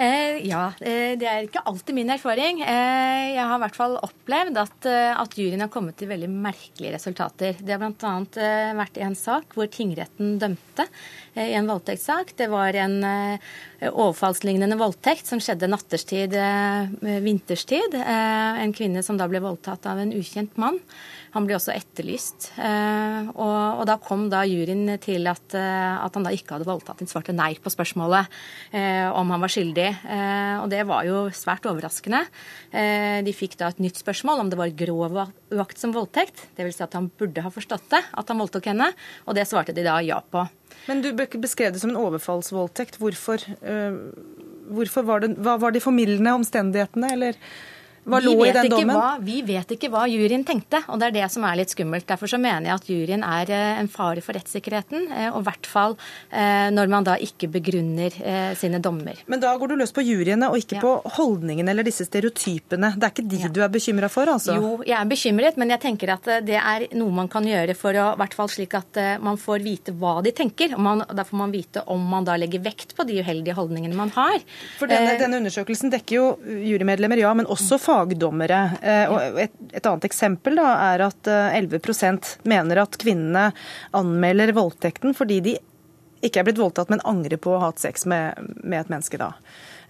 Eh, 0.00 0.46
ja, 0.48 0.70
eh, 0.80 1.12
det 1.20 1.26
er 1.28 1.44
ikke 1.44 1.60
alltid 1.68 1.92
min 1.92 2.08
erfaring. 2.14 2.62
Eh, 2.64 3.34
jeg 3.34 3.44
har 3.44 3.58
i 3.58 3.62
hvert 3.66 3.76
fall 3.76 3.98
opplevd 4.00 4.56
at, 4.56 4.86
eh, 4.88 5.12
at 5.12 5.36
juryen 5.36 5.60
har 5.60 5.68
kommet 5.68 5.98
til 6.00 6.08
veldig 6.08 6.30
merkelige 6.32 6.94
resultater. 6.94 7.60
Det 7.60 7.74
har 7.74 7.82
bl.a. 7.82 8.14
Eh, 8.40 8.70
vært 8.78 8.96
en 9.04 9.18
sak 9.18 9.52
hvor 9.52 9.68
tingretten 9.68 10.38
dømte 10.40 10.86
eh, 11.34 11.50
i 11.50 11.58
en 11.58 11.68
voldtektssak. 11.68 12.32
Det 12.40 12.48
var 12.48 12.80
en 12.80 12.96
overfallslignende 13.90 14.80
voldtekt 14.80 15.28
som 15.28 15.40
skjedde 15.40 15.68
natterstid, 15.68 16.34
vinterstid. 17.00 17.94
En 17.96 18.74
kvinne 18.76 19.04
som 19.04 19.16
da 19.20 19.28
ble 19.28 19.40
voldtatt 19.40 19.88
av 19.88 20.00
en 20.00 20.12
ukjent 20.16 20.56
mann. 20.60 20.80
Han 21.34 21.46
ble 21.46 21.54
også 21.54 21.72
etterlyst. 21.74 22.48
Eh, 22.58 23.28
og, 23.30 23.80
og 23.80 23.84
da 23.86 23.96
kom 24.02 24.24
da 24.32 24.42
juryen 24.48 24.96
til 25.02 25.28
at, 25.30 25.54
eh, 25.54 25.94
at, 26.02 26.16
han 26.16 26.26
da 26.26 26.32
ikke 26.34 26.56
hadde 26.56 26.66
voldtatt. 26.66 26.98
Han 27.02 27.10
svarte 27.10 27.34
nei 27.36 27.52
på 27.62 27.70
spørsmålet 27.70 28.30
eh, 28.74 29.06
om 29.14 29.30
han 29.30 29.42
var 29.42 29.52
skyldig. 29.52 29.88
Og 30.60 30.66
det 30.72 30.82
var 30.88 31.06
jo 31.06 31.22
svært 31.34 31.66
overraskende. 31.70 32.24
De 32.70 33.32
fikk 33.34 33.56
da 33.60 33.70
et 33.70 33.80
nytt 33.82 34.00
spørsmål 34.00 34.42
om 34.42 34.50
det 34.50 34.58
var 34.58 34.74
grov 34.76 35.18
uaktsom 35.54 35.94
voldtekt. 35.94 36.42
Dvs. 36.58 36.80
Si 36.80 36.84
at 36.84 36.96
han 36.98 37.08
burde 37.20 37.44
ha 37.44 37.52
forstått 37.52 37.88
det, 37.94 38.02
at 38.02 38.30
han 38.32 38.40
voldtok 38.42 38.70
henne. 38.72 38.90
Og 39.26 39.36
det 39.38 39.46
svarte 39.48 39.74
de 39.76 39.86
da 39.86 39.98
ja 40.04 40.20
på. 40.20 40.44
Men 40.88 41.02
du 41.04 41.10
beskrev 41.14 41.74
det 41.74 41.82
som 41.82 41.92
en 41.92 42.00
overfallsvoldtekt. 42.00 42.98
Hvorfor, 43.00 43.42
hvorfor 44.70 45.06
var 45.06 45.24
det, 45.24 45.34
hva 45.40 45.56
var 45.62 45.74
de 45.74 45.82
formildende 45.82 46.34
omstendighetene, 46.40 47.14
eller? 47.16 47.38
Hva 48.08 48.20
lå 48.24 48.32
i 48.46 48.52
den 48.54 48.70
dommen? 48.72 48.96
Hva, 48.96 49.10
vi 49.20 49.40
vet 49.44 49.74
ikke 49.76 49.90
hva 49.92 50.06
juryen 50.08 50.44
tenkte, 50.46 50.80
og 50.88 51.00
det 51.00 51.10
er 51.10 51.16
det 51.18 51.26
som 51.32 51.44
er 51.44 51.58
litt 51.60 51.72
skummelt. 51.72 52.06
Derfor 52.08 52.30
så 52.32 52.38
mener 52.40 52.70
jeg 52.70 52.78
at 52.78 52.88
juryen 52.88 53.24
er 53.26 53.52
eh, 53.52 53.80
en 53.82 53.90
fare 53.92 54.24
for 54.24 54.36
rettssikkerheten, 54.36 55.10
eh, 55.12 55.28
og 55.28 55.42
i 55.42 55.48
hvert 55.50 55.68
fall 55.68 55.96
eh, 56.32 56.70
når 56.72 56.90
man 56.92 57.06
da 57.06 57.18
ikke 57.20 57.50
begrunner 57.52 58.14
sine 58.56 58.80
dommer. 58.82 59.18
Men 59.30 59.40
da 59.42 59.52
går 59.58 59.72
du 59.72 59.76
løs 59.80 59.92
på 59.94 60.02
juryene 60.04 60.48
og 60.50 60.58
ikke 60.60 60.78
ja. 60.78 60.82
på 60.82 61.14
holdningene 61.16 61.72
eller 61.72 61.86
disse 61.86 62.06
stereotypene. 62.06 62.92
Det 62.96 63.06
er 63.06 63.12
ikke 63.14 63.26
de 63.30 63.40
ja. 63.44 63.50
du 63.52 63.60
er 63.64 63.72
bekymra 63.72 64.08
for, 64.12 64.30
altså? 64.32 64.56
Jo, 64.56 64.72
jeg 64.86 64.96
er 64.96 65.10
bekymret, 65.10 65.58
men 65.60 65.72
jeg 65.74 65.82
tenker 65.82 66.14
at 66.14 66.28
det 66.46 66.56
er 66.58 66.86
noe 66.98 67.12
man 67.14 67.28
kan 67.32 67.46
gjøre 67.46 67.76
for 67.78 67.96
å, 67.96 68.10
i 68.14 68.20
hvert 68.22 68.36
fall 68.36 68.50
slik 68.52 68.76
at 68.78 69.00
man 69.22 69.38
får 69.40 69.64
vite 69.64 69.94
hva 70.00 70.18
de 70.24 70.32
tenker. 70.36 70.74
og 70.76 70.84
man, 70.84 71.04
Da 71.06 71.24
får 71.26 71.40
man 71.42 71.54
vite 71.54 71.84
om 71.92 72.02
man 72.14 72.26
da 72.28 72.36
legger 72.40 72.64
vekt 72.64 72.96
på 72.98 73.06
de 73.08 73.20
uheldige 73.20 73.56
holdningene 73.58 73.98
man 73.98 74.12
har. 74.16 74.40
For 74.80 74.90
denne, 74.90 75.16
denne 75.20 75.40
undersøkelsen 75.42 75.92
dekker 75.92 76.16
jo 76.16 76.26
jurymedlemmer, 76.70 77.20
ja, 77.20 77.32
men 77.36 77.48
også 77.50 77.80
fagdommere. 77.90 78.60
Eh, 78.82 79.16
et, 79.46 79.56
et, 79.72 79.82
annet 79.84 80.06
eksempel 80.08 80.58
da, 80.60 80.68
er 80.92 81.06
at 81.08 81.30
11 81.30 81.80
eh, 81.80 82.30
mener 82.50 82.84
at 82.84 82.98
kvinnene 83.00 83.50
anmelder 83.96 84.54
voldtekten 84.56 85.16
fordi 85.16 85.40
de 85.48 85.56
ikke 86.24 86.42
er 86.42 86.50
blitt 86.50 86.60
voldtatt, 86.60 86.90
men 86.92 87.02
angrer 87.08 87.40
på 87.40 87.54
å 87.54 87.60
ha 87.62 87.70
hatt 87.70 87.80
sex 87.82 88.04
med, 88.10 88.36
med 88.60 88.82
et 88.82 88.92
menneske 88.92 89.20
da. 89.20 89.32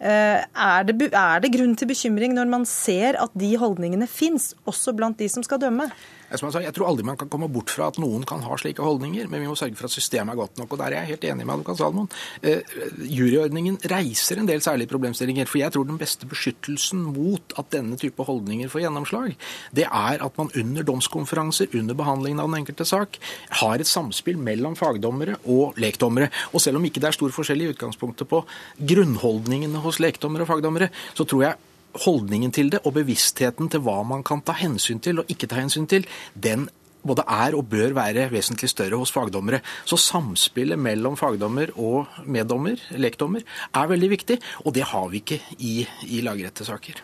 Eh, 0.01 0.41
er 0.41 0.87
det, 0.89 1.11
er 1.11 1.43
det 1.43 1.53
grunn 1.53 1.75
til 1.77 1.91
bekymring 1.91 2.37
når 2.37 2.49
man 2.53 2.65
ser 2.69 3.19
at 3.21 3.35
de 3.39 3.51
holdningene 3.61 4.09
fins, 4.09 4.55
også 4.71 4.95
blant 4.97 5.19
de 5.21 5.29
som 5.33 5.45
skal 5.47 5.61
dømme? 5.63 5.91
Jeg 6.31 6.75
tror 6.77 6.87
aldri 6.87 7.05
man 7.07 7.19
kan 7.19 7.29
komme 7.31 7.49
bort 7.51 7.73
fra 7.75 7.89
at 7.91 7.99
noen 7.99 8.23
kan 8.29 8.43
ha 8.45 8.57
slike 8.61 8.85
holdninger, 8.85 9.27
men 9.31 9.43
vi 9.43 9.49
må 9.51 9.57
sørge 9.59 9.75
for 9.79 9.89
at 9.89 9.95
systemet 9.95 10.35
er 10.35 10.39
godt 10.39 10.61
nok. 10.61 10.73
og 10.73 10.79
Der 10.79 10.95
er 10.95 11.01
jeg 11.01 11.17
helt 11.17 11.25
enig 11.27 11.47
med 11.47 11.55
advokat 11.57 11.81
Salmon. 11.81 12.09
Eh, 12.43 12.63
juryordningen 13.03 13.81
reiser 13.91 14.39
en 14.39 14.47
del 14.47 14.63
særlige 14.63 14.91
problemstillinger. 14.93 15.49
For 15.51 15.59
jeg 15.59 15.75
tror 15.75 15.89
den 15.89 15.99
beste 15.99 16.29
beskyttelsen 16.31 17.03
mot 17.17 17.55
at 17.59 17.73
denne 17.75 17.99
type 17.99 18.23
holdninger 18.23 18.71
får 18.71 18.85
gjennomslag, 18.85 19.35
det 19.75 19.89
er 19.89 20.23
at 20.23 20.39
man 20.39 20.53
under 20.55 20.87
domskonferanser, 20.87 21.75
under 21.75 21.99
behandlingen 21.99 22.43
av 22.43 22.51
den 22.51 22.61
enkelte 22.63 22.87
sak, 22.87 23.19
har 23.63 23.81
et 23.83 23.91
samspill 23.91 24.39
mellom 24.39 24.77
fagdommere 24.79 25.41
og 25.51 25.81
lekdommere. 25.83 26.31
Og 26.55 26.63
selv 26.63 26.79
om 26.79 26.87
ikke 26.87 27.03
det 27.03 27.11
er 27.11 27.19
stor 27.19 27.35
forskjell 27.35 27.67
i 27.67 27.73
utgangspunktet 27.75 28.31
på 28.31 28.45
grunnholdningene 28.79 29.83
hos 29.83 29.99
lekdommere 29.99 30.47
og 30.47 30.53
fagdommere, 30.55 30.93
så 31.15 31.27
tror 31.27 31.49
jeg 31.49 31.59
holdningen 32.05 32.53
til 32.55 32.71
det 32.73 32.83
og 32.85 32.95
bevisstheten 32.99 33.71
til 33.71 33.83
hva 33.85 34.01
man 34.07 34.25
kan 34.27 34.43
ta 34.45 34.55
hensyn 34.59 35.03
til 35.03 35.23
og 35.23 35.33
ikke 35.33 35.49
ta 35.51 35.61
hensyn 35.61 35.89
til, 35.91 36.07
den 36.35 36.69
både 37.07 37.25
er 37.29 37.57
og 37.57 37.69
bør 37.73 37.95
være 37.97 38.29
vesentlig 38.33 38.71
større 38.71 38.99
hos 39.01 39.13
fagdommere. 39.15 39.63
Så 39.89 39.97
samspillet 40.01 40.79
mellom 40.79 41.17
fagdommer 41.17 41.73
og 41.77 42.11
meddommer, 42.27 42.81
lekdommer, 42.93 43.47
er 43.75 43.95
veldig 43.95 44.11
viktig, 44.17 44.41
og 44.65 44.75
det 44.77 44.89
har 44.93 45.09
vi 45.09 45.25
ikke 45.25 45.41
i, 45.59 45.87
i 46.09 46.21
lagrettesaker. 46.27 47.01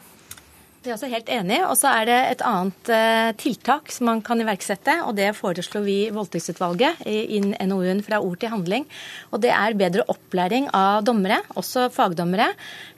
Jeg 0.87 0.93
er 0.93 1.01
også 1.01 1.09
helt 1.11 1.31
enig. 1.35 1.57
Og 1.67 1.75
så 1.75 1.91
er 1.91 2.07
det 2.07 2.17
et 2.31 2.43
annet 2.47 2.91
eh, 2.95 3.31
tiltak 3.41 3.91
som 3.91 4.07
man 4.07 4.21
kan 4.23 4.39
iverksette. 4.39 4.95
og 5.03 5.17
Det 5.19 5.33
foreslår 5.35 5.83
vi 5.83 5.97
i 6.05 6.13
Voldtektsutvalget 6.15 7.03
i 7.11 7.41
NOU-en 7.43 8.05
fra 8.07 8.21
ord 8.23 8.39
til 8.39 8.53
handling. 8.53 8.87
og 9.35 9.43
Det 9.43 9.51
er 9.51 9.75
bedre 9.75 10.07
opplæring 10.07 10.71
av 10.71 11.03
dommere, 11.03 11.41
også 11.59 11.89
fagdommere, 11.91 12.53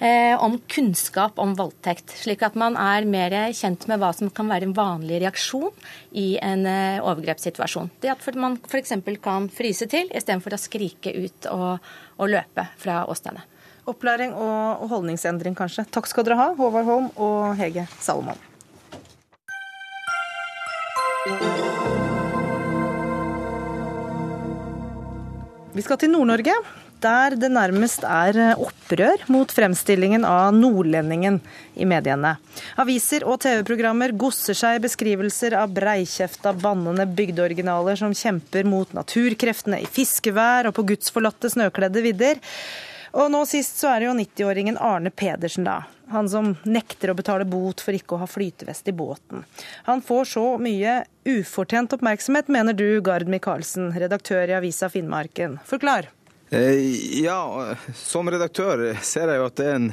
eh, 0.04 0.36
om 0.36 0.60
kunnskap 0.68 1.40
om 1.40 1.56
voldtekt. 1.56 2.12
Slik 2.20 2.44
at 2.44 2.60
man 2.60 2.76
er 2.76 3.08
mer 3.08 3.32
kjent 3.56 3.88
med 3.88 4.04
hva 4.04 4.12
som 4.12 4.28
kan 4.28 4.52
være 4.52 4.68
en 4.68 4.76
vanlig 4.76 5.22
reaksjon 5.24 5.72
i 6.12 6.36
en 6.44 6.68
eh, 6.68 7.00
overgrepssituasjon. 7.00 7.88
Det 8.04 8.12
at 8.12 8.34
man 8.36 8.60
f.eks. 8.68 8.98
kan 9.24 9.48
fryse 9.48 9.88
til 9.88 10.12
istedenfor 10.12 10.52
å 10.52 10.60
skrike 10.60 11.16
ut 11.16 11.48
og, 11.56 11.78
og 12.20 12.36
løpe 12.36 12.68
fra 12.76 13.06
åstedet. 13.08 13.48
Opplæring 13.88 14.34
og 14.36 14.84
holdningsendring, 14.90 15.56
kanskje. 15.56 15.86
Takk 15.88 16.10
skal 16.10 16.26
dere 16.26 16.36
ha, 16.36 16.50
Håvard 16.58 16.84
Holm 16.84 17.08
og 17.16 17.54
Hege 17.56 17.86
Salomon. 18.04 18.36
Vi 25.72 25.84
skal 25.86 25.98
til 26.00 26.10
Nord-Norge, 26.12 26.52
der 27.00 27.36
det 27.38 27.48
nærmest 27.54 28.02
er 28.02 28.38
opprør 28.58 29.22
mot 29.30 29.52
fremstillingen 29.54 30.24
av 30.26 30.50
nordlendingen 30.56 31.38
i 31.78 31.86
mediene. 31.88 32.34
Aviser 32.82 33.24
og 33.28 33.38
TV-programmer 33.44 34.12
gosser 34.18 34.58
seg 34.58 34.78
i 34.78 34.82
beskrivelser 34.84 35.54
av 35.60 35.70
breikjefta, 35.76 36.52
bannende 36.58 37.06
bygdeoriginaler 37.06 38.00
som 38.00 38.16
kjemper 38.16 38.66
mot 38.66 38.92
naturkreftene 38.96 39.80
i 39.84 39.88
fiskevær 39.88 40.68
og 40.68 40.76
på 40.76 40.88
gudsforlatte 40.92 41.52
snøkledde 41.54 42.04
vidder. 42.04 42.42
Og 43.12 43.30
nå 43.32 43.44
sist 43.48 43.78
så 43.80 43.92
er 43.92 44.00
det 44.00 44.08
jo 44.08 44.16
90-åringen 44.18 44.80
Arne 44.80 45.10
Pedersen, 45.10 45.68
da. 45.68 45.82
Han 46.12 46.28
som 46.28 46.54
nekter 46.64 47.12
å 47.12 47.16
betale 47.16 47.44
bot 47.48 47.82
for 47.84 47.96
ikke 47.96 48.16
å 48.16 48.22
ha 48.22 48.28
flytevest 48.28 48.88
i 48.88 48.94
båten. 48.96 49.44
Han 49.88 50.00
får 50.04 50.30
så 50.32 50.44
mye 50.62 51.02
ufortjent 51.28 51.92
oppmerksomhet, 51.98 52.48
mener 52.52 52.76
du, 52.76 53.00
Gard 53.04 53.28
Michaelsen, 53.28 53.90
redaktør 53.92 54.48
i 54.48 54.56
avisa 54.56 54.88
Finnmarken. 54.92 55.58
Forklar. 55.68 56.08
Eh, 56.50 56.80
ja, 57.20 57.74
som 57.94 58.30
redaktør 58.30 58.94
ser 59.04 59.28
jeg 59.28 59.40
jo 59.40 59.48
at 59.50 59.58
det 59.60 59.66
er 59.68 59.76
en 59.76 59.90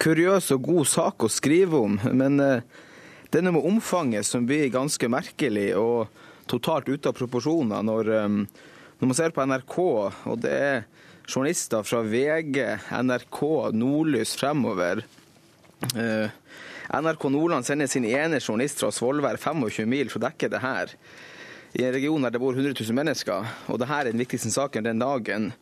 kuriøs 0.00 0.52
og 0.54 0.68
god 0.68 0.88
sak 0.88 1.26
å 1.26 1.32
skrive 1.32 1.82
om. 1.82 1.98
Men 2.14 2.38
eh, 2.44 2.62
det 3.30 3.40
er 3.40 3.46
noe 3.46 3.58
med 3.58 3.66
omfanget 3.72 4.26
som 4.26 4.46
blir 4.46 4.70
ganske 4.70 5.10
merkelig 5.10 5.72
og 5.78 6.22
totalt 6.50 6.88
ute 6.90 7.10
av 7.10 7.18
proporsjoner 7.18 7.82
når, 7.86 8.12
eh, 8.20 8.28
når 9.00 9.10
man 9.10 9.18
ser 9.18 9.34
på 9.34 9.46
NRK, 9.50 9.78
og 10.30 10.40
det 10.46 10.54
er 10.54 10.82
journalister 11.30 11.82
fra 11.86 12.02
VG, 12.02 12.58
NRK, 12.90 13.40
Nordlys 13.72 14.34
fremover. 14.36 15.04
Eh, 15.96 16.30
NRK 16.90 17.28
Nordland 17.30 17.66
sender 17.66 17.86
sin 17.86 18.04
ene 18.04 18.40
journalist 18.40 18.82
fra 18.82 18.90
Svolvær 18.90 19.38
25 19.38 19.86
mil 19.88 20.10
for 20.10 20.18
å 20.18 20.26
dekke 20.26 20.50
det 20.50 20.62
her. 20.64 20.94
I 21.78 21.84
en 21.86 21.94
region 21.94 22.26
der 22.26 22.34
det 22.34 22.40
bor 22.42 22.56
100 22.56 22.74
000 22.74 22.96
mennesker, 22.98 23.46
og 23.70 23.78
det 23.78 23.86
her 23.86 24.02
er 24.02 24.10
den 24.10 24.22
viktigste 24.24 24.50
saken 24.50 24.88
den 24.88 25.02
dagen. 25.02 25.52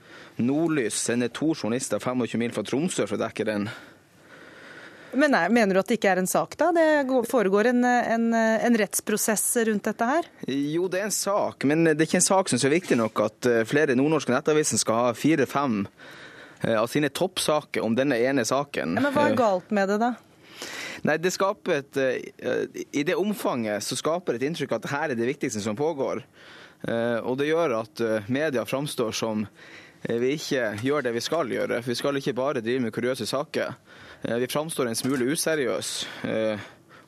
Nordlys 0.41 0.97
sender 0.97 1.29
to 1.29 1.53
journalister 1.53 2.01
25 2.01 2.41
mil 2.41 2.55
fra 2.57 2.64
Tromsø 2.64 3.05
for 3.05 3.19
å 3.19 3.25
dekke 3.27 3.45
den. 3.45 3.69
Men 5.13 5.33
nei, 5.33 5.49
Mener 5.49 5.75
du 5.75 5.81
at 5.81 5.89
det 5.89 5.99
ikke 5.99 6.11
er 6.13 6.21
en 6.21 6.29
sak, 6.29 6.57
da? 6.61 6.69
Det 6.75 7.25
foregår 7.31 7.71
en, 7.73 7.85
en, 7.85 8.29
en, 8.35 8.79
rettsprosess 8.79 9.57
rundt 9.69 9.89
dette 9.89 10.09
her? 10.09 10.29
Jo, 10.49 10.89
det 10.91 11.01
er 11.01 11.09
en 11.09 11.15
sak, 11.15 11.65
men 11.69 11.87
det 11.89 11.97
er 11.97 12.09
ikke 12.09 12.21
en 12.21 12.29
sak 12.29 12.53
som 12.53 12.61
er 12.61 12.75
viktig 12.77 12.99
nok 13.01 13.25
at 13.25 13.49
eh, 13.49 13.65
flere 13.69 13.97
nordnorske 13.99 14.35
nettaviser 14.35 14.81
skal 14.81 15.01
ha 15.01 15.15
fire-fem 15.17 15.81
eh, 15.87 16.77
av 16.77 16.91
sine 16.93 17.09
toppsaker 17.09 17.85
om 17.85 17.97
denne 17.97 18.19
ene 18.21 18.45
saken. 18.49 18.99
Ja, 18.99 19.07
men 19.07 19.17
Hva 19.17 19.29
er 19.31 19.39
galt 19.39 19.73
med 19.75 19.93
det, 19.93 19.99
da? 20.05 20.13
Nei, 21.09 21.17
det 21.23 21.33
skaper 21.33 21.79
et, 21.79 21.99
eh, 22.03 22.85
I 22.93 23.07
det 23.09 23.17
omfanget 23.17 23.87
så 23.87 23.97
skaper 23.97 24.37
det 24.37 24.43
et 24.43 24.49
inntrykk 24.51 24.77
at 24.77 24.93
her 24.93 25.09
er 25.09 25.19
det 25.19 25.33
viktigste 25.33 25.65
som 25.65 25.79
pågår. 25.79 26.25
Og 27.27 27.33
det 27.41 27.49
gjør 27.49 27.73
at 27.81 28.01
media 28.31 28.63
framstår 28.63 29.11
som 29.11 29.41
vi 30.07 30.29
ikke 30.37 30.77
gjør 30.79 31.03
det 31.09 31.13
vi 31.17 31.23
skal 31.25 31.51
gjøre. 31.51 31.81
Vi 31.83 31.97
skal 31.99 32.21
ikke 32.21 32.37
bare 32.39 32.63
drive 32.63 32.85
med 32.85 32.95
kuriøse 32.95 33.27
saker. 33.27 33.73
Vi 34.23 34.49
framstår 34.51 34.91
en 34.91 34.99
smule 34.99 35.29
useriøs 35.31 35.91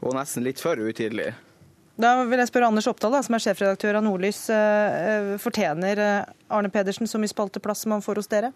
og 0.01 0.15
nesten 0.17 0.45
litt 0.47 0.61
for 0.63 0.79
utidelig. 0.79 1.33
Da 2.01 2.15
vil 2.25 2.41
jeg 2.41 2.49
spørre 2.49 2.71
Anders 2.71 2.87
Oppdal, 2.89 3.19
som 3.27 3.35
er 3.37 3.43
sjefredaktør 3.45 3.99
av 3.99 4.05
Nordlys. 4.07 4.47
Fortjener 5.43 6.01
Arne 6.49 6.71
Pedersen 6.73 7.11
så 7.11 7.21
mye 7.21 7.33
spalteplass 7.33 7.83
som 7.85 7.93
han 7.97 8.05
får 8.05 8.23
hos 8.23 8.31
dere? 8.31 8.53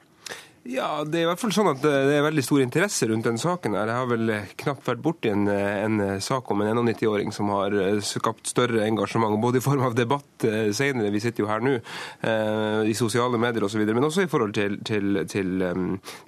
Ja, 0.65 1.05
Det 1.05 1.19
er 1.19 1.27
i 1.27 1.29
hvert 1.29 1.41
fall 1.43 1.53
sånn 1.53 1.69
at 1.75 1.83
det 1.85 1.93
er 1.93 2.23
veldig 2.25 2.43
stor 2.45 2.63
interesse 2.65 3.09
rundt 3.11 3.27
den 3.29 3.37
saken. 3.41 3.75
her. 3.77 3.91
Jeg 3.91 4.01
har 4.01 4.07
vel 4.09 4.33
knapt 4.57 4.87
vært 4.89 5.03
borti 5.05 5.29
en, 5.29 5.45
en 5.49 6.21
sak 6.25 6.51
om 6.51 6.63
en 6.65 6.81
91-åring 6.81 7.33
som 7.37 7.51
har 7.53 7.75
skapt 8.01 8.49
større 8.49 8.87
engasjement, 8.87 9.37
både 9.41 9.61
i 9.61 9.65
form 9.65 9.85
av 9.85 9.97
debatt 9.99 10.47
senere, 10.73 11.13
vi 11.13 11.21
sitter 11.21 11.45
jo 11.45 11.51
her 11.51 11.61
nå, 11.65 11.75
i 12.89 12.95
sosiale 12.97 13.39
medier 13.41 13.67
osv., 13.67 13.83
men 13.85 14.07
også 14.09 14.25
i 14.25 14.31
forhold 14.31 14.55
til, 14.57 14.79
til, 14.87 15.21
til, 15.29 15.67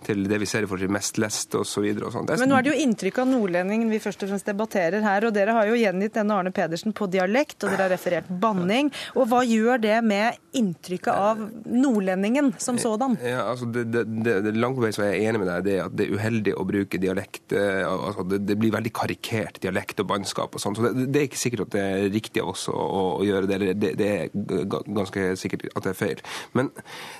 til, 0.04 0.24
det 0.28 0.40
vi 0.42 0.48
ser 0.50 0.66
i 0.66 0.68
forhold 0.68 0.84
til 0.84 0.92
mest 0.92 1.20
lest 1.22 1.56
osv. 1.56 1.86
Men 1.86 2.48
nå 2.50 2.58
er 2.58 2.66
det 2.66 2.74
jo 2.74 2.84
inntrykk 2.84 3.22
av 3.24 3.30
nordlendingen 3.32 3.88
vi 3.92 4.02
først 4.04 4.26
og 4.26 4.32
fremst 4.34 4.48
debatterer 4.50 5.04
her, 5.06 5.28
og 5.28 5.34
dere 5.36 5.56
har 5.56 5.70
jo 5.70 5.78
gjengitt 5.80 6.16
denne 6.18 6.36
Arne 6.36 6.52
Pedersen 6.54 6.92
på 6.96 7.08
dialekt, 7.12 7.62
og 7.62 7.72
dere 7.72 7.86
har 7.86 7.94
referert 7.94 8.28
banning. 8.28 8.92
Og 9.16 9.30
hva 9.30 9.40
gjør 9.48 9.80
det 9.80 9.96
med 10.04 10.36
inntrykket 10.56 11.12
av 11.12 11.40
nordlendingen 11.64 12.52
som 12.60 12.76
sådan? 12.80 13.16
Ja, 13.24 13.48
altså 13.52 13.68
det, 13.72 13.88
det 13.94 14.25
det, 14.26 14.54
langt 14.56 14.78
på 14.78 14.84
vei 14.84 14.92
så 14.94 15.04
er 15.06 15.14
jeg 15.14 15.30
enig 15.30 15.42
med 15.42 15.50
deg 15.50 15.66
det 15.66 15.76
at 15.84 15.96
det 15.96 16.06
er 16.06 16.16
uheldig 16.18 16.54
å 16.56 16.66
bruke 16.68 17.00
dialekt. 17.02 17.54
Eh, 17.56 17.82
altså 17.86 18.26
det, 18.28 18.42
det, 18.48 18.58
blir 18.60 18.74
veldig 18.74 18.92
karikert, 18.96 19.60
dialekt 19.62 20.02
og 20.02 20.10
bannskap 20.12 20.56
og 20.56 20.62
sånn. 20.62 20.76
Så 20.78 20.86
det, 20.86 21.08
det, 21.10 21.20
er 21.20 21.28
ikke 21.30 21.42
sikkert 21.42 21.66
at 21.66 21.76
det 21.76 21.84
er 21.84 22.08
riktig 22.14 22.44
av 22.44 22.52
oss 22.54 22.66
å, 22.72 22.76
å, 22.76 23.02
å 23.20 23.26
gjøre 23.26 23.50
det. 23.50 23.58
Eller 23.58 23.80
det, 23.96 24.08
er 24.08 24.84
ganske 24.96 25.28
sikkert 25.40 25.68
at 25.72 25.86
det 25.86 25.94
er 25.94 25.98
feil. 25.98 26.24
Men 26.56 26.72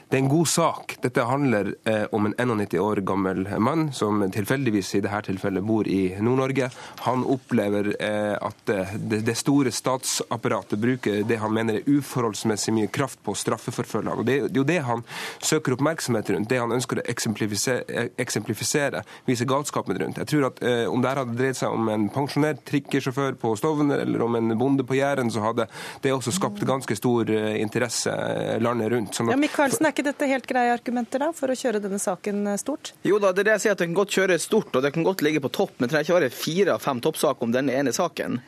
det 0.09 0.19
er 0.19 0.23
en 0.25 0.33
god 0.33 0.51
sak. 0.51 0.97
Dette 1.03 1.27
handler 1.27 1.73
eh, 1.89 2.05
om 2.17 2.29
en 2.29 2.37
91 2.39 2.79
år 2.83 3.03
gammel 3.07 3.45
mann 3.63 3.89
som 3.97 4.25
tilfeldigvis 4.33 4.95
i 4.99 5.03
dette 5.05 5.25
tilfellet 5.31 5.65
bor 5.67 5.89
i 5.89 6.03
Nord-Norge. 6.21 6.71
Han 7.07 7.25
opplever 7.27 7.93
eh, 7.97 8.35
at 8.37 8.63
det, 8.67 9.23
det, 9.27 9.37
store 9.37 9.73
statsapparatet 9.75 10.81
bruker 10.81 11.23
det 11.27 11.41
han 11.43 11.55
mener 11.55 11.81
er 11.81 11.89
uforholdsmessig 11.91 12.75
mye 12.77 12.91
kraft 12.93 13.21
på 13.25 13.35
å 13.35 13.39
straffeforfølge 13.39 14.13
ham. 14.13 14.25
Det 14.27 14.37
er 14.39 14.55
jo 14.55 14.65
det 14.67 14.81
han 14.87 15.03
søker 15.43 15.77
oppmerksomhet 15.77 16.31
rundt. 16.35 16.49
Det 16.51 16.61
han 16.63 16.75
ønsker 16.77 16.96
å 17.01 17.07
eksemplifisere, 17.13 18.09
eksemplifisere 18.23 19.03
vise 19.27 19.47
galskapen 19.49 19.99
rundt. 20.01 20.21
Jeg 20.23 20.31
tror 20.33 20.49
at 20.51 20.63
eh, 20.63 20.85
Om 20.87 21.03
det 21.03 21.11
her 21.11 21.21
hadde 21.23 21.37
dreid 21.39 21.59
seg 21.59 21.75
om 21.75 21.89
en 21.93 22.09
pensjonert 22.13 22.63
trikkesjåfør 22.69 23.37
på 23.41 23.55
Stovner 23.59 24.03
eller 24.05 24.23
om 24.23 24.37
en 24.39 24.55
bonde 24.59 24.87
på 24.87 24.99
Jæren, 24.99 25.31
så 25.33 25.43
hadde 25.45 25.69
det 26.03 26.13
også 26.15 26.35
skapt 26.35 26.63
ganske 26.67 26.97
stor 26.99 27.31
eh, 27.33 27.61
interesse 27.63 28.13
eh, 28.13 28.57
landet 28.63 28.93
rundt. 28.93 29.15
Sånn 29.17 29.31
at, 29.31 29.37
ja, 29.37 29.41
Michaelsen, 29.41 29.87
Er 29.87 29.95
ikke 29.95 30.07
dette 30.07 30.31
helt 30.31 30.49
greie 30.49 30.75
argumenter 30.75 31.23
da, 31.23 31.31
for 31.37 31.53
å 31.53 31.59
kjøre 31.59 31.83
denne 31.85 32.01
saken 32.03 32.47
eh, 32.53 32.59
stort? 32.61 32.93
Jo 33.07 33.21
da, 33.23 33.33
det 33.35 33.45
er 33.45 33.51
det 33.51 33.57
jeg 33.57 33.65
sier 33.67 33.77
at 33.77 33.83
det 33.83 33.91
kan 33.91 33.99
godt 34.01 34.17
kjøre 34.17 34.39
stort, 34.43 34.73
og 34.77 34.85
det 34.85 34.93
kan 34.95 35.07
godt 35.07 35.25
ligge 35.27 35.43
på 35.45 35.53
topp, 35.55 35.77
men 35.77 35.87
det 35.87 35.95
trenger 35.95 36.09
ikke 36.09 36.19
være 36.21 36.33
fire 36.35 36.77
av 36.77 36.85
fem 36.85 37.03
toppsaker 37.05 37.47
om 37.47 37.55
denne 37.55 37.75
ene 37.77 37.95
saken. 37.97 38.41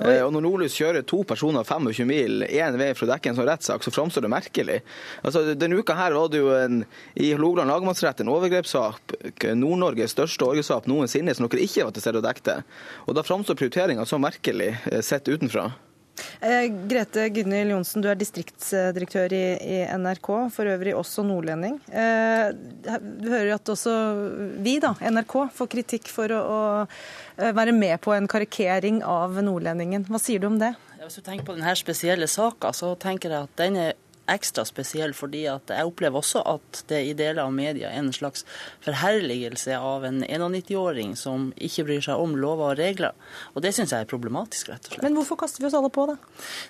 Eh, 0.00 0.20
og 0.24 0.32
Når 0.34 0.46
Nordlys 0.46 0.76
kjører 0.78 1.06
to 1.08 1.22
personer 1.28 1.66
25 1.68 2.08
mil 2.08 2.46
én 2.48 2.78
vei 2.80 2.92
for 2.96 3.06
å 3.06 3.12
dekke 3.12 3.32
en 3.32 3.38
sånn 3.38 3.48
rettssak, 3.48 3.84
så 3.84 3.94
framstår 3.94 4.26
det 4.26 4.32
merkelig. 4.32 4.80
Altså, 5.22 5.44
Denne 5.58 5.78
uka 5.78 5.96
her 5.98 6.16
var 6.16 6.30
det 6.32 6.42
jo 6.42 6.52
en, 6.56 6.82
i 7.14 7.32
Hålogaland 7.34 7.70
lagmannsrett 7.70 7.91
lagmannsrett 7.92 8.20
en 8.20 8.28
overgrepssak, 8.32 9.12
Nord-Norges 9.54 10.14
største 10.14 10.46
overgrepssak 10.46 10.86
noensinne, 10.88 11.34
som 11.34 11.48
dere 11.48 11.64
ikke 11.64 11.84
var 11.84 11.92
til 11.92 12.02
stede 12.02 12.20
og 12.20 12.24
dekte. 12.26 12.62
Og 13.06 13.14
Da 13.14 13.22
framstår 13.22 13.56
prioriteringa 13.56 14.06
så 14.06 14.18
merkelig 14.18 14.76
eh, 14.90 15.02
sett 15.02 15.28
utenfra. 15.28 15.72
Eh, 16.40 16.68
Grete 16.88 17.28
Gunhild 17.28 17.70
Johnsen, 17.72 18.02
du 18.02 18.08
er 18.08 18.16
distriktsdirektør 18.16 19.32
i, 19.32 19.44
i, 19.60 19.78
NRK, 19.96 20.28
for 20.52 20.68
øvrig 20.68 20.94
også 20.96 21.24
nordlending. 21.24 21.78
Eh, 21.88 22.52
du 22.52 23.28
hører 23.28 23.54
at 23.56 23.68
også 23.68 23.92
vi, 24.62 24.78
da, 24.80 24.94
NRK, 25.00 25.36
får 25.52 25.70
kritikk 25.72 26.08
for 26.12 26.32
å, 26.32 26.40
å 26.40 26.60
eh, 27.36 27.52
være 27.52 27.74
med 27.76 28.00
på 28.04 28.14
en 28.16 28.28
karikering 28.28 29.02
av 29.04 29.40
nordlendingen. 29.42 30.06
Hva 30.08 30.20
sier 30.20 30.40
du 30.40 30.48
om 30.48 30.60
det? 30.60 30.74
Hvis 31.02 31.18
du 31.18 31.24
tenker 31.26 31.48
på 31.48 31.56
denne 31.56 31.74
spesielle 31.74 32.28
saka, 32.30 32.70
så 32.76 32.94
tenker 33.00 33.32
jeg 33.32 33.48
at 33.48 33.56
den 33.58 33.80
er 33.88 34.01
ekstra 34.30 34.64
spesiell 34.68 35.14
fordi 35.16 35.44
at 35.50 35.72
jeg 35.72 35.88
opplever 35.88 36.20
også 36.20 36.42
at 36.46 36.82
det 36.90 37.00
i 37.08 37.14
deler 37.18 37.42
av 37.44 37.54
media 37.54 37.90
er 37.90 38.02
en 38.02 38.12
slags 38.14 38.46
forherligelse 38.84 39.76
av 39.78 40.06
en 40.08 40.22
91-åring 40.24 41.16
som 41.18 41.50
ikke 41.56 41.86
bryr 41.88 42.06
seg 42.06 42.22
om 42.22 42.36
lover 42.38 42.72
og 42.72 42.80
regler. 42.80 43.16
Og 43.54 43.64
det 43.64 43.74
syns 43.76 43.94
jeg 43.94 44.06
er 44.06 44.10
problematisk, 44.10 44.70
rett 44.70 44.86
og 44.86 44.94
slett. 44.94 45.04
Men 45.04 45.18
hvorfor 45.18 45.40
kaster 45.42 45.64
vi 45.64 45.70
oss 45.70 45.76
alle 45.78 45.92
på 45.92 46.06
det? 46.12 46.18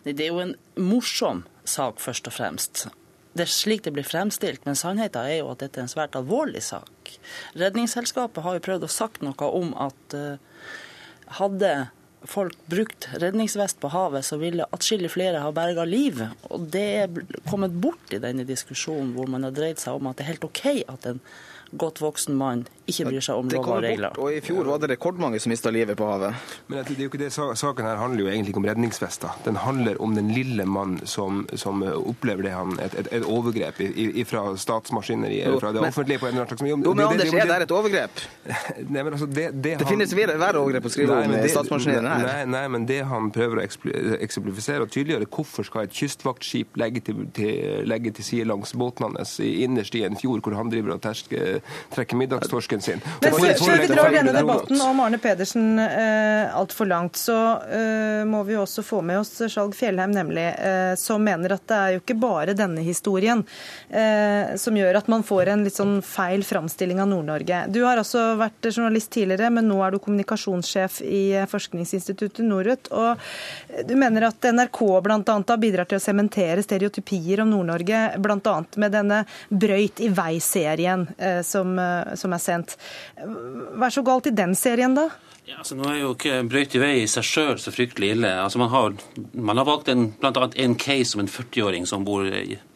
Det 0.08 0.16
er 0.20 0.32
jo 0.32 0.42
en 0.42 0.56
morsom 0.80 1.44
sak, 1.64 2.00
først 2.02 2.28
og 2.30 2.36
fremst. 2.36 2.86
Det 3.32 3.46
er 3.46 3.52
slik 3.52 3.84
det 3.86 3.94
blir 3.96 4.04
fremstilt, 4.04 4.64
men 4.68 4.76
sannheten 4.76 5.24
er 5.24 5.38
jo 5.38 5.52
at 5.54 5.62
dette 5.62 5.80
er 5.80 5.86
en 5.86 5.92
svært 5.92 6.16
alvorlig 6.18 6.60
sak. 6.66 7.14
Redningsselskapet 7.56 8.44
har 8.44 8.58
jo 8.58 8.64
prøvd 8.66 8.84
å 8.84 8.92
sagt 8.92 9.24
noe 9.24 9.48
om 9.48 9.72
at 9.80 10.16
uh, 10.16 10.36
hadde 11.38 11.72
folk 12.24 12.56
brukt 12.70 13.08
redningsvest 13.20 13.80
på 13.80 13.90
havet, 13.92 14.24
så 14.26 14.38
ville 14.40 14.66
atskillig 14.74 15.12
flere 15.14 15.42
ha 15.44 15.52
berga 15.54 15.86
liv. 15.88 16.20
Og 16.50 16.68
det 16.72 16.86
er 17.04 17.24
kommet 17.50 17.74
bort 17.74 18.14
i 18.14 18.20
denne 18.22 18.46
diskusjonen 18.48 19.14
hvor 19.16 19.30
man 19.30 19.48
har 19.48 19.54
dreid 19.56 19.82
seg 19.82 19.98
om 19.98 20.10
at 20.10 20.18
det 20.18 20.26
er 20.26 20.34
helt 20.34 20.46
OK 20.48 20.66
at 20.92 21.10
en 21.10 21.22
godt 21.72 22.00
voksen 22.02 22.36
mann 22.36 22.66
ikke 22.90 23.06
bryr 23.08 23.22
seg 23.24 23.38
om 23.38 23.48
lov 23.48 23.68
og 23.70 23.78
regler. 23.84 24.18
og 24.20 24.34
I 24.34 24.40
fjor 24.44 24.66
var 24.68 24.80
det 24.82 24.90
rekordmange 24.92 25.38
som 25.40 25.52
mista 25.52 25.70
livet 25.72 25.96
på 25.96 26.06
havet. 26.08 26.34
Men 26.66 26.82
det 26.82 26.96
er 26.96 27.04
jo 27.06 27.10
ikke 27.10 27.20
det 27.22 27.30
Saken 27.32 27.86
her 27.86 28.00
handler 28.00 28.24
jo 28.24 28.28
egentlig 28.28 28.52
ikke 28.52 28.60
om 28.60 28.66
redningsvester. 28.68 29.38
Den 29.46 29.56
handler 29.62 30.00
om 30.02 30.16
den 30.16 30.28
lille 30.34 30.66
mann 30.68 30.98
som, 31.08 31.46
som 31.56 31.82
opplever 31.82 32.44
det 32.48 32.52
han, 32.52 32.74
et, 32.82 32.96
et, 32.98 33.08
et 33.20 33.24
overgrep 33.24 33.80
fra 34.28 34.44
statsmaskineriet, 34.60 35.46
eller 35.46 35.62
fra 35.62 35.72
det 35.72 35.84
offentlige. 35.86 36.20
på 36.20 36.28
en 36.28 36.34
eller 36.34 36.44
annen 36.44 36.58
slags... 36.58 36.70
Jo, 36.70 36.76
men 36.76 36.98
det, 36.98 37.06
Anders, 37.06 37.32
er 37.32 37.52
det 37.52 37.68
et 37.68 37.76
overgrep? 37.78 38.24
Nei, 38.92 39.02
men 39.02 39.12
altså, 39.14 39.30
det, 39.30 39.48
det, 39.64 39.76
det 39.80 39.88
finnes 39.88 40.14
verre 40.18 40.60
overgrep 40.60 40.90
å 40.90 40.92
skrive 40.92 41.22
om 41.22 41.32
om 41.32 41.48
statsmaskineriet 41.54 42.11
her. 42.12 42.26
Nei, 42.26 42.44
nei, 42.54 42.64
men 42.74 42.86
det 42.88 43.00
han 43.08 43.30
prøver 43.34 43.60
å 43.60 43.64
eksemplifisere 43.64 44.86
og 44.86 44.92
tydeliggjøre, 44.92 45.28
hvorfor 45.32 45.66
skal 45.66 45.86
et 45.86 45.96
kystvaktskip 45.96 46.78
legge 46.80 47.02
til, 47.06 47.24
til, 47.36 47.82
legge 47.88 48.12
til 48.16 48.26
side 48.26 48.48
langs 48.50 48.74
båten 48.78 49.08
hans 49.08 49.36
innerst 49.42 49.96
i 49.98 50.04
en 50.06 50.18
fjord 50.18 50.42
hvor 50.44 50.56
han 50.58 50.70
driver 50.72 50.96
og 50.96 51.02
terske, 51.04 51.60
trekker 51.94 52.18
middagstorsken 52.18 52.84
sin. 52.84 53.02
Men 53.22 53.36
Før 53.36 53.80
vi 53.82 53.88
drar 53.90 54.14
denne 54.14 54.34
debatten 54.36 54.80
om 54.84 55.02
Arne 55.04 55.20
Pedersen 55.22 55.78
eh, 55.82 56.52
altfor 56.56 56.88
langt, 56.90 57.18
så 57.20 57.38
eh, 57.66 58.22
må 58.28 58.42
vi 58.48 58.58
også 58.58 58.84
få 58.86 59.02
med 59.06 59.22
oss 59.22 59.34
Skjalg 59.52 59.76
Fjellheim, 59.78 60.12
nemlig, 60.14 60.48
eh, 60.58 60.94
som 61.00 61.22
mener 61.24 61.56
at 61.56 61.66
det 61.70 61.78
er 61.78 61.96
jo 61.96 62.02
ikke 62.02 62.18
bare 62.22 62.56
denne 62.58 62.84
historien 62.84 63.44
eh, 63.88 64.54
som 64.60 64.76
gjør 64.76 65.00
at 65.00 65.10
man 65.12 65.24
får 65.26 65.52
en 65.52 65.64
litt 65.66 65.78
sånn 65.78 65.98
feil 66.06 66.44
framstilling 66.46 67.00
av 67.02 67.10
Nord-Norge. 67.12 67.64
Du 67.72 67.82
har 67.86 68.00
altså 68.00 68.32
vært 68.40 68.70
journalist 68.72 69.12
tidligere, 69.14 69.52
men 69.54 69.68
nå 69.70 69.78
er 69.84 69.94
du 69.94 70.00
kommunikasjonssjef 70.02 71.00
i 71.06 71.24
forskningsinstituttet 71.50 72.01
Norut. 72.42 72.90
Og 72.92 73.86
du 73.88 73.94
mener 73.98 74.28
at 74.28 74.50
NRK 74.52 74.80
bl.a. 75.04 75.18
har 75.26 75.60
bidratt 75.62 75.92
til 75.92 76.00
å 76.00 76.04
sementere 76.04 76.64
stereotypier 76.64 77.44
om 77.44 77.52
Nord-Norge, 77.52 78.04
bl.a. 78.22 78.56
med 78.76 78.96
denne 78.96 79.24
Brøyt 79.48 80.02
i 80.02 80.10
vei-serien 80.12 81.06
eh, 81.18 81.42
som, 81.46 81.76
eh, 81.78 82.14
som 82.18 82.32
er 82.34 82.42
sendt. 82.42 82.78
Hva 83.18 83.88
er 83.88 83.94
så 83.94 84.06
galt 84.06 84.30
i 84.30 84.36
den 84.36 84.56
serien, 84.58 84.96
da? 84.98 85.10
Ja, 85.42 85.56
altså 85.58 85.74
Nå 85.74 85.88
er 85.90 85.96
jo 85.98 86.12
ikke 86.14 86.36
brøyt 86.46 86.74
i 86.78 86.80
vei 86.80 86.92
i 87.00 87.08
seg 87.10 87.24
sjøl 87.26 87.56
så 87.58 87.72
fryktelig 87.74 88.12
ille. 88.14 88.30
Altså 88.44 88.60
Man 88.62 88.70
har, 88.70 88.92
man 89.34 89.58
har 89.58 89.66
valgt 89.66 89.90
en, 89.90 90.12
annet 90.22 90.54
en 90.54 90.76
case 90.78 91.16
om 91.16 91.24
en 91.24 91.30
40-åring 91.30 91.88
som 91.90 92.04
bor, 92.06 92.28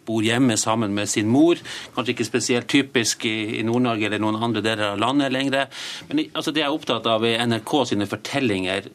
bor, 0.09 0.25
hjemme 0.27 0.57
sammen 0.59 0.95
med 0.97 1.07
sin 1.09 1.31
mor. 1.31 1.63
Kanskje 1.95 2.17
ikke 2.17 2.27
spesielt 2.27 2.69
typisk 2.71 3.25
i, 3.31 3.61
i 3.61 3.63
Nord-Norge 3.67 4.09
eller 4.09 4.23
noen 4.23 4.41
andre 4.43 4.65
deler 4.67 4.91
av 4.91 4.99
landet 4.99 5.35
lenger. 5.37 5.71
Men 6.11 6.25
altså, 6.27 6.51
det 6.51 6.65
jeg 6.65 6.69
er 6.73 6.75
opptatt 6.75 7.07
av, 7.11 7.25
er 7.25 7.47
NRK 7.47 7.77
sine 7.93 8.11
fortellinger 8.11 8.91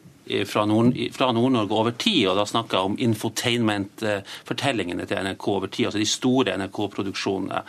fra 0.46 0.64
Nord-Norge 0.68 1.52
Nord 1.52 1.72
over 1.74 1.90
tid, 1.98 2.28
og 2.30 2.36
da 2.38 2.44
snakker 2.46 2.78
jeg 2.78 2.84
om 2.90 2.98
infotainment-fortellingene 3.08 5.06
til 5.08 5.22
NRK 5.26 5.48
over 5.48 5.68
tid, 5.68 5.86
altså 5.90 6.02
de 6.02 6.08
store 6.08 6.56
NRK-produksjonene. 6.60 7.62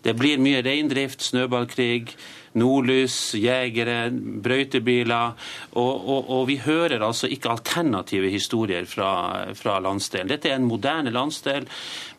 Det 0.00 0.14
blir 0.16 0.40
mye 0.40 0.62
reindrift, 0.64 1.20
snøballkrig, 1.28 2.14
nordlys, 2.58 3.16
jegere, 3.38 4.08
brøytebiler. 4.42 5.34
Og, 5.76 5.92
og, 6.08 6.30
og, 6.30 6.46
vi 6.48 6.56
hører 6.64 7.04
altså 7.04 7.28
ikke 7.30 7.52
alternative 7.52 8.30
historier 8.32 8.88
fra, 8.90 9.12
fra 9.54 9.78
landsdelen. 9.84 10.30
Dette 10.32 10.50
er 10.50 10.58
en 10.58 10.68
moderne 10.70 11.12
landsdel 11.14 11.68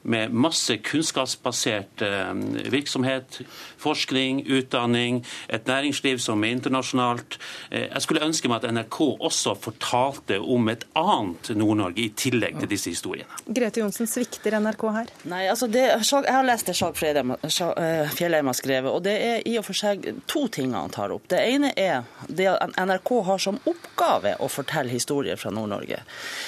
med 0.03 0.33
masse 0.33 0.77
kunnskapsbasert 0.77 2.01
eh, 2.01 2.33
virksomhet, 2.73 3.41
forskning, 3.81 4.43
utdanning, 4.47 5.21
et 5.47 5.67
næringsliv 5.67 6.19
som 6.19 6.43
er 6.43 6.55
internasjonalt. 6.55 7.37
Eh, 7.69 7.87
jeg 7.87 8.05
skulle 8.05 8.25
ønske 8.25 8.49
meg 8.51 8.61
at 8.61 8.73
NRK 8.73 8.99
også 9.19 9.55
fortalte 9.59 10.39
om 10.41 10.69
et 10.71 10.85
annet 10.97 11.51
Nord-Norge 11.57 12.05
i 12.05 12.09
tillegg 12.17 12.59
til 12.61 12.71
disse 12.71 12.93
historiene. 12.93 13.41
Grete 13.45 13.83
Johnsen, 13.83 14.09
svikter 14.09 14.57
NRK 14.59 14.87
her? 14.95 15.13
Nei, 15.31 15.43
altså 15.51 15.69
det, 15.71 15.87
Jeg 15.91 16.33
har 16.33 16.45
lest 16.47 16.69
det 16.69 16.75
Skjalg 16.77 16.97
eh, 17.03 18.11
Fjellheim 18.15 18.49
har 18.49 18.57
skrevet, 18.57 18.91
og 18.91 19.03
det 19.05 19.15
er 19.17 19.45
i 19.47 19.57
og 19.59 19.65
for 19.67 19.77
seg 19.77 20.07
to 20.29 20.47
ting 20.51 20.73
han 20.77 20.93
tar 20.93 21.13
opp. 21.13 21.27
Det 21.31 21.39
ene 21.41 21.73
er 21.77 22.03
det 22.27 22.49
at 22.51 22.75
NRK 22.79 23.13
har 23.27 23.41
som 23.41 23.59
oppgave 23.69 24.35
å 24.41 24.49
fortelle 24.51 24.91
historier 24.91 25.39
fra 25.39 25.51
Nord-Norge. 25.53 26.01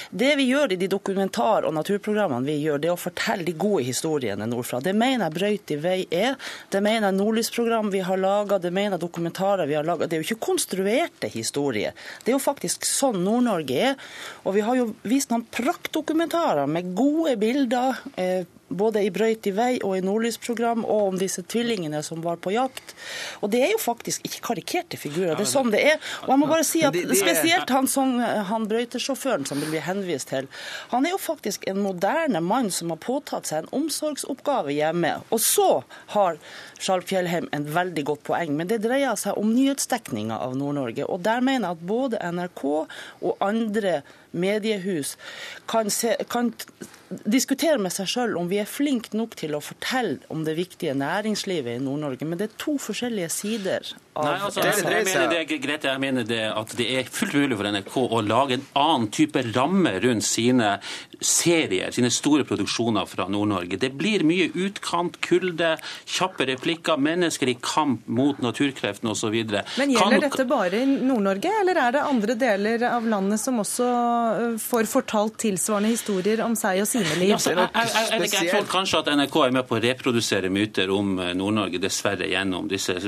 Det 0.10 0.34
vi 0.39 0.49
gjør 0.49 0.74
i 0.74 0.80
de 0.80 0.89
dokumentar- 0.91 1.68
og 1.68 1.76
naturprogrammene 1.78 2.47
vi 2.47 2.60
gjør, 2.64 2.82
det 2.82 2.89
er 2.91 2.95
å 2.95 2.99
fortelle 2.99 3.43
de 3.48 3.56
gode 3.58 3.84
historiene 3.88 4.48
nordfra. 4.50 4.82
Det 4.84 4.96
mener 4.98 5.28
jeg 5.28 5.36
Brøyt 5.38 5.74
i 5.76 5.80
vei 5.82 6.00
er. 6.12 6.38
Det 6.72 6.82
mener 6.84 7.10
jeg 7.10 7.18
Nordlysprogram 7.20 7.91
vi 7.94 8.04
har 8.06 8.20
laga, 8.20 8.60
det 8.62 8.74
mener 8.74 8.98
jeg 8.98 9.06
dokumentarer 9.06 9.70
vi 9.70 9.78
har 9.78 9.88
laga. 9.88 10.08
Det 10.08 10.18
er 10.18 10.24
jo 10.24 10.30
ikke 10.32 10.48
konstruerte 10.50 11.30
historier. 11.34 11.96
Det 12.24 12.34
er 12.34 12.38
jo 12.38 12.44
faktisk 12.44 12.88
sånn 12.88 13.22
Nord-Norge 13.24 13.80
er. 13.91 14.02
Og 14.44 14.58
vi 14.58 14.66
har 14.66 14.80
jo 14.80 14.89
vist 15.08 15.32
noen 15.34 15.46
praktdokumentarer 15.54 16.70
med 16.70 16.94
gode 16.98 17.38
bilder. 17.41 18.04
Eh, 18.16 18.44
både 18.78 19.04
i 19.06 19.12
Brøyt 19.14 19.48
i 19.50 19.54
vei 19.56 19.72
og 19.82 19.98
i 19.98 20.04
Nordlysprogram, 20.06 20.84
og 20.86 21.14
om 21.14 21.20
disse 21.20 21.44
tvillingene 21.50 22.04
som 22.06 22.24
var 22.26 22.40
på 22.44 22.54
jakt. 22.56 22.96
Og 23.42 23.52
det 23.54 23.64
er 23.66 23.74
jo 23.74 23.82
faktisk 23.82 24.26
ikke 24.28 24.44
karikerte 24.50 25.00
figurer. 25.00 25.36
Det 25.38 25.46
er 25.48 25.52
sånn 25.52 25.72
det 25.74 25.84
er. 25.94 26.00
Og 26.24 26.34
jeg 26.34 26.42
må 26.42 26.50
bare 26.50 26.68
si 26.68 26.84
at 26.88 26.98
spesielt 27.14 27.74
han, 27.74 27.90
som, 27.90 28.16
han 28.20 28.68
brøytesjåføren 28.70 29.48
som 29.50 29.62
det 29.62 29.70
blir 29.72 29.86
henvist 29.86 30.32
til, 30.34 30.50
han 30.94 31.08
er 31.08 31.16
jo 31.16 31.22
faktisk 31.22 31.68
en 31.70 31.82
moderne 31.84 32.42
mann 32.44 32.72
som 32.74 32.94
har 32.94 33.02
påtatt 33.04 33.50
seg 33.50 33.64
en 33.64 33.84
omsorgsoppgave 33.84 34.76
hjemme. 34.76 35.16
Og 35.34 35.42
så 35.44 35.70
har 36.16 36.40
Charles 36.80 37.08
Fjellheim 37.10 37.48
en 37.56 37.70
veldig 37.76 38.06
godt 38.10 38.26
poeng, 38.28 38.56
men 38.58 38.70
det 38.72 38.82
dreier 38.84 39.16
seg 39.20 39.38
om 39.40 39.54
nyhetsdekninga 39.56 40.40
av 40.44 40.58
Nord-Norge. 40.60 41.08
Og 41.08 41.24
der 41.26 41.44
mener 41.46 41.70
jeg 41.70 41.80
at 41.80 41.88
både 41.94 42.22
NRK 42.34 42.64
og 42.74 43.34
andre 43.44 44.02
mediehus 44.34 45.16
kan, 45.70 45.92
se, 45.94 46.16
kan 46.30 46.52
diskutere 47.26 47.80
med 47.82 47.93
seg 47.93 48.09
sjøl 48.09 48.38
om 48.39 48.49
vi 48.51 48.59
er 48.61 48.70
flinke 48.70 49.16
nok 49.18 49.38
til 49.39 49.55
å 49.57 49.64
fortelle 49.64 50.20
om 50.34 50.43
det 50.47 50.57
viktige 50.59 50.95
næringslivet 50.97 51.78
i 51.78 51.84
Nord-Norge. 51.84 52.28
Men 52.28 52.39
det 52.39 52.49
er 52.49 52.57
to 52.61 52.78
forskjellige 52.82 53.32
sider 53.34 53.93
Nei, 54.14 54.34
altså, 54.45 54.61
jeg, 54.61 54.84
jeg, 54.84 55.05
mener 55.07 55.32
det, 55.32 55.57
Grete, 55.64 55.89
jeg 55.89 56.01
mener 56.01 56.26
det 56.28 56.43
at 56.53 56.74
det 56.78 56.86
er 56.99 57.07
fullt 57.09 57.34
mulig 57.34 57.57
for 57.57 57.70
NRK 57.74 57.95
å 58.03 58.20
lage 58.22 58.59
en 58.59 58.66
annen 58.78 59.07
type 59.14 59.41
ramme 59.55 59.93
rundt 60.03 60.26
sine 60.28 60.76
serier, 61.24 61.89
sine 61.95 62.11
store 62.14 62.45
produksjoner 62.45 63.07
fra 63.09 63.26
Nord-Norge. 63.32 63.80
Det 63.82 63.89
blir 63.97 64.26
mye 64.28 64.49
utkant, 64.53 65.18
kulde, 65.24 65.74
kjappe 66.05 66.45
replikker, 66.51 66.99
mennesker 67.01 67.49
i 67.49 67.55
kamp 67.64 68.05
mot 68.05 68.38
naturkreftene 68.43 69.16
osv. 69.16 69.34
Men 69.34 69.95
gjelder 69.95 70.20
kan... 70.20 70.26
dette 70.28 70.45
bare 70.49 70.84
i 70.84 70.89
Nord-Norge, 70.91 71.55
eller 71.64 71.82
er 71.88 71.97
det 71.97 72.05
andre 72.05 72.38
deler 72.38 72.86
av 72.91 73.07
landet 73.09 73.41
som 73.41 73.64
også 73.64 73.89
får 74.61 74.89
fortalt 74.91 75.39
tilsvarende 75.41 75.93
historier 75.95 76.43
om 76.45 76.57
seg 76.59 76.84
og 76.84 76.89
sine 76.91 77.18
liv? 77.18 77.34
Ja, 77.34 77.41
jeg, 77.41 77.57
jeg, 77.57 78.22
jeg, 78.28 78.32
jeg, 78.36 78.51
tror 78.53 78.70
kanskje 78.76 79.01
at 79.01 79.11
NRK 79.18 79.39
er 79.47 79.57
med 79.57 79.70
på 79.70 79.80
å 79.80 79.84
reprodusere 79.89 80.53
myter 80.53 80.93
om 80.93 81.16
Nord-Norge, 81.18 81.82
dessverre 81.82 82.30
gjennom 82.30 82.70
disse 82.70 82.99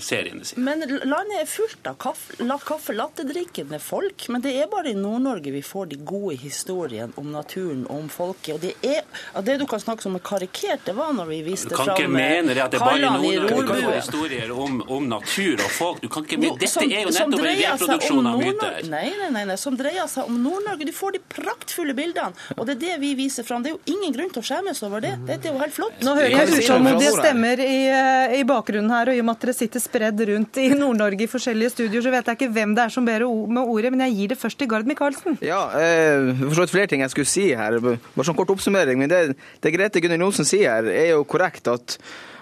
seriene 0.00 0.44
sine. 0.44 0.64
Men 0.64 0.84
landet 1.08 1.42
er 1.42 1.48
fullt 1.48 1.86
av 1.90 1.98
kaffe, 2.00 2.36
kaffe 2.66 2.94
lattedrikkende 2.96 3.78
folk. 3.82 4.28
Men 4.28 4.44
det 4.44 4.54
er 4.62 4.68
bare 4.70 4.92
i 4.92 4.96
Nord-Norge 4.98 5.52
vi 5.54 5.62
får 5.62 5.90
de 5.92 5.96
gode 5.96 6.36
historiene 6.40 7.12
om 7.20 7.30
naturen 7.32 7.86
og 7.88 7.98
om 7.98 8.08
folket. 8.12 8.54
Og 8.54 8.60
det, 8.64 8.74
er, 8.86 9.04
det 9.46 9.58
du 9.60 9.66
kan 9.70 9.82
snakke 9.82 10.04
som 10.04 10.16
er 10.18 10.24
karikert, 10.24 10.84
det 10.86 10.94
var 10.98 11.12
når 11.16 11.30
vi 11.30 11.40
viste 11.46 11.72
fram 11.72 11.92
Du 11.92 11.94
kan 11.94 12.04
ikke 12.04 12.14
mene 12.14 12.56
det 12.56 12.64
at 12.64 12.74
det 12.74 12.80
er 12.80 12.86
bare 12.86 13.00
i 13.00 13.06
Nord-Norge 13.06 13.60
vi 13.60 13.68
kan 13.70 13.84
få 13.84 13.94
historier 13.96 14.54
om, 14.54 14.80
om, 14.86 15.08
natur 15.10 15.64
og 15.64 15.70
folk. 15.74 16.02
Du 16.04 16.08
kan 16.12 16.26
ikke 16.26 16.40
mene, 16.40 16.58
Dette 16.60 16.84
er 16.86 17.06
jo 17.06 17.14
nettopp 17.14 17.46
en 17.46 17.60
reproduksjon 17.62 18.30
av 18.30 18.42
myter. 18.44 18.80
Nei, 18.90 19.06
nei, 19.20 19.30
nei, 19.36 19.44
nei, 19.52 19.58
som 19.60 19.78
dreier 19.78 20.10
seg 20.10 20.30
om 20.30 20.40
Nord-Norge. 20.44 20.88
Du 20.88 20.94
får 20.96 21.16
de 21.16 21.22
praktfulle 21.36 21.96
bildene. 21.96 22.36
Og 22.56 22.66
det 22.68 22.76
er 22.78 22.82
det 22.84 22.98
vi 23.04 23.14
viser 23.18 23.46
fram. 23.46 23.64
Det 23.64 23.72
er 23.72 23.78
jo 23.78 23.96
ingen 23.96 24.14
grunn 24.16 24.32
til 24.34 24.42
å 24.42 24.46
skjemmes 24.46 24.82
over 24.86 25.04
det. 25.04 25.14
Dette 25.28 25.48
er 25.50 25.54
jo 25.54 25.62
helt 25.62 25.76
flott. 25.76 25.98
Nå 26.04 26.14
hører 26.18 26.34
jeg 26.34 26.64
utålmodige 26.64 27.12
stemmer 27.16 27.62
i, 27.64 27.78
eh, 27.90 28.38
i 28.40 28.44
bakgrunnen 28.48 28.90
her, 28.92 29.10
og 29.10 29.16
i 29.16 29.22
og 29.22 29.28
med 29.28 29.38
at 29.38 29.46
dere 29.46 29.56
sitter 29.56 29.69
spredd 29.78 30.18
rundt 30.26 30.58
i 30.58 30.66
Nord-Norge 30.74 31.22
i 31.22 31.30
forskjellige 31.30 31.70
studioer, 31.76 32.02
så 32.02 32.10
vet 32.10 32.26
jeg 32.26 32.40
ikke 32.40 32.50
hvem 32.56 32.74
det 32.74 32.82
er 32.82 32.94
som 32.96 33.06
ber 33.06 33.22
med 33.28 33.62
ordet, 33.62 33.92
men 33.94 34.02
jeg 34.08 34.16
gir 34.16 34.32
det 34.32 34.40
først 34.40 34.58
til 34.58 34.70
Gard 34.72 34.88
Micaelsen. 34.90 35.38
Ja, 35.46 35.60
eh, 35.78 36.32
for 36.42 36.66
flere 36.66 36.90
ting 36.90 37.04
jeg 37.04 37.14
skulle 37.14 37.30
si 37.30 37.46
her. 37.54 37.78
Bare 37.78 38.26
sånn 38.26 38.38
kort 38.38 38.50
oppsummering. 38.50 38.98
Men 38.98 39.12
det, 39.12 39.22
det 39.62 39.74
Grete 39.76 40.02
Gunnar 40.02 40.18
Johnsen 40.18 40.48
sier 40.48 40.80
her, 40.80 40.90
er 40.90 41.12
jo 41.14 41.22
korrekt 41.28 41.70
at 41.70 42.00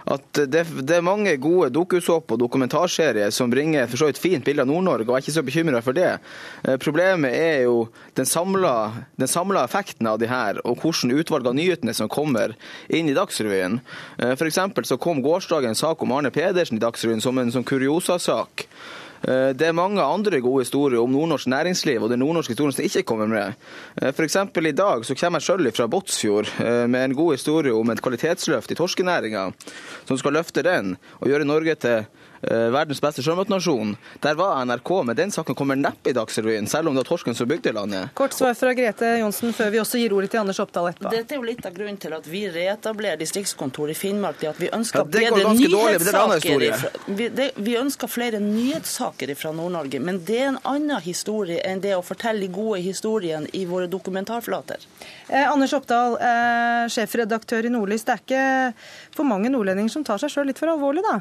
at 0.09 0.41
det, 0.49 0.65
det, 0.81 0.97
er 0.97 1.05
mange 1.05 1.35
gode 1.41 1.69
dokusåp 1.75 2.33
og 2.33 2.41
dokumentarserier 2.41 3.33
som 3.35 3.51
bringer 3.53 3.89
for 3.91 4.01
så 4.01 4.09
vidt 4.09 4.21
fint 4.21 4.47
bilde 4.47 4.65
av 4.65 4.71
Nord-Norge, 4.71 5.09
og 5.09 5.17
jeg 5.17 5.21
er 5.21 5.27
ikke 5.27 5.37
så 5.37 5.45
bekymra 5.45 5.83
for 5.85 5.97
det. 5.97 6.11
Eh, 6.65 6.79
problemet 6.81 7.35
er 7.37 7.67
jo 7.67 7.89
den 8.17 8.29
samla 8.29 9.65
effekten 9.65 10.09
av 10.09 10.21
de 10.23 10.31
her, 10.31 10.63
og 10.65 10.81
hvordan 10.81 11.13
utvalg 11.19 11.51
av 11.51 11.59
nyhetene 11.59 11.95
som 11.97 12.11
kommer 12.13 12.57
inn 12.89 13.11
i 13.11 13.17
Dagsrevyen. 13.17 13.81
Eh, 14.19 14.33
F.eks. 14.33 14.63
så 14.89 15.01
kom 15.01 15.21
gårsdagens 15.25 15.85
sak 15.85 16.03
om 16.03 16.17
Arne 16.17 16.33
Pedersen 16.33 16.81
i 16.81 16.85
Dagsrevyen 16.85 17.25
som 17.25 17.39
en 17.39 17.53
sånn 17.53 17.69
kuriosasak. 17.69 18.69
Eh, 19.23 19.51
det 19.59 19.67
er 19.67 19.77
mange 19.77 20.03
andre 20.03 20.41
gode 20.45 20.63
historier 20.63 21.01
om 21.03 21.11
nordnorsk 21.13 21.49
næringsliv 21.51 22.03
og 22.03 22.13
den 22.13 22.23
nordnorske 22.23 22.55
historien 22.55 22.75
som 22.77 22.87
ikke 22.87 23.03
kommer 23.09 23.27
med. 23.31 23.57
Eh, 24.01 24.13
F.eks. 24.13 24.37
i 24.37 24.73
dag 24.73 25.05
så 25.05 25.17
kommer 25.19 25.43
jeg 25.43 25.49
sjøl 25.49 25.71
fra 25.75 25.89
Båtsfjord 25.91 26.53
eh, 26.63 26.87
med 26.87 27.05
en 27.05 27.17
god 27.19 27.35
historie 27.35 27.75
om 27.75 27.91
et 27.91 28.03
kvalitetsløft 28.03 28.71
i 28.71 28.79
torskenæringa, 28.79 29.49
som 30.07 30.19
skal 30.19 30.39
løfte 30.39 30.63
den 30.63 30.97
og 31.21 31.29
gjøre 31.29 31.49
Norge 31.49 31.75
til 31.75 32.07
verdens 32.41 33.01
beste 33.03 33.23
sjømatnasjon. 33.25 33.97
Der 34.23 34.37
var 34.39 34.61
NRK, 34.65 34.93
men 35.09 35.17
den 35.19 35.33
saken 35.35 35.57
kommer 35.59 35.79
neppe 35.79 36.13
i 36.13 36.17
Dagsrevyen, 36.17 36.69
selv 36.71 36.89
om 36.89 36.95
det 36.95 37.03
var 37.03 37.11
torsken 37.11 37.35
som 37.35 37.49
bygde 37.51 37.73
landet. 37.75 38.13
Kort 38.19 38.37
svar 38.37 38.55
fra 38.59 38.73
Grete 38.77 39.11
Johnsen 39.19 39.53
før 39.57 39.73
vi 39.75 39.81
også 39.83 40.01
gir 40.01 40.15
ordet 40.15 40.31
til 40.33 40.43
Anders 40.43 40.61
Oppdal 40.63 40.91
etterpå. 40.93 41.11
Dette 41.13 41.35
er 41.35 41.41
jo 41.41 41.47
litt 41.47 41.67
av 41.67 41.75
grunnen 41.75 41.99
til 42.01 42.15
at 42.17 42.27
vi 42.31 42.45
reetablerer 42.53 43.21
distriktskontor 43.21 43.93
i 43.93 43.97
Finnmark. 43.99 44.39
Det 44.41 44.51
at 44.53 44.61
vi 44.61 44.71
ønsker 44.75 45.03
ja, 45.03 45.09
bedre 45.19 45.55
nyhetssaker. 45.55 46.65
Ifra, 46.69 46.91
vi, 47.07 47.29
det, 47.35 47.49
vi, 47.57 47.77
ønsker 47.81 48.11
flere 48.11 48.41
nyhetssaker 48.43 49.35
fra 49.39 49.53
Nord-Norge, 49.57 50.03
men 50.05 50.21
det 50.29 50.39
er 50.43 50.51
en 50.53 50.61
annen 50.63 51.03
historie 51.05 51.63
enn 51.67 51.83
det 51.85 51.95
å 51.97 52.05
fortelle 52.05 52.45
de 52.45 52.51
gode 52.53 52.83
historiene 52.85 53.51
i 53.57 53.65
våre 53.69 53.89
dokumentarflater. 53.91 54.85
Eh, 55.29 55.45
Anders 55.45 55.75
Oppdal, 55.77 56.19
eh, 56.19 56.85
sjefredaktør 56.93 57.67
i 57.67 57.73
Nordlys. 57.73 58.07
Det 58.07 58.15
er 58.15 58.23
ikke 58.25 59.17
for 59.17 59.29
mange 59.29 59.51
nordlendinger 59.53 59.93
som 59.93 60.07
tar 60.07 60.21
seg 60.23 60.33
sjøl 60.33 60.51
litt 60.51 60.61
for 60.61 60.71
alvorlig, 60.73 61.05
da? 61.07 61.21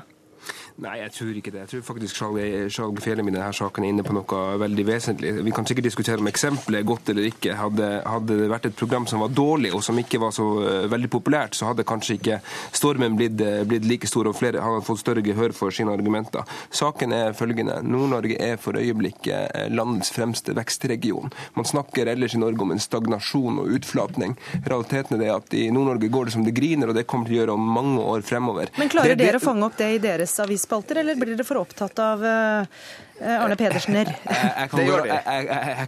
Nei, 0.77 0.99
jeg 0.99 1.09
tror 1.15 1.37
ikke 1.39 1.51
det. 1.55 1.61
Jeg 1.63 1.69
tror 1.71 1.85
faktisk 1.87 2.19
Skjalg 2.19 2.99
Fjellheim 3.01 3.31
i 3.31 3.33
denne 3.33 3.49
saken 3.55 3.81
er 3.81 3.89
inne 3.89 4.03
på 4.05 4.13
noe 4.13 4.41
veldig 4.61 4.83
vesentlig. 4.85 5.31
Vi 5.47 5.53
kan 5.55 5.65
sikkert 5.65 5.87
diskutere 5.87 6.21
om 6.21 6.27
eksempelet 6.29 6.83
er 6.83 6.85
godt 6.85 7.09
eller 7.09 7.25
ikke. 7.25 7.55
Hadde, 7.57 7.87
hadde, 8.05 8.35
det 8.43 8.49
vært 8.51 8.67
et 8.69 8.75
program 8.77 9.07
som 9.09 9.23
var 9.23 9.31
dårlig 9.33 9.71
og 9.73 9.81
som 9.81 9.97
ikke 9.97 10.19
var 10.21 10.35
så 10.37 10.45
uh, 10.61 10.85
veldig 10.91 11.09
populært, 11.09 11.57
så 11.57 11.71
hadde 11.71 11.85
kanskje 11.87 12.19
ikke 12.19 12.37
stormen 12.77 13.17
blitt, 13.17 13.41
uh, 13.41 13.63
blitt 13.65 13.87
like 13.89 14.09
stor 14.09 14.29
og 14.29 14.37
flere 14.37 14.61
hadde 14.61 14.83
fått 14.85 15.01
større 15.01 15.23
gehør 15.25 15.55
for 15.57 15.73
sine 15.73 15.95
argumenter. 15.97 16.45
Saken 16.69 17.15
er 17.17 17.33
følgende. 17.33 17.79
Nord-Norge 17.81 18.37
er 18.37 18.61
for 18.61 18.77
øyeblikket 18.77 19.57
uh, 19.57 19.65
landets 19.73 20.13
fremste 20.13 20.53
vekstregion. 20.61 21.33
Man 21.57 21.65
snakker 21.65 22.13
ellers 22.13 22.37
i 22.37 22.43
Norge 22.43 22.67
om 22.67 22.75
en 22.77 22.85
stagnasjon 22.85 23.63
og 23.63 23.73
utflatning. 23.79 24.37
Realiteten 24.61 25.17
er 25.17 25.25
det 25.25 25.33
at 25.39 25.57
i 25.57 25.65
Nord-Norge 25.73 26.13
går 26.13 26.29
det 26.29 26.37
som 26.37 26.45
det 26.45 26.53
griner, 26.61 26.93
og 26.93 27.01
det 27.01 27.07
kommer 27.09 27.25
til 27.25 27.39
å 27.39 27.41
gjøre 27.41 27.57
om 27.57 27.67
mange 27.79 28.05
år 28.13 28.21
fremover. 28.29 28.69
Men 28.77 28.93
klarer 28.93 29.15
det, 29.15 29.23
det... 29.23 29.31
dere 29.31 29.41
å 29.41 29.47
fange 29.49 29.65
opp 29.65 29.81
det 29.81 29.91
i 29.97 30.01
deres 30.05 30.37
avis? 30.45 30.66
Spalter, 30.67 30.99
eller 31.01 31.15
blir 31.15 31.35
dere 31.35 31.47
for 31.47 31.63
opptatt 31.63 31.99
av 32.03 32.25
eh, 32.27 32.67
Arne 33.21 33.55
Pedersener. 33.55 34.11
Jeg, 34.27 34.69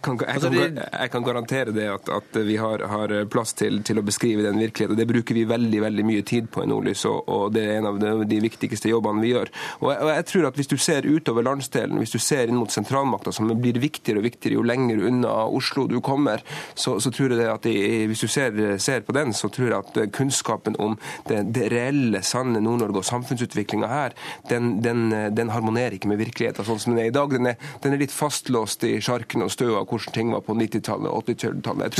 kan, 0.01 0.17
jeg, 0.21 1.09
kan, 1.11 1.23
garantere 1.23 1.71
det 1.75 1.85
at, 1.91 2.09
at 2.09 2.37
vi 2.45 2.55
har, 2.57 2.81
har 2.89 3.11
plass 3.31 3.53
til, 3.57 3.81
til, 3.85 3.99
å 3.99 4.03
beskrive 4.05 4.43
den 4.45 4.59
virkeligheten. 4.61 4.97
Det 4.97 5.07
bruker 5.09 5.37
vi 5.37 5.43
veldig 5.49 5.81
veldig 5.83 6.05
mye 6.07 6.23
tid 6.25 6.49
på 6.53 6.63
i 6.63 6.69
Nordlys, 6.69 7.03
og, 7.09 7.27
og 7.29 7.53
det 7.53 7.65
er 7.65 7.79
en 7.79 7.89
av 7.91 7.99
de, 8.01 8.13
de 8.29 8.39
viktigste 8.43 8.91
jobbene 8.91 9.21
vi 9.23 9.33
gjør. 9.33 9.51
Og 9.81 9.91
jeg, 9.91 10.01
og 10.05 10.11
jeg, 10.13 10.25
tror 10.31 10.47
at 10.49 10.59
Hvis 10.59 10.71
du 10.71 10.77
ser 10.81 11.07
utover 11.07 11.45
landsdelen, 11.45 11.99
hvis 12.01 12.15
du 12.15 12.19
ser 12.23 12.49
inn 12.49 12.59
mot 12.59 12.71
sentralmakta, 12.73 13.33
som 13.35 13.51
blir 13.61 13.79
viktigere 13.81 14.21
og 14.21 14.27
viktigere 14.27 14.57
jo 14.57 14.65
lenger 14.65 15.03
unna 15.09 15.35
Oslo 15.45 15.85
du 15.89 15.99
kommer, 16.05 16.43
så, 16.73 16.97
så 16.99 17.11
tror 17.13 17.33
jeg 17.33 17.41
det 17.41 17.49
at 17.51 17.67
de, 17.67 17.75
hvis 18.11 18.23
du 18.25 18.27
ser, 18.31 18.57
ser, 18.81 19.05
på 19.05 19.15
den, 19.15 19.33
så 19.35 19.51
tror 19.53 19.73
jeg 19.73 19.79
at 19.79 20.15
kunnskapen 20.15 20.77
om 20.81 20.97
det, 21.29 21.43
det 21.55 21.69
reelle, 21.73 22.23
sanne 22.25 22.61
Nord-Norge 22.63 23.03
og 23.03 23.09
samfunnsutviklinga 23.09 23.89
her, 23.91 24.17
den, 24.49 24.77
den, 24.83 25.09
den 25.35 25.53
harmonerer 25.53 25.97
ikke 25.97 26.11
med 26.11 26.21
virkeligheten 26.23 26.67
sånn 26.67 26.81
som 26.81 26.95
den 26.95 27.03
er 27.05 27.09
i 27.09 27.15
dag 27.15 27.18
dag. 27.19 27.35
Den 27.35 27.51
er, 27.51 27.69
den 27.83 27.95
er 27.95 28.01
litt 28.01 28.15
fastlåst 28.15 28.83
i 28.87 28.95
sjarken 29.03 29.45
og 29.45 29.53
støvet 29.53 29.77
av 29.81 29.87
hvordan 29.89 30.15
ting 30.15 30.33
var 30.33 30.43
på 30.45 30.55
90-tallet 30.57 31.11
og 31.11 31.29
80-tallet. 31.35 31.99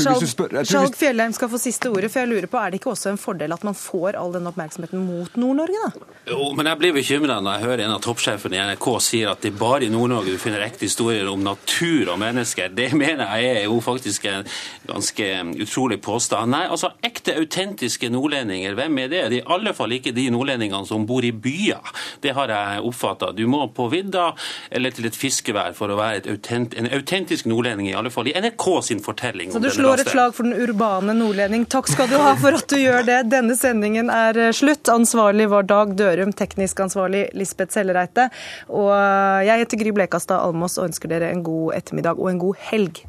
Skjalg 0.70 0.98
Fjellheim 0.98 1.36
skal 1.36 1.52
få 1.52 1.60
siste 1.62 1.92
ordet, 1.92 2.10
for 2.10 2.24
jeg 2.24 2.32
lurer 2.32 2.48
på, 2.50 2.58
er 2.60 2.74
det 2.74 2.80
ikke 2.80 2.92
også 2.94 3.12
en 3.14 3.20
fordel 3.20 3.54
at 3.54 3.66
man 3.66 3.78
får 3.78 4.18
all 4.18 4.34
den 4.34 4.50
oppmerksomheten 4.50 5.04
mot 5.06 5.38
Nord-Norge, 5.40 5.86
da? 5.86 6.10
Jo, 6.30 6.50
men 6.56 6.68
jeg 6.68 6.80
blir 6.82 6.96
bekymra 6.96 7.38
når 7.40 7.58
jeg 7.58 7.68
hører 7.68 7.84
en 7.86 7.94
av 7.94 8.02
toppsjefene 8.04 8.58
i 8.58 8.62
NRK 8.72 8.88
sier 9.04 9.30
at 9.32 9.44
det 9.44 9.52
er 9.54 9.60
bare 9.60 9.86
i 9.86 9.92
Nord-Norge 9.92 10.34
du 10.34 10.42
finner 10.42 10.66
ekte 10.66 10.86
historier 10.88 11.28
om 11.30 11.42
natur 11.44 12.12
og 12.12 12.20
mennesker. 12.20 12.74
Det 12.74 12.90
mener 12.98 13.30
jeg 13.38 13.62
er 13.62 13.64
jo 13.68 13.80
faktisk 13.84 14.26
en 14.30 14.46
ganske 14.90 15.30
utrolig 15.62 16.00
påstand. 16.04 16.52
Nei, 16.54 16.66
altså 16.70 16.92
ekte 17.06 17.20
ekte, 17.20 17.36
autentiske 17.40 18.10
nordlendinger, 18.10 18.74
hvem 18.74 18.98
er 18.98 19.08
det? 19.08 19.22
De 19.30 19.38
er 19.40 19.44
i 19.44 19.54
alle 19.54 19.72
fall 19.76 19.92
ikke 19.92 20.12
de 20.16 20.28
nordlendingene 20.32 20.86
som 20.88 21.06
bor 21.06 21.24
i 21.24 21.32
byer. 21.32 21.92
Det 22.22 22.34
har 22.36 22.50
jeg 22.52 22.84
oppfatta. 22.86 23.32
Du 23.36 23.46
må 23.50 23.66
på 23.74 23.88
vidda 23.92 24.30
eller 24.70 24.90
til 24.94 25.06
et 25.06 25.09
fiskevær 25.16 25.74
for 25.76 25.92
å 25.92 25.98
være 25.98 26.32
autent, 26.32 26.74
en 26.78 26.88
autentisk 26.90 27.48
nordlending, 27.50 27.90
i 27.90 27.96
alle 27.98 28.12
fall 28.12 28.30
i 28.30 28.34
NRK 28.36 28.66
sin 28.86 29.02
fortelling. 29.04 29.52
Så 29.54 29.62
du 29.62 29.70
slår 29.74 30.04
et 30.04 30.12
slag 30.12 30.34
for 30.36 30.48
den 30.48 30.56
urbane 30.60 31.14
nordlending. 31.16 31.66
Takk 31.70 31.90
skal 31.90 32.10
du 32.10 32.16
ha 32.20 32.34
for 32.40 32.58
at 32.58 32.66
du 32.70 32.78
gjør 32.80 33.06
det. 33.08 33.20
Denne 33.32 33.56
sendingen 33.58 34.12
er 34.14 34.38
eh, 34.38 34.52
slutt. 34.56 34.90
Ansvarlig 34.92 35.50
var 35.52 35.68
Dag 35.70 35.94
Dørum, 35.98 36.34
teknisk 36.36 36.80
ansvarlig 36.86 37.26
Lisbeth 37.38 37.76
Sellereite. 37.76 38.30
Og 38.68 38.90
eh, 38.94 39.46
jeg 39.50 39.64
heter 39.64 39.84
Gry 39.84 39.94
Blekastad 40.00 40.42
Almås 40.44 40.78
og 40.80 40.90
ønsker 40.90 41.12
dere 41.12 41.32
en 41.34 41.44
god 41.46 41.78
ettermiddag 41.80 42.20
og 42.20 42.32
en 42.32 42.44
god 42.48 42.66
helg. 42.70 43.04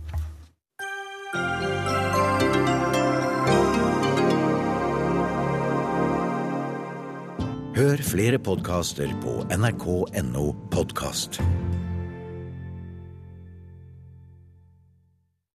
Hør 7.81 7.97
flere 8.03 8.37
podkaster 8.37 9.09
på 9.23 9.39
nrk.no 9.57 10.51
podkast. 10.69 11.39